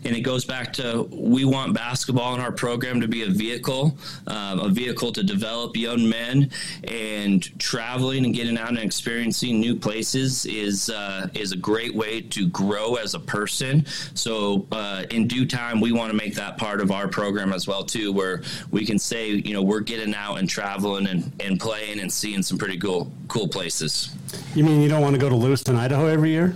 and 0.08 0.16
it 0.16 0.22
goes 0.22 0.46
back 0.46 0.72
to 0.72 1.04
we 1.12 1.44
want 1.44 1.74
basketball 1.74 2.34
in 2.34 2.40
our 2.40 2.52
program 2.52 3.02
to 3.02 3.10
be 3.10 3.24
a 3.24 3.30
vehicle, 3.30 3.98
um, 4.28 4.60
a 4.62 4.70
vehicle 4.70 5.12
to 5.12 5.22
develop 5.22 5.76
young 5.76 6.08
men, 6.08 6.50
and 6.86 7.60
traveling 7.60 8.24
and 8.24 8.34
getting 8.34 8.58
out 8.58 8.70
and 8.70 8.80
experiencing 8.80 9.60
new 9.60 9.76
places 9.76 10.46
is 10.46 10.90
uh, 10.90 11.28
is 11.34 11.52
a 11.52 11.58
great 11.58 11.94
way 11.94 12.22
to 12.22 12.48
grow 12.48 12.96
as 12.96 13.16
a 13.16 13.20
person. 13.20 13.86
So 14.14 14.66
uh, 14.72 15.04
in 15.12 15.28
due 15.28 15.46
time, 15.46 15.82
we 15.82 15.92
want 15.92 16.10
to 16.10 16.16
make 16.16 16.36
that 16.36 16.58
part 16.58 16.80
of 16.80 16.90
our 16.90 17.10
program 17.10 17.52
as 17.52 17.68
well 17.68 17.84
too, 17.84 18.14
where 18.14 18.42
we 18.72 18.86
can 18.86 18.98
say 18.98 19.32
you 19.32 19.54
know 19.54 19.62
we're 19.62 19.82
getting 19.82 20.16
out 20.16 20.36
and 20.36 20.48
traveling 20.50 21.08
and, 21.08 21.30
and 21.42 21.60
playing 21.60 22.00
and 22.00 22.12
seeing 22.12 22.42
some 22.42 22.58
pretty 22.58 22.78
cool 22.78 23.12
cool 23.28 23.50
places. 23.50 24.16
You 24.56 24.64
mean 24.64 24.82
you 24.82 24.88
don't 24.88 25.02
want 25.02 25.16
to 25.16 25.20
go 25.20 25.28
to 25.28 25.36
Lewiston, 25.36 25.76
Idaho 25.76 26.06
every 26.08 26.30
year? 26.30 26.56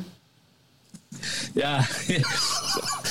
Yeah. 1.54 1.82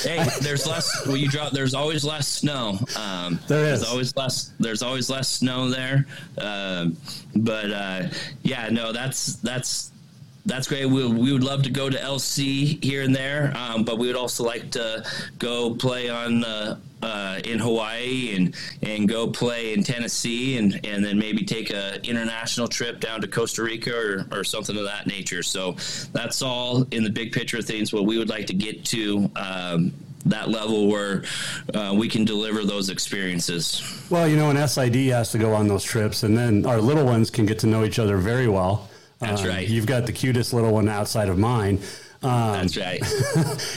hey, 0.03 0.25
there's 0.41 0.67
less. 0.67 1.05
Well, 1.05 1.17
you 1.17 1.27
drop. 1.29 1.51
There's 1.51 1.73
always 1.73 2.03
less 2.03 2.27
snow. 2.27 2.79
Um, 2.97 3.39
there 3.47 3.65
is. 3.65 3.81
There's 3.81 3.89
always 3.89 4.15
less. 4.15 4.51
There's 4.59 4.81
always 4.81 5.09
less 5.09 5.29
snow 5.29 5.69
there. 5.69 6.05
Um, 6.37 6.97
but 7.35 7.71
uh, 7.71 8.07
yeah, 8.43 8.69
no, 8.69 8.91
that's 8.91 9.35
that's 9.37 9.91
that's 10.45 10.67
great. 10.67 10.85
We, 10.85 11.07
we 11.07 11.33
would 11.33 11.43
love 11.43 11.63
to 11.63 11.69
go 11.69 11.89
to 11.89 11.97
LC 11.97 12.83
here 12.83 13.03
and 13.03 13.15
there, 13.15 13.53
um, 13.55 13.83
but 13.83 13.97
we 13.97 14.07
would 14.07 14.15
also 14.15 14.43
like 14.43 14.71
to 14.71 15.05
go 15.37 15.75
play 15.75 16.09
on 16.09 16.43
uh, 16.43 16.79
uh, 17.01 17.39
in 17.43 17.59
Hawaii 17.59 18.35
and 18.35 18.55
and 18.81 19.07
go 19.07 19.27
play 19.27 19.73
in 19.73 19.83
Tennessee 19.83 20.57
and 20.57 20.79
and 20.85 21.03
then 21.03 21.17
maybe 21.17 21.43
take 21.43 21.69
a 21.69 22.01
international 22.03 22.67
trip 22.67 22.99
down 22.99 23.21
to 23.21 23.27
Costa 23.27 23.63
Rica 23.63 23.95
or, 23.95 24.25
or 24.31 24.43
something 24.43 24.77
of 24.77 24.83
that 24.83 25.07
nature. 25.07 25.43
So 25.43 25.73
that's 26.13 26.41
all 26.41 26.83
in 26.91 27.03
the 27.03 27.09
big 27.09 27.31
picture 27.31 27.57
of 27.57 27.65
things. 27.65 27.93
What 27.93 28.05
we 28.05 28.17
would 28.17 28.29
like 28.29 28.47
to 28.47 28.53
get 28.53 28.85
to. 28.85 29.29
Um, 29.35 29.93
that 30.25 30.49
level 30.49 30.87
where 30.87 31.23
uh, 31.73 31.95
we 31.97 32.07
can 32.07 32.23
deliver 32.25 32.63
those 32.63 32.89
experiences. 32.89 33.81
Well, 34.11 34.27
you 34.27 34.35
know, 34.35 34.51
an 34.51 34.67
SID 34.67 34.95
has 35.07 35.31
to 35.31 35.39
go 35.39 35.55
on 35.55 35.67
those 35.67 35.83
trips, 35.83 36.21
and 36.21 36.37
then 36.37 36.63
our 36.65 36.79
little 36.79 37.05
ones 37.05 37.31
can 37.31 37.47
get 37.47 37.57
to 37.59 37.67
know 37.67 37.83
each 37.83 37.97
other 37.97 38.17
very 38.17 38.47
well. 38.47 38.87
That's 39.19 39.41
um, 39.41 39.47
right. 39.47 39.67
You've 39.67 39.85
got 39.85 40.05
the 40.05 40.11
cutest 40.11 40.53
little 40.53 40.71
one 40.71 40.89
outside 40.89 41.29
of 41.29 41.37
mine. 41.37 41.79
Um, 42.23 42.67
That's 42.67 42.77
right. 42.77 43.01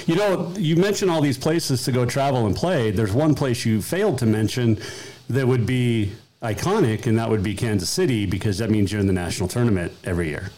you 0.06 0.16
know, 0.16 0.52
you 0.56 0.76
mentioned 0.76 1.10
all 1.10 1.22
these 1.22 1.38
places 1.38 1.84
to 1.84 1.92
go 1.92 2.04
travel 2.04 2.46
and 2.46 2.54
play. 2.54 2.90
There's 2.90 3.12
one 3.12 3.34
place 3.34 3.64
you 3.64 3.80
failed 3.80 4.18
to 4.18 4.26
mention 4.26 4.78
that 5.30 5.46
would 5.46 5.64
be 5.64 6.12
iconic, 6.42 7.06
and 7.06 7.18
that 7.18 7.30
would 7.30 7.42
be 7.42 7.54
Kansas 7.54 7.88
City 7.88 8.26
because 8.26 8.58
that 8.58 8.70
means 8.70 8.92
you're 8.92 9.00
in 9.00 9.06
the 9.06 9.14
national 9.14 9.48
tournament 9.48 9.92
every 10.04 10.28
year. 10.28 10.50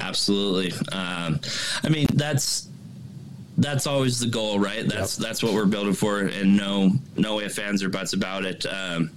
Absolutely. 0.00 0.72
Um, 0.92 1.40
I 1.82 1.88
mean, 1.88 2.06
that's 2.12 2.68
that's 3.58 3.86
always 3.86 4.20
the 4.20 4.26
goal, 4.26 4.58
right? 4.58 4.86
That's 4.86 5.18
yep. 5.18 5.28
that's 5.28 5.42
what 5.42 5.52
we're 5.52 5.66
building 5.66 5.94
for, 5.94 6.20
and 6.20 6.56
no 6.56 6.92
no 7.16 7.40
ifs 7.40 7.58
ands 7.58 7.82
or 7.82 7.88
buts 7.88 8.12
about 8.12 8.44
it. 8.44 8.66
Um, 8.66 9.10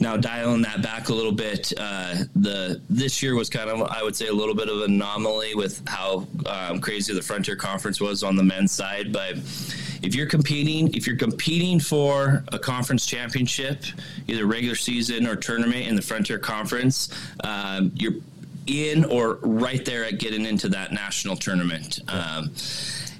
now 0.00 0.16
dialing 0.16 0.62
that 0.62 0.82
back 0.82 1.10
a 1.10 1.14
little 1.14 1.32
bit, 1.32 1.72
uh, 1.76 2.14
the 2.34 2.80
this 2.88 3.22
year 3.22 3.34
was 3.34 3.50
kind 3.50 3.68
of 3.68 3.82
I 3.82 4.02
would 4.02 4.16
say 4.16 4.28
a 4.28 4.32
little 4.32 4.54
bit 4.54 4.68
of 4.68 4.82
an 4.82 4.94
anomaly 4.94 5.54
with 5.54 5.86
how 5.86 6.26
um, 6.46 6.80
crazy 6.80 7.12
the 7.14 7.22
Frontier 7.22 7.56
Conference 7.56 8.00
was 8.00 8.22
on 8.22 8.34
the 8.34 8.42
men's 8.42 8.72
side. 8.72 9.12
But 9.12 9.36
if 10.02 10.14
you're 10.14 10.26
competing, 10.26 10.92
if 10.94 11.06
you're 11.06 11.16
competing 11.16 11.78
for 11.78 12.44
a 12.52 12.58
conference 12.58 13.04
championship, 13.04 13.84
either 14.26 14.46
regular 14.46 14.74
season 14.74 15.26
or 15.26 15.36
tournament 15.36 15.86
in 15.86 15.96
the 15.96 16.02
Frontier 16.02 16.38
Conference, 16.38 17.10
um, 17.44 17.92
you're 17.94 18.14
in 18.66 19.04
or 19.04 19.34
right 19.42 19.84
there 19.84 20.04
at 20.04 20.18
getting 20.18 20.46
into 20.46 20.68
that 20.68 20.92
national 20.92 21.36
tournament. 21.36 22.00
Um, 22.08 22.50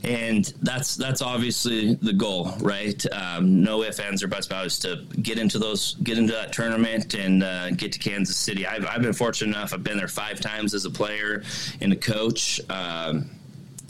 and 0.03 0.53
that's 0.63 0.97
that's 0.97 1.21
obviously 1.21 1.95
the 1.95 2.13
goal, 2.13 2.53
right? 2.61 3.05
Um, 3.13 3.63
no 3.63 3.83
ifs, 3.83 3.99
ands, 3.99 4.23
or 4.23 4.29
buts 4.29 4.47
about 4.47 4.67
is 4.67 4.79
to 4.81 5.05
get 5.21 5.39
into 5.39 5.59
those, 5.59 5.97
get 6.03 6.17
into 6.17 6.33
that 6.33 6.53
tournament, 6.53 7.15
and 7.15 7.43
uh, 7.43 7.71
get 7.73 7.93
to 7.93 7.99
Kansas 7.99 8.37
City. 8.37 8.67
I've, 8.67 8.87
I've 8.87 9.03
been 9.03 9.13
fortunate 9.13 9.55
enough; 9.55 9.75
I've 9.75 9.85
been 9.85 9.99
there 9.99 10.09
five 10.09 10.41
times 10.41 10.75
as 10.75 10.85
a 10.85 10.91
player 10.91 11.43
and 11.81 11.93
a 11.93 11.97
coach. 11.97 12.61
Um, 12.71 13.31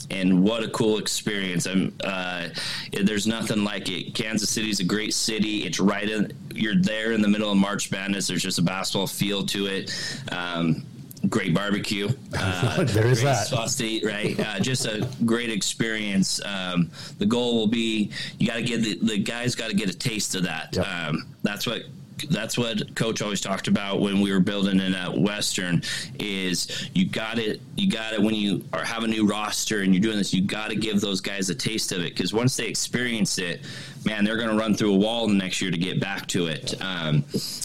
and 0.09 0.43
what 0.43 0.61
a 0.63 0.67
cool 0.69 0.97
experience! 0.97 1.65
I'm, 1.65 1.95
uh, 2.03 2.49
there's 2.91 3.27
nothing 3.27 3.63
like 3.63 3.89
it. 3.89 4.13
Kansas 4.13 4.49
City's 4.49 4.81
a 4.81 4.83
great 4.83 5.13
city. 5.13 5.63
It's 5.63 5.79
right 5.79 6.09
in. 6.09 6.33
You're 6.53 6.75
there 6.75 7.13
in 7.13 7.21
the 7.21 7.29
middle 7.29 7.49
of 7.49 7.57
March 7.57 7.89
Madness. 7.91 8.27
There's 8.27 8.43
just 8.43 8.59
a 8.59 8.61
basketball 8.61 9.07
feel 9.07 9.45
to 9.45 9.67
it. 9.67 9.93
Um, 10.29 10.83
great 11.29 11.53
barbecue. 11.53 12.09
Uh, 12.37 12.83
there 12.85 13.07
is 13.07 13.21
that. 13.23 13.47
Sauce 13.47 13.75
to 13.77 13.85
eat, 13.85 14.05
right? 14.05 14.39
Uh, 14.39 14.59
just 14.59 14.85
a 14.85 15.07
great 15.25 15.49
experience. 15.49 16.43
Um, 16.45 16.89
the 17.19 17.25
goal 17.25 17.55
will 17.55 17.67
be 17.67 18.11
you 18.39 18.47
got 18.47 18.55
to 18.55 18.63
get 18.63 18.81
the, 18.81 18.95
the 18.95 19.17
guys 19.17 19.55
got 19.55 19.69
to 19.69 19.75
get 19.75 19.89
a 19.89 19.97
taste 19.97 20.35
of 20.35 20.43
that. 20.43 20.75
Yep. 20.75 20.87
Um, 20.87 21.27
that's 21.43 21.65
what 21.65 21.83
that's 22.29 22.57
what 22.57 22.95
coach 22.95 23.21
always 23.21 23.41
talked 23.41 23.67
about 23.67 23.99
when 23.99 24.21
we 24.21 24.31
were 24.31 24.39
building 24.39 24.79
it 24.79 24.93
at 24.93 25.17
Western 25.17 25.81
is 26.19 26.89
you 26.93 27.07
got 27.07 27.39
it 27.39 27.61
you 27.75 27.89
got 27.89 28.13
it 28.13 28.21
when 28.21 28.35
you 28.35 28.63
are 28.73 28.83
have 28.83 29.03
a 29.03 29.07
new 29.07 29.25
roster 29.25 29.81
and 29.81 29.93
you're 29.93 30.01
doing 30.01 30.17
this 30.17 30.33
you 30.33 30.41
got 30.41 30.69
to 30.69 30.75
give 30.75 31.01
those 31.01 31.21
guys 31.21 31.49
a 31.49 31.55
taste 31.55 31.91
of 31.91 32.01
it 32.01 32.15
because 32.15 32.33
once 32.33 32.55
they 32.55 32.67
experience 32.67 33.37
it 33.37 33.61
man 34.05 34.23
they're 34.23 34.37
going 34.37 34.49
to 34.49 34.55
run 34.55 34.73
through 34.73 34.93
a 34.93 34.97
wall 34.97 35.27
the 35.27 35.33
next 35.33 35.61
year 35.61 35.71
to 35.71 35.77
get 35.77 35.99
back 35.99 36.27
to 36.27 36.47
it 36.47 36.79
um, 36.81 37.23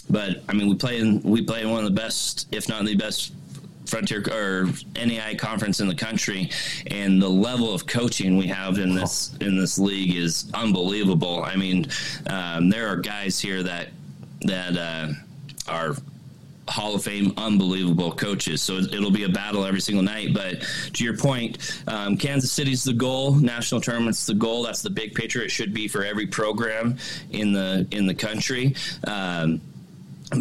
but 0.09 0.41
I 0.49 0.53
mean 0.53 0.69
we 0.69 0.75
play 0.75 0.99
in 0.99 1.21
we 1.21 1.41
play 1.41 1.61
in 1.61 1.69
one 1.69 1.83
of 1.83 1.85
the 1.85 2.01
best 2.01 2.47
if 2.51 2.67
not 2.67 2.83
the 2.85 2.95
best 2.95 3.33
Frontier 3.87 4.23
or 4.31 4.69
NAI 4.95 5.35
conference 5.35 5.79
in 5.79 5.87
the 5.87 5.95
country, 5.95 6.49
and 6.87 7.21
the 7.21 7.29
level 7.29 7.73
of 7.73 7.85
coaching 7.87 8.37
we 8.37 8.47
have 8.47 8.77
in 8.77 8.93
this 8.93 9.35
in 9.41 9.57
this 9.57 9.77
league 9.77 10.15
is 10.15 10.49
unbelievable. 10.53 11.43
I 11.43 11.55
mean, 11.55 11.87
um, 12.29 12.69
there 12.69 12.87
are 12.87 12.97
guys 12.97 13.39
here 13.39 13.63
that 13.63 13.89
that 14.41 14.77
uh, 14.77 15.13
are 15.67 15.95
Hall 16.69 16.95
of 16.95 17.03
Fame, 17.03 17.33
unbelievable 17.37 18.11
coaches. 18.11 18.61
So 18.61 18.77
it'll 18.77 19.11
be 19.11 19.23
a 19.23 19.29
battle 19.29 19.63
every 19.65 19.79
single 19.79 20.03
night. 20.03 20.33
But 20.33 20.63
to 20.93 21.03
your 21.03 21.15
point, 21.15 21.81
um, 21.87 22.17
Kansas 22.17 22.51
City's 22.51 22.83
the 22.83 22.93
goal. 22.93 23.35
National 23.35 23.79
tournament's 23.79 24.25
the 24.25 24.33
goal. 24.33 24.63
That's 24.63 24.81
the 24.81 24.89
big 24.89 25.13
picture. 25.13 25.41
It 25.41 25.51
should 25.51 25.73
be 25.73 25.87
for 25.87 26.03
every 26.03 26.27
program 26.27 26.97
in 27.31 27.53
the 27.53 27.87
in 27.91 28.05
the 28.05 28.15
country. 28.15 28.75
Um, 29.05 29.61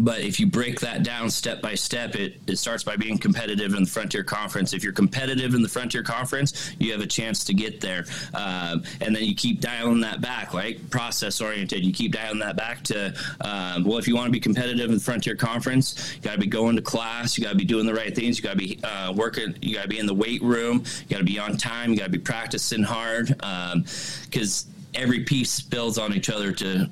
but 0.01 0.21
if 0.21 0.41
you 0.41 0.47
break 0.47 0.81
that 0.81 1.05
down 1.05 1.31
step 1.31 1.63
by 1.63 1.75
step, 1.75 2.17
it, 2.17 2.41
it 2.49 2.57
starts 2.57 2.83
by 2.83 2.97
being 2.97 3.19
competitive 3.19 3.73
in 3.75 3.85
the 3.85 3.89
Frontier 3.89 4.25
Conference. 4.25 4.73
If 4.73 4.83
you're 4.83 4.93
competitive 4.93 5.55
in 5.55 5.63
the 5.63 5.69
Frontier 5.69 6.03
Conference, 6.03 6.73
you 6.81 6.91
have 6.91 7.01
a 7.01 7.07
chance 7.07 7.45
to 7.45 7.55
get 7.55 7.81
there. 7.81 8.05
Um, 8.35 8.83
and 9.01 9.15
then 9.15 9.25
you 9.25 9.35
keep 9.35 9.61
dialing 9.61 10.01
that 10.01 10.21
back, 10.21 10.53
right? 10.53 10.91
Process 10.91 11.41
oriented. 11.41 11.85
You 11.85 11.93
keep 11.93 12.13
dialing 12.13 12.41
that 12.41 12.57
back 12.57 12.83
to, 12.85 13.15
um, 13.43 13.85
well, 13.85 13.99
if 13.99 14.09
you 14.09 14.17
want 14.17 14.27
to 14.27 14.33
be 14.33 14.41
competitive 14.41 14.89
in 14.89 14.95
the 14.95 15.03
Frontier 15.03 15.37
Conference, 15.37 16.15
you 16.17 16.21
got 16.21 16.33
to 16.33 16.41
be 16.41 16.49
going 16.49 16.75
to 16.75 16.83
class. 16.83 17.39
You 17.39 17.45
got 17.45 17.51
to 17.51 17.57
be 17.57 17.65
doing 17.65 17.87
the 17.87 17.95
right 17.95 18.15
things. 18.15 18.39
You 18.39 18.43
got 18.43 18.53
to 18.53 18.59
be 18.59 18.81
uh, 18.83 19.13
working. 19.13 19.57
You 19.63 19.75
got 19.75 19.83
to 19.83 19.89
be 19.89 20.01
in 20.01 20.07
the 20.07 20.15
weight 20.15 20.43
room. 20.43 20.83
You 21.03 21.09
got 21.11 21.19
to 21.19 21.25
be 21.25 21.39
on 21.39 21.57
time. 21.57 21.93
You 21.93 21.99
got 21.99 22.07
to 22.07 22.11
be 22.11 22.19
practicing 22.19 22.83
hard 22.83 23.29
because 23.29 24.67
um, 24.67 24.73
every 24.97 25.21
piece 25.21 25.61
builds 25.61 25.97
on 25.97 26.13
each 26.13 26.29
other 26.29 26.51
to 26.51 26.91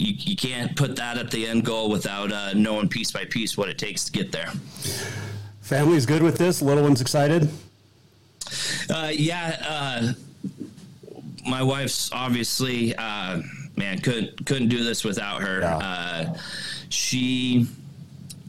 you, 0.00 0.14
you 0.16 0.36
can't 0.36 0.74
put 0.74 0.96
that 0.96 1.18
at 1.18 1.30
the 1.30 1.46
end 1.46 1.64
goal 1.64 1.90
without 1.90 2.32
uh, 2.32 2.52
knowing 2.54 2.88
piece 2.88 3.10
by 3.10 3.24
piece 3.24 3.56
what 3.56 3.68
it 3.68 3.78
takes 3.78 4.04
to 4.04 4.12
get 4.12 4.32
there. 4.32 4.50
Family's 5.60 6.06
good 6.06 6.22
with 6.22 6.38
this. 6.38 6.62
Little 6.62 6.82
one's 6.82 7.00
excited. 7.00 7.48
Uh, 8.88 9.10
yeah, 9.12 9.56
uh, 9.68 10.12
my 11.46 11.62
wife's 11.62 12.10
obviously 12.12 12.94
uh, 12.96 13.40
man 13.76 13.98
couldn't 13.98 14.44
couldn't 14.46 14.68
do 14.68 14.82
this 14.82 15.04
without 15.04 15.42
her. 15.42 15.62
Uh, 15.62 16.34
she 16.88 17.66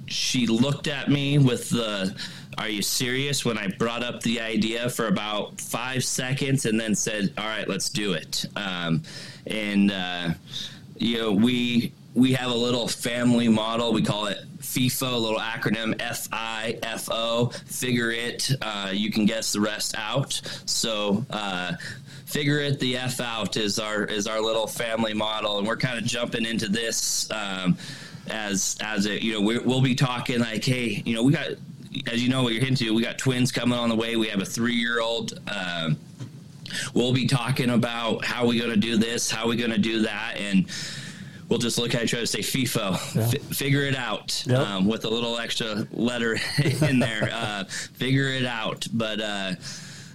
she 0.08 0.48
looked 0.48 0.88
at 0.88 1.10
me 1.10 1.38
with 1.38 1.70
the 1.70 2.16
are 2.58 2.68
you 2.68 2.82
serious 2.82 3.46
when 3.46 3.58
i 3.58 3.66
brought 3.80 4.04
up 4.04 4.22
the 4.24 4.42
idea 4.42 4.90
for 4.90 5.08
about 5.08 5.60
five 5.60 6.04
seconds 6.04 6.66
and 6.66 6.78
then 6.78 6.94
said 6.94 7.32
all 7.38 7.46
right 7.46 7.70
let's 7.70 7.90
do 7.90 8.12
it 8.12 8.46
um, 8.58 9.02
and 9.48 9.90
uh, 9.90 10.30
you 11.02 11.18
know 11.18 11.32
we 11.32 11.92
we 12.14 12.34
have 12.34 12.52
a 12.52 12.56
little 12.56 12.88
family 12.88 13.48
model 13.48 13.94
we 13.94 14.02
call 14.02 14.28
it 14.28 14.38
FIFO, 14.62 15.14
a 15.14 15.18
little 15.18 15.40
acronym 15.40 16.00
F 16.00 16.30
I 16.32 16.78
F 16.84 17.10
O. 17.12 17.48
Figure 17.66 18.12
it. 18.12 18.52
Uh, 18.62 18.92
you 18.94 19.12
can 19.12 19.26
guess 19.26 19.54
the 19.54 19.60
rest 19.60 19.96
out. 19.98 20.40
So 20.66 21.26
uh, 21.30 21.74
figure 22.26 22.60
it 22.60 22.80
the 22.80 22.98
f 22.98 23.20
out 23.20 23.58
is 23.58 23.80
our 23.80 24.06
is 24.06 24.28
our 24.28 24.40
little 24.40 24.68
family 24.68 25.14
model, 25.14 25.58
and 25.58 25.68
we're 25.68 25.78
kind 25.78 25.98
of 25.98 26.06
jumping 26.06 26.46
into 26.46 26.70
this 26.70 27.30
um, 27.32 27.78
as 28.30 28.78
as 28.82 29.06
it 29.06 29.24
you 29.24 29.34
know 29.34 29.42
we 29.42 29.58
will 29.58 29.82
be 29.82 29.96
talking 29.96 30.40
like 30.40 30.64
hey 30.64 31.02
you 31.06 31.16
know 31.16 31.24
we 31.24 31.34
got 31.34 31.50
as 32.08 32.24
you 32.24 32.30
know 32.30 32.44
what 32.44 32.54
you're 32.54 32.66
into 32.66 32.94
we 32.94 33.02
got 33.02 33.18
twins 33.18 33.52
coming 33.52 33.78
on 33.78 33.90
the 33.90 33.96
way 33.96 34.16
we 34.16 34.28
have 34.28 34.42
a 34.42 34.46
three 34.46 34.76
year 34.76 35.02
old. 35.02 35.40
Um, 35.50 35.98
we'll 36.94 37.14
be 37.14 37.28
talking 37.28 37.70
about 37.70 38.26
how 38.26 38.48
we're 38.48 38.60
going 38.60 38.74
to 38.74 38.80
do 38.80 38.98
this, 38.98 39.30
how 39.30 39.48
we're 39.48 39.58
going 39.58 39.72
to 39.72 39.78
do 39.78 40.02
that, 40.02 40.36
and 40.38 40.66
we'll 41.50 41.60
just 41.60 41.78
look 41.78 41.94
at 41.96 42.04
each 42.04 42.14
other 42.14 42.22
and 42.22 42.30
say 42.30 42.40
FIFO, 42.40 43.16
yeah. 43.16 43.22
F- 43.24 43.56
figure 43.56 43.84
it 43.84 43.96
out 43.96 44.44
yep. 44.48 44.60
um, 44.60 44.88
with 44.88 45.06
a 45.06 45.10
little 45.10 45.38
extra 45.38 45.88
letter 45.92 46.38
in 46.82 47.00
there. 47.00 47.30
Uh, 47.32 47.64
figure 47.66 48.28
it 48.28 48.46
out, 48.46 48.88
but. 48.94 49.22
Uh, 49.22 49.54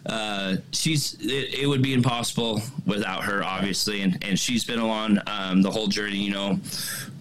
uh, 0.07 0.57
she's 0.73 1.15
it, 1.21 1.63
it, 1.63 1.67
would 1.67 1.83
be 1.83 1.93
impossible 1.93 2.63
without 2.87 3.25
her, 3.25 3.43
obviously, 3.43 4.03
and 4.03 4.23
and 4.23 4.39
she's 4.39 4.65
been 4.65 4.79
along 4.79 5.19
um, 5.27 5.63
the 5.63 5.71
whole 5.71 5.89
journey. 5.89 6.19
You 6.19 6.31
know, 6.31 6.61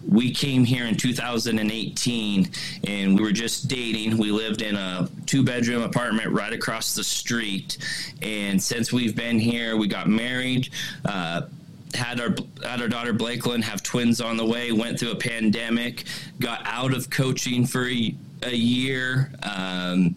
we 0.08 0.30
came 0.30 0.64
here 0.64 0.86
in 0.86 0.96
2018 0.96 2.48
and 2.86 3.16
we 3.18 3.22
were 3.22 3.32
just 3.32 3.68
dating. 3.68 4.16
We 4.18 4.30
lived 4.30 4.62
in 4.62 4.76
a 4.76 5.08
two 5.26 5.42
bedroom 5.42 5.82
apartment 5.82 6.32
right 6.32 6.52
across 6.52 6.94
the 6.94 7.02
street. 7.02 7.78
And 8.22 8.62
since 8.62 8.92
we've 8.92 9.16
been 9.16 9.38
here, 9.38 9.76
we 9.76 9.88
got 9.88 10.08
married. 10.08 10.68
Uh, 11.04 11.42
had 11.94 12.20
our 12.20 12.34
had 12.62 12.80
our 12.82 12.88
daughter 12.88 13.14
Blakelyn 13.14 13.62
have 13.62 13.82
twins 13.82 14.20
on 14.20 14.36
the 14.36 14.44
way. 14.44 14.70
Went 14.70 15.00
through 15.00 15.12
a 15.12 15.16
pandemic, 15.16 16.04
got 16.40 16.60
out 16.64 16.94
of 16.94 17.10
coaching 17.10 17.66
for 17.66 17.88
a, 17.88 18.14
a 18.42 18.54
year. 18.54 19.32
Um, 19.42 20.14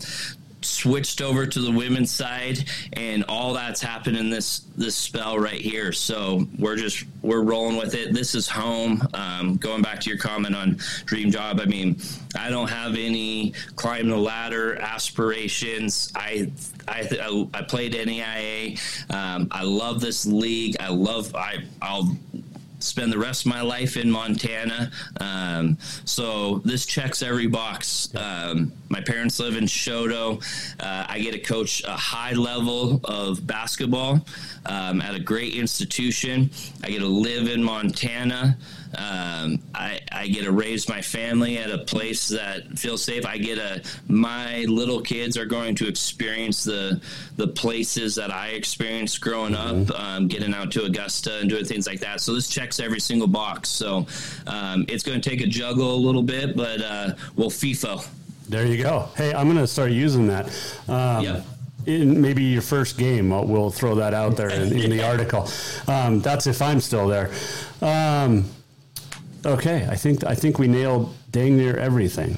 switched 0.61 1.21
over 1.21 1.45
to 1.45 1.59
the 1.59 1.71
women's 1.71 2.11
side 2.11 2.65
and 2.93 3.23
all 3.29 3.53
that's 3.53 3.81
happened 3.81 4.17
in 4.17 4.29
this 4.29 4.59
this 4.77 4.95
spell 4.95 5.37
right 5.37 5.59
here. 5.61 5.91
So 5.91 6.47
we're 6.57 6.75
just 6.75 7.05
we're 7.21 7.41
rolling 7.43 7.77
with 7.77 7.95
it. 7.95 8.13
This 8.13 8.35
is 8.35 8.47
home. 8.47 9.01
Um, 9.13 9.57
going 9.57 9.81
back 9.81 9.99
to 10.01 10.09
your 10.09 10.19
comment 10.19 10.55
on 10.55 10.77
dream 11.05 11.31
job 11.31 11.59
i 11.59 11.65
mean 11.65 11.97
i 12.35 12.49
don't 12.49 12.69
have 12.69 12.95
any 12.95 13.53
climb 13.75 14.09
the 14.09 14.17
ladder 14.17 14.75
aspirations. 14.77 16.11
I 16.15 16.51
i 16.87 17.47
i 17.53 17.61
played 17.61 17.93
NAIA 17.93 18.79
um, 19.13 19.47
i 19.51 19.63
love 19.63 20.01
this 20.01 20.25
league. 20.25 20.75
I 20.79 20.89
love 20.89 21.35
i 21.35 21.63
i'll 21.81 22.15
spend 22.79 23.11
the 23.11 23.17
rest 23.17 23.45
of 23.45 23.51
my 23.51 23.61
life 23.61 23.97
in 23.97 24.09
Montana. 24.09 24.91
Um, 25.19 25.77
so 26.05 26.59
this 26.65 26.85
checks 26.85 27.21
every 27.21 27.47
box. 27.47 28.13
Um, 28.15 28.71
my 28.89 29.01
parents 29.01 29.39
live 29.39 29.55
in 29.55 29.65
Choteau. 29.65 30.41
Uh, 30.79 31.05
I 31.07 31.19
get 31.19 31.33
to 31.33 31.39
coach 31.39 31.83
a 31.83 31.95
high 31.95 32.33
level 32.33 33.01
of 33.03 33.45
basketball 33.45 34.25
um, 34.65 35.01
at 35.01 35.15
a 35.15 35.19
great 35.19 35.55
institution. 35.55 36.49
I 36.83 36.89
get 36.89 36.99
to 36.99 37.07
live 37.07 37.47
in 37.47 37.63
Montana. 37.63 38.57
Um, 38.97 39.59
I, 39.75 39.99
I, 40.11 40.27
get 40.27 40.45
to 40.45 40.51
raise 40.51 40.89
my 40.89 40.99
family 40.99 41.59
at 41.59 41.69
a 41.69 41.77
place 41.77 42.27
that 42.29 42.77
feels 42.77 43.03
safe. 43.03 43.23
I 43.23 43.37
get 43.37 43.59
a 43.59 43.83
my 44.07 44.63
little 44.63 44.99
kids 44.99 45.37
are 45.37 45.45
going 45.45 45.75
to 45.75 45.87
experience 45.87 46.63
the 46.63 46.99
the 47.35 47.47
places 47.47 48.15
that 48.15 48.33
I 48.33 48.49
experienced 48.49 49.21
growing 49.21 49.53
mm-hmm. 49.53 49.91
up, 49.91 49.99
um, 49.99 50.27
getting 50.27 50.55
out 50.55 50.71
to 50.71 50.85
Augusta 50.85 51.37
and 51.37 51.49
doing 51.49 51.65
things 51.65 51.85
like 51.85 51.99
that. 51.99 52.19
So 52.19 52.33
this 52.33 52.49
checks 52.49 52.79
every 52.79 52.99
single 52.99 53.27
box. 53.27 53.69
So 53.69 54.07
um, 54.47 54.85
it's 54.87 55.03
going 55.03 55.21
to 55.21 55.29
take 55.29 55.41
a 55.41 55.47
juggle 55.47 55.93
a 55.93 56.01
little 56.01 56.23
bit, 56.23 56.55
but 56.55 56.81
uh, 56.81 57.13
we'll 57.35 57.51
FIFO. 57.51 58.07
There 58.47 58.65
you 58.65 58.81
go. 58.81 59.09
Hey, 59.15 59.35
I'm 59.35 59.45
going 59.45 59.57
to 59.57 59.67
start 59.67 59.91
using 59.91 60.25
that. 60.27 60.47
Um, 60.87 61.23
yeah 61.23 61.41
in 61.85 62.21
maybe 62.21 62.43
your 62.43 62.61
first 62.61 62.97
game. 62.97 63.29
We'll 63.29 63.71
throw 63.71 63.95
that 63.95 64.13
out 64.13 64.35
there 64.35 64.49
in, 64.49 64.77
in 64.77 64.91
the 64.91 65.03
article. 65.07 65.47
Um, 65.87 66.19
that's 66.19 66.45
if 66.45 66.61
I'm 66.61 66.81
still 66.81 67.07
there. 67.07 67.31
Um, 67.81 68.45
Okay, 69.45 69.87
I 69.89 69.95
think 69.95 70.23
I 70.25 70.35
think 70.35 70.59
we 70.59 70.67
nailed 70.67 71.15
dang 71.31 71.55
near 71.55 71.77
everything. 71.77 72.37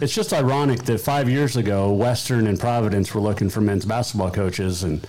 It's 0.00 0.14
just 0.14 0.32
ironic 0.32 0.84
that 0.84 1.00
five 1.00 1.28
years 1.28 1.56
ago, 1.56 1.92
Western 1.92 2.46
and 2.46 2.60
Providence 2.60 3.14
were 3.14 3.20
looking 3.20 3.48
for 3.50 3.60
men's 3.60 3.84
basketball 3.84 4.30
coaches, 4.30 4.82
and 4.82 5.06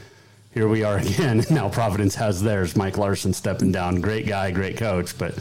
here 0.54 0.68
we 0.68 0.84
are 0.84 0.98
again. 1.08 1.44
Now 1.50 1.70
Providence 1.70 2.16
has 2.16 2.42
theirs. 2.42 2.76
Mike 2.76 2.98
Larson 2.98 3.34
stepping 3.34 3.72
down, 3.72 4.02
great 4.02 4.26
guy, 4.26 4.52
great 4.52 4.78
coach, 4.78 5.18
but 5.18 5.38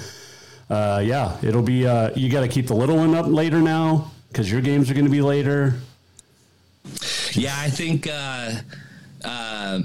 uh, 0.68 1.03
yeah, 1.05 1.38
it'll 1.42 1.62
be. 1.62 1.86
Uh, 1.86 2.11
you 2.14 2.30
got 2.30 2.40
to 2.42 2.49
keep 2.49 2.66
the 2.66 2.76
little 2.76 2.97
one 2.97 3.14
up 3.14 3.26
later 3.26 3.61
now 3.61 4.11
because 4.28 4.51
your 4.51 4.61
games 4.61 4.90
are 4.90 4.94
going 4.94 5.07
to 5.07 5.11
be 5.11 5.22
later. 5.22 5.74
Yeah, 7.32 7.55
I 7.57 7.70
think. 7.70 8.07
Uh, 8.07 8.53
uh 9.24 9.80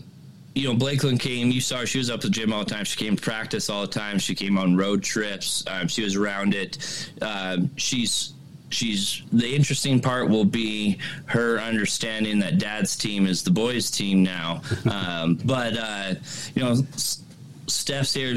you 0.53 0.67
know, 0.67 0.75
Blakelyn 0.77 1.19
came. 1.19 1.51
You 1.51 1.61
saw 1.61 1.79
her; 1.79 1.85
she 1.85 1.97
was 1.97 2.09
up 2.09 2.15
at 2.15 2.21
the 2.21 2.29
gym 2.29 2.51
all 2.51 2.63
the 2.63 2.69
time. 2.69 2.83
She 2.83 2.97
came 2.97 3.15
to 3.15 3.21
practice 3.21 3.69
all 3.69 3.81
the 3.81 3.87
time. 3.87 4.19
She 4.19 4.35
came 4.35 4.57
on 4.57 4.75
road 4.75 5.03
trips. 5.03 5.63
Um, 5.67 5.87
she 5.87 6.03
was 6.03 6.15
around 6.15 6.53
it. 6.53 7.09
Um, 7.21 7.69
she's 7.77 8.33
she's 8.69 9.23
the 9.31 9.55
interesting 9.55 9.99
part 9.99 10.29
will 10.29 10.45
be 10.45 10.97
her 11.25 11.59
understanding 11.59 12.39
that 12.39 12.57
dad's 12.57 12.95
team 12.95 13.27
is 13.27 13.43
the 13.43 13.51
boys' 13.51 13.89
team 13.89 14.23
now. 14.23 14.61
Um, 14.89 15.35
but 15.45 15.77
uh, 15.77 16.15
you 16.55 16.63
know. 16.63 16.75
Steph's 17.67 18.13
here. 18.13 18.33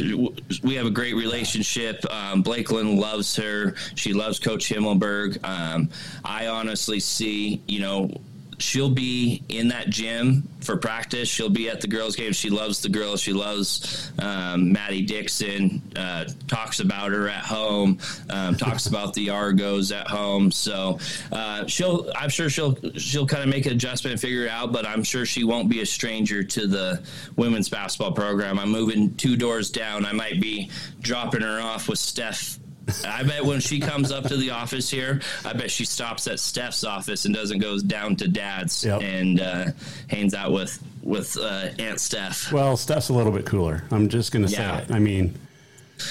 We 0.62 0.76
have 0.76 0.86
a 0.86 0.90
great 0.90 1.14
relationship. 1.14 2.04
Um, 2.08 2.42
loves 2.44 3.34
her. 3.34 3.74
She 3.96 4.12
loves 4.12 4.38
Coach 4.38 4.68
Himmelberg. 4.68 5.42
Um, 5.44 5.88
I 6.24 6.46
honestly 6.46 7.00
see, 7.00 7.60
you 7.66 7.80
know, 7.80 8.12
she'll 8.58 8.90
be 8.90 9.42
in 9.48 9.68
that 9.68 9.90
gym 9.90 10.48
for 10.60 10.76
practice. 10.76 11.28
She'll 11.28 11.50
be 11.50 11.68
at 11.68 11.80
the 11.80 11.86
girls' 11.86 12.16
game. 12.16 12.32
She 12.32 12.50
loves 12.50 12.80
the 12.80 12.88
girls. 12.88 13.20
She 13.20 13.32
loves 13.32 14.10
um, 14.18 14.72
Maddie 14.72 15.02
Dixon. 15.02 15.82
Uh, 15.94 16.24
talks 16.48 16.80
about 16.80 17.12
her 17.12 17.28
at 17.28 17.44
home. 17.44 17.98
Um, 18.30 18.56
talks 18.56 18.86
about 18.86 19.14
the 19.14 19.30
Argos 19.30 19.92
at 19.92 20.08
home. 20.08 20.50
So 20.50 20.98
uh, 21.32 21.66
she'll. 21.66 22.10
I'm 22.16 22.30
sure 22.30 22.48
she'll. 22.48 22.76
She'll 22.96 23.26
kind 23.26 23.42
of 23.42 23.48
make 23.48 23.66
an 23.66 23.72
adjustment 23.72 24.12
and 24.12 24.20
figure 24.20 24.44
it 24.44 24.50
out. 24.50 24.72
But 24.72 24.86
I'm 24.86 25.04
sure 25.04 25.26
she 25.26 25.44
won't 25.44 25.68
be 25.68 25.80
a 25.80 25.86
stranger 25.86 26.42
to 26.42 26.66
the 26.66 27.02
women's 27.36 27.68
basketball 27.68 28.12
program. 28.12 28.58
I'm 28.58 28.70
moving 28.70 29.14
two 29.14 29.36
doors 29.36 29.70
down. 29.70 30.04
I 30.04 30.12
might 30.12 30.40
be 30.40 30.70
dropping 31.00 31.42
her 31.42 31.60
off 31.60 31.88
with 31.88 31.98
Steph 31.98 32.58
I 33.06 33.22
bet 33.22 33.44
when 33.44 33.60
she 33.60 33.80
comes 33.80 34.12
up 34.12 34.24
to 34.24 34.36
the 34.36 34.50
office 34.50 34.90
here, 34.90 35.20
I 35.44 35.52
bet 35.52 35.70
she 35.70 35.84
stops 35.84 36.26
at 36.28 36.40
Steph's 36.40 36.84
office 36.84 37.24
and 37.24 37.34
doesn't 37.34 37.58
go 37.58 37.78
down 37.78 38.16
to 38.16 38.28
Dad's 38.28 38.84
yep. 38.84 39.02
and 39.02 39.40
uh, 39.40 39.66
hangs 40.08 40.34
out 40.34 40.52
with 40.52 40.82
with 41.02 41.36
uh, 41.36 41.68
Aunt 41.78 42.00
Steph. 42.00 42.52
Well, 42.52 42.76
Steph's 42.76 43.08
a 43.08 43.12
little 43.12 43.32
bit 43.32 43.46
cooler. 43.46 43.84
I'm 43.90 44.08
just 44.08 44.32
going 44.32 44.46
to 44.46 44.52
yeah. 44.52 44.78
say 44.78 44.84
it. 44.84 44.90
I 44.90 44.98
mean, 44.98 45.34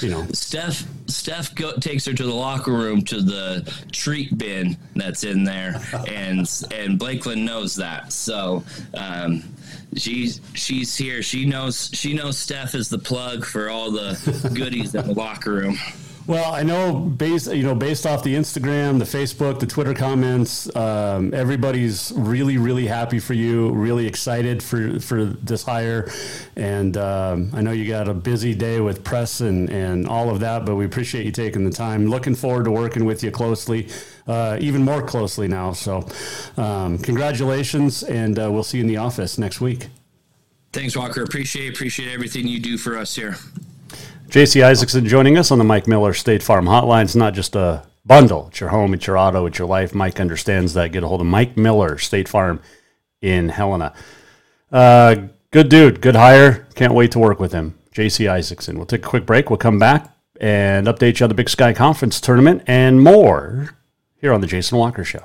you 0.00 0.10
know, 0.10 0.26
Steph 0.32 0.84
Steph 1.06 1.54
go, 1.54 1.76
takes 1.76 2.06
her 2.06 2.12
to 2.12 2.24
the 2.24 2.34
locker 2.34 2.72
room 2.72 3.02
to 3.02 3.20
the 3.20 3.72
treat 3.92 4.36
bin 4.36 4.76
that's 4.96 5.24
in 5.24 5.44
there, 5.44 5.80
and 6.08 6.38
and 6.72 6.98
Blakelyn 6.98 7.44
knows 7.44 7.76
that. 7.76 8.12
So. 8.12 8.64
Um, 8.94 9.44
she's 9.96 10.40
she's 10.54 10.96
here. 10.96 11.22
She 11.22 11.46
knows 11.46 11.90
she 11.92 12.14
knows 12.14 12.38
Steph 12.38 12.74
is 12.74 12.88
the 12.88 12.98
plug 12.98 13.44
for 13.44 13.70
all 13.70 13.90
the 13.90 14.50
goodies 14.54 14.94
in 14.94 15.06
the 15.06 15.14
locker 15.14 15.52
room. 15.52 15.78
Well, 16.26 16.54
I 16.54 16.62
know 16.62 16.94
based 16.94 17.52
you 17.52 17.64
know 17.64 17.74
based 17.74 18.06
off 18.06 18.22
the 18.24 18.34
Instagram, 18.34 18.98
the 18.98 19.04
Facebook, 19.04 19.60
the 19.60 19.66
Twitter 19.66 19.92
comments, 19.92 20.74
um, 20.74 21.34
everybody's 21.34 22.12
really 22.16 22.56
really 22.56 22.86
happy 22.86 23.18
for 23.18 23.34
you, 23.34 23.70
really 23.72 24.06
excited 24.06 24.62
for 24.62 24.98
for 25.00 25.24
this 25.26 25.62
hire, 25.64 26.10
and 26.56 26.96
um, 26.96 27.50
I 27.52 27.60
know 27.60 27.72
you 27.72 27.86
got 27.86 28.08
a 28.08 28.14
busy 28.14 28.54
day 28.54 28.80
with 28.80 29.04
press 29.04 29.42
and 29.42 29.68
and 29.68 30.08
all 30.08 30.30
of 30.30 30.40
that, 30.40 30.64
but 30.64 30.76
we 30.76 30.86
appreciate 30.86 31.26
you 31.26 31.32
taking 31.32 31.62
the 31.62 31.70
time. 31.70 32.06
Looking 32.06 32.34
forward 32.34 32.64
to 32.64 32.70
working 32.70 33.04
with 33.04 33.22
you 33.22 33.30
closely, 33.30 33.88
uh, 34.26 34.56
even 34.60 34.82
more 34.82 35.02
closely 35.02 35.46
now. 35.46 35.72
So, 35.72 36.08
um, 36.56 36.96
congratulations, 36.96 38.02
and 38.02 38.38
uh, 38.38 38.50
we'll 38.50 38.64
see 38.64 38.78
you 38.78 38.84
in 38.84 38.88
the 38.88 38.96
office 38.96 39.36
next 39.36 39.60
week. 39.60 39.88
Thanks, 40.72 40.96
Walker. 40.96 41.22
Appreciate 41.22 41.74
appreciate 41.74 42.14
everything 42.14 42.48
you 42.48 42.60
do 42.60 42.78
for 42.78 42.96
us 42.96 43.14
here. 43.14 43.36
JC 44.34 44.64
Isakson 44.64 45.06
joining 45.06 45.38
us 45.38 45.52
on 45.52 45.58
the 45.58 45.64
Mike 45.64 45.86
Miller 45.86 46.12
State 46.12 46.42
Farm 46.42 46.66
Hotline. 46.66 47.04
It's 47.04 47.14
not 47.14 47.34
just 47.34 47.54
a 47.54 47.86
bundle, 48.04 48.48
it's 48.48 48.58
your 48.58 48.70
home, 48.70 48.92
it's 48.92 49.06
your 49.06 49.16
auto, 49.16 49.46
it's 49.46 49.60
your 49.60 49.68
life. 49.68 49.94
Mike 49.94 50.18
understands 50.18 50.74
that. 50.74 50.90
Get 50.90 51.04
a 51.04 51.06
hold 51.06 51.20
of 51.20 51.28
Mike 51.28 51.56
Miller, 51.56 51.98
State 51.98 52.28
Farm 52.28 52.60
in 53.22 53.48
Helena. 53.48 53.94
Uh, 54.72 55.28
good 55.52 55.68
dude, 55.68 56.00
good 56.00 56.16
hire. 56.16 56.66
Can't 56.74 56.94
wait 56.94 57.12
to 57.12 57.20
work 57.20 57.38
with 57.38 57.52
him. 57.52 57.78
JC 57.94 58.26
Isakson. 58.26 58.74
We'll 58.74 58.86
take 58.86 59.06
a 59.06 59.08
quick 59.08 59.24
break. 59.24 59.50
We'll 59.50 59.56
come 59.56 59.78
back 59.78 60.12
and 60.40 60.88
update 60.88 61.20
you 61.20 61.24
on 61.26 61.28
the 61.28 61.36
Big 61.36 61.48
Sky 61.48 61.72
Conference 61.72 62.20
tournament 62.20 62.64
and 62.66 63.00
more 63.00 63.76
here 64.16 64.32
on 64.32 64.40
The 64.40 64.48
Jason 64.48 64.78
Walker 64.78 65.04
Show. 65.04 65.24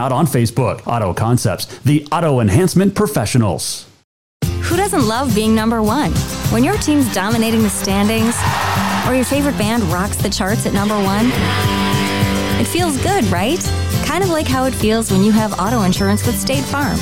on 0.09 0.25
Facebook. 0.25 0.87
Auto 0.87 1.13
Concepts, 1.13 1.65
the 1.79 2.07
auto 2.13 2.39
enhancement 2.39 2.95
professionals. 2.95 3.89
Who 4.45 4.77
doesn't 4.77 5.05
love 5.05 5.35
being 5.35 5.53
number 5.53 5.81
one? 5.81 6.13
When 6.53 6.63
your 6.63 6.77
team's 6.77 7.13
dominating 7.13 7.61
the 7.61 7.69
standings, 7.69 8.35
or 9.05 9.15
your 9.15 9.25
favorite 9.25 9.57
band 9.57 9.83
rocks 9.83 10.15
the 10.15 10.29
charts 10.29 10.65
at 10.65 10.73
number 10.73 10.95
one, 10.95 11.25
it 12.61 12.65
feels 12.65 12.95
good, 13.03 13.25
right? 13.25 13.59
Kind 14.05 14.23
of 14.23 14.29
like 14.29 14.47
how 14.47 14.63
it 14.63 14.73
feels 14.73 15.11
when 15.11 15.23
you 15.23 15.31
have 15.31 15.59
auto 15.59 15.81
insurance 15.81 16.25
with 16.25 16.39
State 16.39 16.63
Farm. 16.63 16.97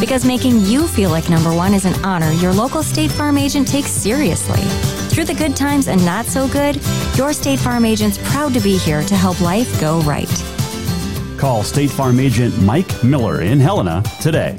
Because 0.00 0.24
making 0.24 0.60
you 0.66 0.86
feel 0.86 1.10
like 1.10 1.30
number 1.30 1.54
one 1.54 1.72
is 1.72 1.84
an 1.84 1.94
honor 2.04 2.30
your 2.32 2.52
local 2.52 2.82
State 2.82 3.10
Farm 3.10 3.38
agent 3.38 3.68
takes 3.68 3.90
seriously. 3.90 4.60
Through 5.08 5.24
the 5.24 5.34
good 5.34 5.56
times 5.56 5.88
and 5.88 6.04
not 6.04 6.26
so 6.26 6.48
good, 6.48 6.80
your 7.16 7.32
State 7.32 7.60
Farm 7.60 7.84
agent's 7.84 8.18
proud 8.18 8.52
to 8.54 8.60
be 8.60 8.76
here 8.76 9.02
to 9.04 9.14
help 9.14 9.40
life 9.40 9.80
go 9.80 10.00
right. 10.00 10.28
Call 11.38 11.62
State 11.62 11.90
Farm 11.90 12.20
agent 12.20 12.60
Mike 12.62 13.04
Miller 13.04 13.42
in 13.42 13.60
Helena 13.60 14.02
today. 14.20 14.58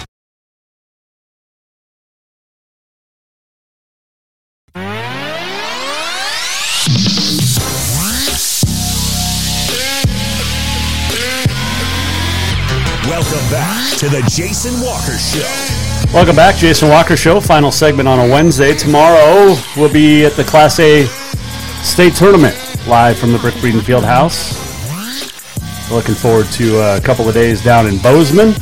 To 14.01 14.09
the 14.09 14.27
Jason 14.27 14.73
Walker 14.81 15.15
Show. 15.15 15.45
Welcome 16.11 16.35
back, 16.35 16.55
Jason 16.55 16.89
Walker 16.89 17.15
Show. 17.15 17.39
Final 17.39 17.71
segment 17.71 18.09
on 18.09 18.17
a 18.17 18.33
Wednesday. 18.33 18.73
Tomorrow 18.73 19.55
we'll 19.77 19.93
be 19.93 20.25
at 20.25 20.31
the 20.31 20.43
Class 20.43 20.79
A 20.79 21.05
state 21.83 22.15
tournament 22.15 22.57
live 22.87 23.19
from 23.19 23.31
the 23.31 23.37
Brick 23.37 23.53
Breeden 23.55 23.83
Field 23.83 24.03
House. 24.03 24.57
Looking 25.91 26.15
forward 26.15 26.47
to 26.53 26.79
a 26.79 27.01
couple 27.01 27.27
of 27.27 27.35
days 27.35 27.63
down 27.63 27.85
in 27.85 27.99
Bozeman 27.99 28.55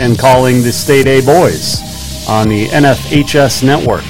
and 0.00 0.18
calling 0.18 0.62
the 0.62 0.72
State 0.72 1.06
A 1.06 1.24
boys 1.24 2.28
on 2.28 2.48
the 2.48 2.66
NFHS 2.66 3.62
network. 3.62 4.02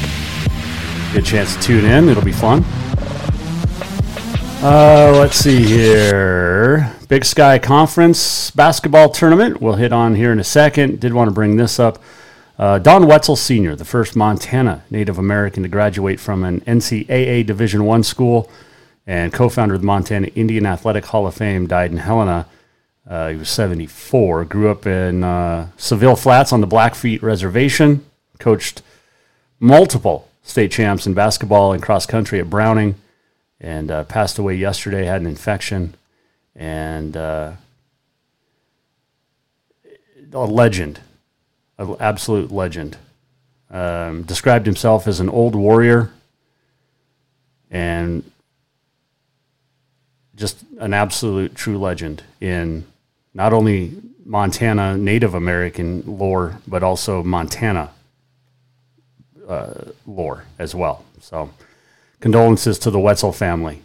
Get 1.12 1.22
a 1.22 1.30
chance 1.30 1.54
to 1.56 1.60
tune 1.60 1.84
in. 1.84 2.08
It'll 2.08 2.24
be 2.24 2.32
fun. 2.32 2.64
Uh, 4.62 5.12
let's 5.18 5.36
see 5.36 5.62
here. 5.62 6.97
Big 7.08 7.24
Sky 7.24 7.58
Conference 7.58 8.50
basketball 8.50 9.08
tournament. 9.08 9.62
We'll 9.62 9.76
hit 9.76 9.94
on 9.94 10.14
here 10.14 10.30
in 10.30 10.38
a 10.38 10.44
second. 10.44 11.00
Did 11.00 11.14
want 11.14 11.28
to 11.28 11.34
bring 11.34 11.56
this 11.56 11.80
up. 11.80 12.02
Uh, 12.58 12.78
Don 12.78 13.06
Wetzel 13.06 13.34
Sr., 13.34 13.74
the 13.74 13.86
first 13.86 14.14
Montana 14.14 14.84
Native 14.90 15.16
American 15.16 15.62
to 15.62 15.70
graduate 15.70 16.20
from 16.20 16.44
an 16.44 16.60
NCAA 16.62 17.46
Division 17.46 17.86
One 17.86 18.02
school 18.02 18.50
and 19.06 19.32
co-founder 19.32 19.76
of 19.76 19.80
the 19.80 19.86
Montana 19.86 20.26
Indian 20.34 20.66
Athletic 20.66 21.06
Hall 21.06 21.26
of 21.26 21.34
Fame, 21.34 21.66
died 21.66 21.92
in 21.92 21.96
Helena. 21.96 22.46
Uh, 23.08 23.30
he 23.30 23.36
was 23.36 23.48
74. 23.48 24.44
Grew 24.44 24.70
up 24.70 24.86
in 24.86 25.24
uh, 25.24 25.68
Seville 25.78 26.14
Flats 26.14 26.52
on 26.52 26.60
the 26.60 26.66
Blackfeet 26.66 27.22
Reservation. 27.22 28.04
Coached 28.38 28.82
multiple 29.58 30.28
state 30.42 30.70
champs 30.70 31.06
in 31.06 31.14
basketball 31.14 31.72
and 31.72 31.82
cross 31.82 32.04
country 32.04 32.38
at 32.38 32.50
Browning, 32.50 32.96
and 33.58 33.90
uh, 33.90 34.04
passed 34.04 34.38
away 34.38 34.56
yesterday. 34.56 35.06
Had 35.06 35.22
an 35.22 35.26
infection, 35.26 35.94
and 36.58 37.16
uh, 37.16 37.52
a 40.32 40.38
legend, 40.38 41.00
an 41.78 41.96
absolute 42.00 42.52
legend. 42.52 42.98
Um, 43.70 44.22
described 44.22 44.64
himself 44.64 45.06
as 45.06 45.20
an 45.20 45.28
old 45.28 45.54
warrior, 45.54 46.10
and 47.70 48.30
just 50.34 50.64
an 50.78 50.94
absolute 50.94 51.54
true 51.54 51.76
legend 51.76 52.22
in 52.40 52.86
not 53.34 53.52
only 53.52 53.92
Montana 54.24 54.96
Native 54.96 55.34
American 55.34 56.02
lore, 56.06 56.60
but 56.66 56.82
also 56.82 57.22
Montana 57.22 57.90
uh, 59.46 59.74
lore 60.06 60.44
as 60.58 60.74
well. 60.74 61.04
So, 61.20 61.50
condolences 62.20 62.78
to 62.80 62.90
the 62.90 62.98
Wetzel 62.98 63.32
family, 63.32 63.82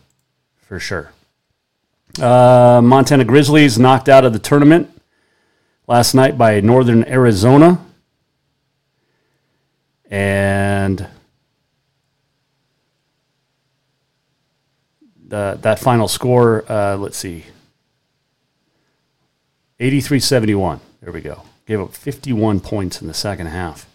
for 0.62 0.80
sure. 0.80 1.12
Uh, 2.22 2.80
Montana 2.84 3.26
Grizzlies 3.26 3.80
knocked 3.80 4.08
out 4.08 4.24
of 4.24 4.34
the 4.34 4.40
tournament 4.40 4.90
last 5.88 6.14
night 6.14 6.38
by 6.38 6.60
Northern 6.62 7.04
Arizona. 7.06 7.84
And 10.10 11.08
the, 15.26 15.58
that 15.62 15.80
final 15.80 16.08
score, 16.08 16.64
uh, 16.72 16.98
let's 16.98 17.18
see, 17.18 17.46
83 19.80 20.20
71. 20.20 20.80
There 21.02 21.12
we 21.12 21.22
go. 21.22 21.42
Gave 21.66 21.82
up 21.82 21.94
51 21.94 22.60
points 22.60 23.02
in 23.02 23.08
the 23.08 23.14
second 23.14 23.48
half. 23.48 23.88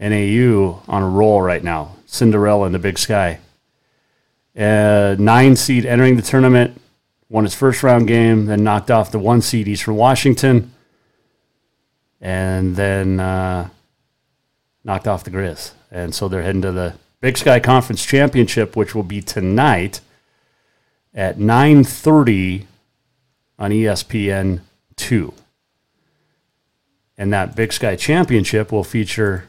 NAU 0.00 0.82
on 0.88 1.02
a 1.02 1.08
roll 1.08 1.40
right 1.42 1.62
now. 1.62 1.94
Cinderella 2.06 2.66
in 2.66 2.72
the 2.72 2.78
big 2.78 2.98
sky. 2.98 3.38
Uh, 4.56 5.16
nine 5.18 5.56
seed 5.56 5.86
entering 5.86 6.16
the 6.16 6.22
tournament, 6.22 6.80
won 7.28 7.44
his 7.44 7.54
first 7.54 7.82
round 7.82 8.08
game, 8.08 8.46
then 8.46 8.64
knocked 8.64 8.90
off 8.90 9.12
the 9.12 9.18
one 9.18 9.40
seed 9.40 9.80
from 9.80 9.96
Washington, 9.96 10.72
and 12.20 12.76
then 12.76 13.20
uh, 13.20 13.68
knocked 14.84 15.06
off 15.06 15.24
the 15.24 15.30
Grizz. 15.30 15.72
And 15.90 16.14
so 16.14 16.28
they're 16.28 16.42
heading 16.42 16.62
to 16.62 16.72
the 16.72 16.94
Big 17.20 17.38
Sky 17.38 17.60
Conference 17.60 18.04
Championship, 18.04 18.76
which 18.76 18.94
will 18.94 19.02
be 19.02 19.20
tonight 19.20 20.00
at 21.14 21.38
9.30 21.38 22.66
on 23.58 23.70
ESPN 23.70 24.60
2. 24.96 25.34
And 27.18 27.32
that 27.32 27.54
Big 27.54 27.72
Sky 27.72 27.96
Championship 27.96 28.72
will 28.72 28.84
feature 28.84 29.46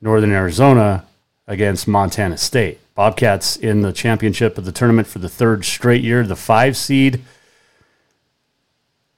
Northern 0.00 0.32
Arizona 0.32 1.06
against 1.52 1.86
Montana 1.86 2.38
State. 2.38 2.78
Bobcats 2.94 3.56
in 3.56 3.82
the 3.82 3.92
championship 3.92 4.58
of 4.58 4.64
the 4.64 4.72
tournament 4.72 5.06
for 5.06 5.18
the 5.18 5.28
third 5.28 5.64
straight 5.64 6.02
year, 6.02 6.24
the 6.24 6.36
five 6.36 6.76
seed. 6.76 7.20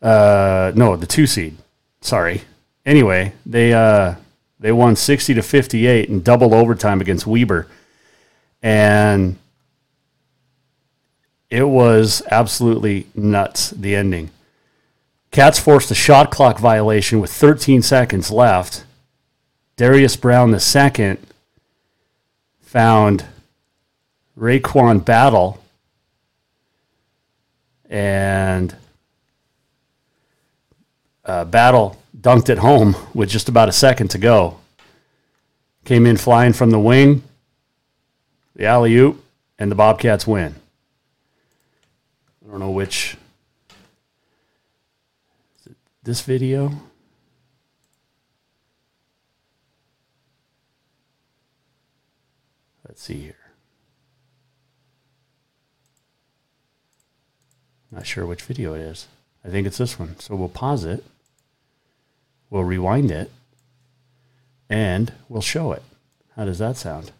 Uh, 0.03 0.73
no, 0.75 0.97
the 0.97 1.07
two 1.07 1.27
seed. 1.27 1.57
Sorry. 2.01 2.43
Anyway, 2.85 3.33
they 3.47 3.73
uh, 3.73 4.17
they 4.61 4.73
won 4.73 4.97
sixty 4.97 5.33
to 5.35 5.43
fifty 5.43 5.87
eight 5.87 6.09
in 6.09 6.23
double 6.23 6.55
overtime 6.55 7.01
against 7.01 7.27
Weber, 7.27 7.67
and 8.63 9.37
it 11.51 11.65
was 11.65 12.23
absolutely 12.31 13.07
nuts. 13.15 13.71
The 13.71 13.97
ending. 13.97 14.31
Cats 15.31 15.59
forced 15.59 15.91
a 15.91 15.97
shot 15.97 16.31
clock 16.31 16.61
violation 16.61 17.19
with 17.19 17.33
13 17.33 17.83
seconds 17.83 18.31
left. 18.31 18.85
Darius 19.77 20.15
Brown 20.15 20.53
the 20.53 20.61
second 20.61 21.19
found 22.75 23.25
Raekwon 24.37 25.05
Battle 25.05 25.63
and 27.89 28.75
uh, 31.25 31.45
Battle 31.45 31.97
dunked 32.21 32.49
it 32.49 32.59
home 32.59 32.97
with 33.15 33.29
just 33.29 33.49
about 33.49 33.69
a 33.69 33.73
second 33.73 34.09
to 34.09 34.19
go. 34.19 34.59
Came 35.85 36.05
in 36.05 36.17
flying 36.17 36.53
from 36.53 36.73
the 36.73 36.81
wing, 36.81 37.23
the 38.57 38.67
alley 38.67 38.97
oop, 38.97 39.25
and 39.57 39.71
the 39.71 39.77
Bobcats 39.77 40.27
win. 40.27 40.57
I 42.45 42.51
don't 42.51 42.59
know 42.59 42.73
which. 42.73 43.17
This 46.03 46.23
video? 46.23 46.73
Let's 52.94 52.94
see 53.05 53.21
here. 53.21 53.35
Not 57.91 58.07
sure 58.07 58.25
which 58.25 58.43
video 58.43 58.73
it 58.75 58.81
is. 58.81 59.07
I 59.45 59.49
think 59.49 59.67
it's 59.67 59.77
this 59.77 59.99
one. 59.99 60.19
So 60.19 60.35
we'll 60.35 60.49
pause 60.49 60.85
it. 60.85 61.05
We'll 62.49 62.65
rewind 62.65 63.11
it. 63.11 63.31
And 64.71 65.13
we'll 65.29 65.43
show 65.43 65.73
it. 65.73 65.83
How 66.35 66.47
does 66.47 66.59
that 66.59 66.77
sound? 66.79 67.13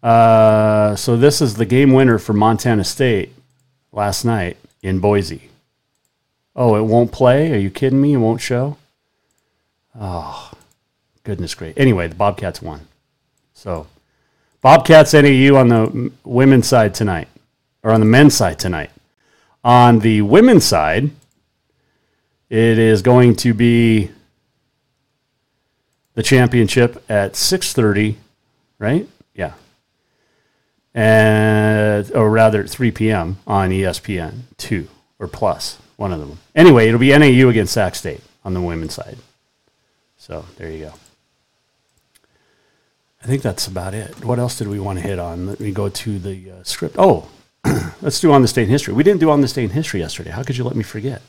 Uh, 0.00 0.94
so 0.94 1.16
this 1.16 1.42
is 1.42 1.54
the 1.54 1.66
game 1.66 1.92
winner 1.92 2.18
for 2.18 2.32
Montana 2.32 2.84
State 2.84 3.34
last 3.92 4.24
night 4.24 4.56
in 4.80 5.00
Boise. 5.00 5.50
Oh, 6.54 6.76
it 6.76 6.82
won't 6.82 7.12
play? 7.12 7.52
Are 7.52 7.58
you 7.58 7.70
kidding 7.70 8.00
me? 8.00 8.14
It 8.14 8.18
won't 8.18 8.40
show? 8.40 8.76
Oh, 9.98 10.52
goodness 11.24 11.54
great. 11.54 11.76
Anyway, 11.76 12.06
the 12.06 12.14
Bobcats 12.14 12.62
won. 12.62 12.86
So 13.52 13.88
Bobcats 14.60 15.14
NAU 15.14 15.56
on 15.56 15.68
the 15.68 16.12
women's 16.24 16.68
side 16.68 16.94
tonight, 16.94 17.28
or 17.82 17.92
on 17.92 18.00
the 18.00 18.06
men's 18.06 18.34
side 18.34 18.58
tonight. 18.58 18.90
On 19.64 20.00
the 20.00 20.22
women's 20.22 20.64
side, 20.64 21.10
it 22.48 22.78
is 22.78 23.02
going 23.02 23.36
to 23.36 23.54
be 23.54 24.10
the 26.14 26.22
championship 26.22 27.02
at 27.08 27.34
6:30, 27.34 28.16
right? 28.78 29.08
Yeah. 29.34 29.54
And 30.92 32.10
or 32.12 32.30
rather 32.30 32.66
3 32.66 32.90
p.m. 32.90 33.38
on 33.46 33.70
ESPN 33.70 34.42
2 34.56 34.88
or 35.18 35.28
plus, 35.28 35.78
one 35.96 36.12
of 36.12 36.18
them. 36.18 36.38
Anyway, 36.54 36.88
it'll 36.88 36.98
be 36.98 37.16
NAU 37.16 37.48
against 37.48 37.74
Sac 37.74 37.94
State 37.94 38.20
on 38.44 38.54
the 38.54 38.60
women's 38.60 38.94
side. 38.94 39.16
So, 40.16 40.44
there 40.56 40.70
you 40.70 40.86
go. 40.86 40.94
I 43.22 43.26
think 43.26 43.42
that's 43.42 43.66
about 43.66 43.92
it. 43.92 44.24
What 44.24 44.38
else 44.38 44.56
did 44.56 44.68
we 44.68 44.80
want 44.80 44.98
to 44.98 45.06
hit 45.06 45.18
on? 45.18 45.46
Let 45.46 45.60
me 45.60 45.72
go 45.72 45.90
to 45.90 46.18
the 46.18 46.50
uh, 46.50 46.62
script. 46.62 46.96
Oh, 46.98 47.28
let's 48.00 48.18
do 48.18 48.32
on 48.32 48.40
the 48.40 48.48
state 48.48 48.64
in 48.64 48.68
history. 48.70 48.94
We 48.94 49.02
didn't 49.02 49.20
do 49.20 49.30
on 49.30 49.42
the 49.42 49.48
state 49.48 49.64
in 49.64 49.70
history 49.70 50.00
yesterday. 50.00 50.30
How 50.30 50.42
could 50.42 50.56
you 50.56 50.64
let 50.64 50.74
me 50.74 50.82
forget? 50.82 51.20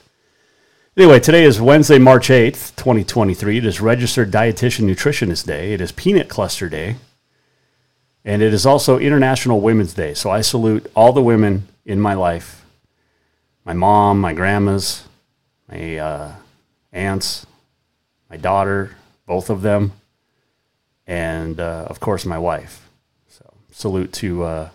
Anyway, 0.95 1.19
today 1.19 1.43
is 1.43 1.59
Wednesday, 1.59 1.99
March 1.99 2.29
8th, 2.29 2.75
2023. 2.77 3.57
It 3.57 3.65
is 3.65 3.81
Registered 3.81 4.31
Dietitian 4.31 4.89
Nutritionist 4.89 5.45
Day. 5.45 5.73
It 5.73 5.81
is 5.81 5.91
Peanut 5.91 6.29
Cluster 6.29 6.69
Day. 6.69 6.95
And 8.23 8.41
it 8.41 8.53
is 8.53 8.65
also 8.65 8.97
International 8.97 9.59
Women's 9.59 9.93
Day. 9.93 10.13
So 10.13 10.29
I 10.29 10.41
salute 10.41 10.89
all 10.95 11.11
the 11.11 11.21
women 11.21 11.67
in 11.85 11.99
my 11.99 12.13
life 12.13 12.59
my 13.63 13.73
mom, 13.73 14.19
my 14.19 14.33
grandmas, 14.33 15.03
my 15.69 15.97
uh, 15.97 16.31
aunts, 16.91 17.45
my 18.27 18.35
daughter, 18.35 18.95
both 19.27 19.51
of 19.51 19.61
them, 19.61 19.91
and 21.11 21.59
uh, 21.59 21.87
of 21.89 21.99
course, 21.99 22.25
my 22.25 22.37
wife. 22.37 22.87
So 23.27 23.43
salute 23.69 24.13
to 24.13 24.43
uh, 24.43 24.69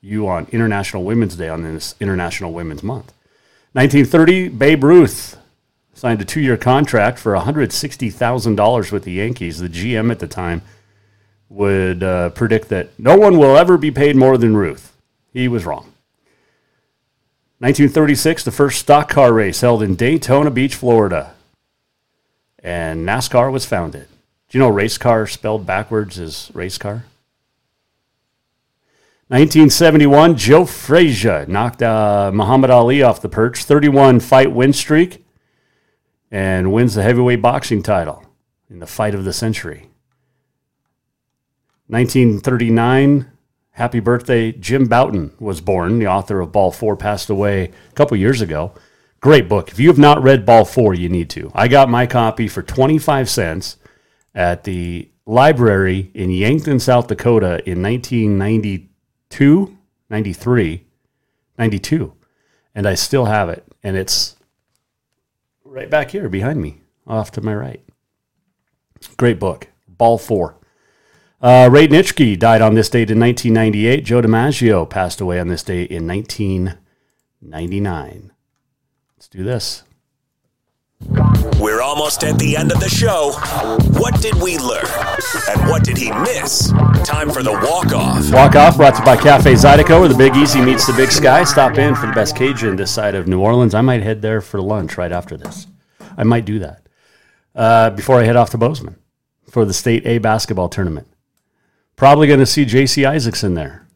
you 0.00 0.26
on 0.26 0.46
International 0.50 1.04
Women's 1.04 1.36
Day 1.36 1.50
on 1.50 1.62
this 1.62 1.94
International 2.00 2.50
Women's 2.50 2.82
Month. 2.82 3.12
1930, 3.72 4.48
Babe 4.48 4.84
Ruth 4.84 5.36
signed 5.92 6.22
a 6.22 6.24
two 6.24 6.40
year 6.40 6.56
contract 6.56 7.18
for 7.18 7.34
$160,000 7.34 8.90
with 8.90 9.04
the 9.04 9.12
Yankees. 9.12 9.58
The 9.58 9.68
GM 9.68 10.10
at 10.10 10.18
the 10.18 10.26
time 10.26 10.62
would 11.50 12.02
uh, 12.02 12.30
predict 12.30 12.70
that 12.70 12.98
no 12.98 13.18
one 13.18 13.36
will 13.36 13.54
ever 13.54 13.76
be 13.76 13.90
paid 13.90 14.16
more 14.16 14.38
than 14.38 14.56
Ruth. 14.56 14.96
He 15.34 15.46
was 15.46 15.66
wrong. 15.66 15.92
1936, 17.58 18.44
the 18.44 18.50
first 18.50 18.78
stock 18.78 19.10
car 19.10 19.34
race 19.34 19.60
held 19.60 19.82
in 19.82 19.94
Daytona 19.94 20.50
Beach, 20.50 20.74
Florida. 20.74 21.34
And 22.60 23.06
NASCAR 23.06 23.52
was 23.52 23.66
founded. 23.66 24.08
Do 24.52 24.58
you 24.58 24.64
know 24.64 24.68
race 24.68 24.98
car 24.98 25.26
spelled 25.26 25.64
backwards 25.64 26.18
is 26.18 26.50
race 26.52 26.76
car? 26.76 27.06
1971, 29.28 30.36
Joe 30.36 30.66
Frazier 30.66 31.46
knocked 31.46 31.82
uh, 31.82 32.30
Muhammad 32.34 32.68
Ali 32.68 33.02
off 33.02 33.22
the 33.22 33.30
perch, 33.30 33.64
31 33.64 34.20
fight 34.20 34.52
win 34.52 34.74
streak, 34.74 35.24
and 36.30 36.70
wins 36.70 36.94
the 36.94 37.02
heavyweight 37.02 37.40
boxing 37.40 37.82
title 37.82 38.26
in 38.68 38.78
the 38.78 38.86
fight 38.86 39.14
of 39.14 39.24
the 39.24 39.32
century. 39.32 39.88
1939, 41.86 43.30
happy 43.70 44.00
birthday, 44.00 44.52
Jim 44.52 44.86
Bouton 44.86 45.32
was 45.40 45.62
born. 45.62 45.98
The 45.98 46.08
author 46.08 46.40
of 46.40 46.52
Ball 46.52 46.72
4 46.72 46.94
passed 46.98 47.30
away 47.30 47.70
a 47.88 47.94
couple 47.94 48.18
years 48.18 48.42
ago. 48.42 48.74
Great 49.22 49.48
book. 49.48 49.70
If 49.70 49.80
you 49.80 49.88
have 49.88 49.98
not 49.98 50.22
read 50.22 50.44
Ball 50.44 50.66
4, 50.66 50.92
you 50.92 51.08
need 51.08 51.30
to. 51.30 51.50
I 51.54 51.68
got 51.68 51.88
my 51.88 52.06
copy 52.06 52.48
for 52.48 52.62
25 52.62 53.30
cents 53.30 53.78
at 54.34 54.64
the 54.64 55.08
library 55.26 56.10
in 56.14 56.30
Yankton, 56.30 56.80
South 56.80 57.06
Dakota 57.06 57.62
in 57.68 57.82
1992, 57.82 59.78
93, 60.10 60.84
92. 61.58 62.14
And 62.74 62.86
I 62.86 62.94
still 62.94 63.26
have 63.26 63.48
it. 63.48 63.64
And 63.82 63.96
it's 63.96 64.36
right 65.64 65.90
back 65.90 66.10
here 66.10 66.28
behind 66.28 66.60
me, 66.60 66.80
off 67.06 67.30
to 67.32 67.40
my 67.40 67.54
right. 67.54 67.80
Great 69.16 69.38
book. 69.38 69.68
Ball 69.88 70.18
4. 70.18 70.56
Uh, 71.40 71.70
Ray 71.72 71.88
Nitschke 71.88 72.38
died 72.38 72.60
on 72.62 72.74
this 72.74 72.88
date 72.88 73.10
in 73.10 73.18
1998. 73.18 74.04
Joe 74.04 74.22
DiMaggio 74.22 74.88
passed 74.88 75.20
away 75.20 75.40
on 75.40 75.48
this 75.48 75.64
date 75.64 75.90
in 75.90 76.06
1999. 76.06 78.32
Let's 79.16 79.28
do 79.28 79.42
this. 79.42 79.82
We're 81.60 81.80
almost 81.80 82.24
at 82.24 82.38
the 82.38 82.56
end 82.56 82.72
of 82.72 82.80
the 82.80 82.88
show. 82.88 83.32
What 83.98 84.20
did 84.20 84.34
we 84.42 84.58
learn? 84.58 84.84
And 85.48 85.68
what 85.68 85.84
did 85.84 85.96
he 85.96 86.10
miss? 86.10 86.70
Time 87.04 87.30
for 87.30 87.42
the 87.42 87.52
walk 87.52 87.92
off. 87.92 88.32
Walk 88.32 88.56
Off 88.56 88.76
brought 88.76 88.94
to 88.94 89.00
you 89.00 89.04
by 89.04 89.16
Cafe 89.16 89.52
Zydeco, 89.52 90.00
where 90.00 90.08
the 90.08 90.16
Big 90.16 90.36
Easy 90.36 90.60
meets 90.60 90.86
the 90.86 90.92
Big 90.92 91.10
Sky. 91.10 91.44
Stop 91.44 91.78
in 91.78 91.94
for 91.94 92.06
the 92.06 92.12
best 92.12 92.36
Cajun 92.36 92.76
this 92.76 92.90
side 92.90 93.14
of 93.14 93.26
New 93.26 93.40
Orleans. 93.40 93.74
I 93.74 93.80
might 93.80 94.02
head 94.02 94.22
there 94.22 94.40
for 94.40 94.60
lunch 94.60 94.96
right 94.96 95.12
after 95.12 95.36
this. 95.36 95.66
I 96.16 96.24
might 96.24 96.44
do 96.44 96.58
that 96.60 96.86
uh, 97.54 97.90
before 97.90 98.20
I 98.20 98.24
head 98.24 98.36
off 98.36 98.50
to 98.50 98.58
Bozeman 98.58 98.96
for 99.48 99.64
the 99.64 99.74
State 99.74 100.06
A 100.06 100.18
basketball 100.18 100.68
tournament. 100.68 101.08
Probably 101.96 102.26
going 102.26 102.40
to 102.40 102.46
see 102.46 102.64
J.C. 102.64 103.02
Isakson 103.02 103.54
there. 103.54 103.86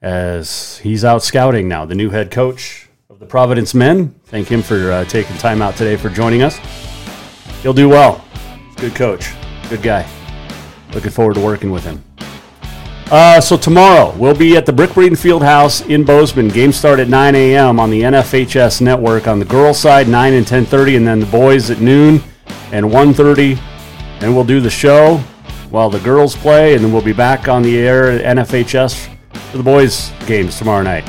as 0.00 0.78
he's 0.78 1.04
out 1.04 1.22
scouting 1.22 1.68
now, 1.68 1.84
the 1.84 1.94
new 1.94 2.10
head 2.10 2.30
coach 2.30 2.88
the 3.24 3.30
Providence 3.30 3.74
men. 3.74 4.14
Thank 4.26 4.48
him 4.48 4.62
for 4.62 4.92
uh, 4.92 5.04
taking 5.06 5.36
time 5.38 5.62
out 5.62 5.76
today 5.76 5.96
for 5.96 6.10
joining 6.10 6.42
us. 6.42 6.58
He'll 7.62 7.72
do 7.72 7.88
well. 7.88 8.22
Good 8.76 8.94
coach, 8.94 9.32
good 9.70 9.82
guy. 9.82 10.06
Looking 10.92 11.10
forward 11.10 11.34
to 11.34 11.40
working 11.40 11.70
with 11.70 11.84
him. 11.84 12.04
Uh, 13.10 13.40
so 13.40 13.56
tomorrow 13.56 14.14
we'll 14.16 14.36
be 14.36 14.56
at 14.56 14.66
the 14.66 14.72
Brick 14.72 14.90
Breeden 14.90 15.18
Field 15.18 15.42
House 15.42 15.80
in 15.82 16.04
Bozeman. 16.04 16.48
Game 16.48 16.72
start 16.72 17.00
at 17.00 17.08
9 17.08 17.34
a.m. 17.34 17.80
on 17.80 17.90
the 17.90 18.02
NFHS 18.02 18.80
network. 18.80 19.26
On 19.26 19.38
the 19.38 19.44
girls' 19.44 19.78
side, 19.78 20.08
9 20.08 20.34
and 20.34 20.46
10:30, 20.46 20.96
and 20.96 21.06
then 21.06 21.20
the 21.20 21.26
boys 21.26 21.70
at 21.70 21.80
noon 21.80 22.22
and 22.72 22.86
1:30. 22.86 23.58
And 24.20 24.34
we'll 24.34 24.44
do 24.44 24.60
the 24.60 24.70
show 24.70 25.18
while 25.70 25.90
the 25.90 26.00
girls 26.00 26.36
play, 26.36 26.74
and 26.74 26.84
then 26.84 26.92
we'll 26.92 27.02
be 27.02 27.12
back 27.12 27.48
on 27.48 27.62
the 27.62 27.78
air 27.78 28.10
at 28.10 28.36
NFHS 28.36 29.08
for 29.50 29.56
the 29.56 29.62
boys' 29.62 30.12
games 30.26 30.58
tomorrow 30.58 30.82
night. 30.82 31.08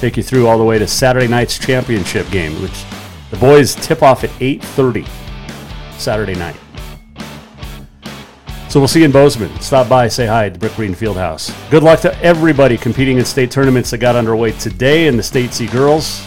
Take 0.00 0.16
you 0.16 0.22
through 0.22 0.46
all 0.46 0.58
the 0.58 0.64
way 0.64 0.78
to 0.78 0.86
Saturday 0.86 1.26
night's 1.26 1.58
championship 1.58 2.30
game, 2.30 2.60
which 2.60 2.84
the 3.30 3.36
boys 3.38 3.74
tip 3.74 4.02
off 4.02 4.24
at 4.24 4.30
8:30 4.40 5.06
Saturday 5.98 6.34
night. 6.34 6.56
So 8.68 8.80
we'll 8.80 8.88
see 8.88 8.98
you 8.98 9.06
in 9.06 9.12
Bozeman. 9.12 9.58
Stop 9.60 9.88
by, 9.88 10.08
say 10.08 10.26
hi 10.26 10.46
at 10.46 10.52
the 10.52 10.58
Brick 10.58 10.72
Breeden 10.72 10.94
Field 10.94 11.16
House. 11.16 11.50
Good 11.70 11.82
luck 11.82 12.00
to 12.00 12.14
everybody 12.22 12.76
competing 12.76 13.16
in 13.16 13.24
state 13.24 13.50
tournaments 13.50 13.90
that 13.90 13.98
got 13.98 14.16
underway 14.16 14.52
today 14.52 15.06
in 15.06 15.16
the 15.16 15.22
State 15.22 15.54
C 15.54 15.66
girls, 15.66 16.22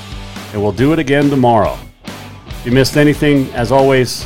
and 0.52 0.62
we'll 0.62 0.72
do 0.72 0.92
it 0.92 0.98
again 0.98 1.30
tomorrow. 1.30 1.78
If 2.48 2.66
you 2.66 2.72
missed 2.72 2.98
anything, 2.98 3.52
as 3.54 3.72
always, 3.72 4.26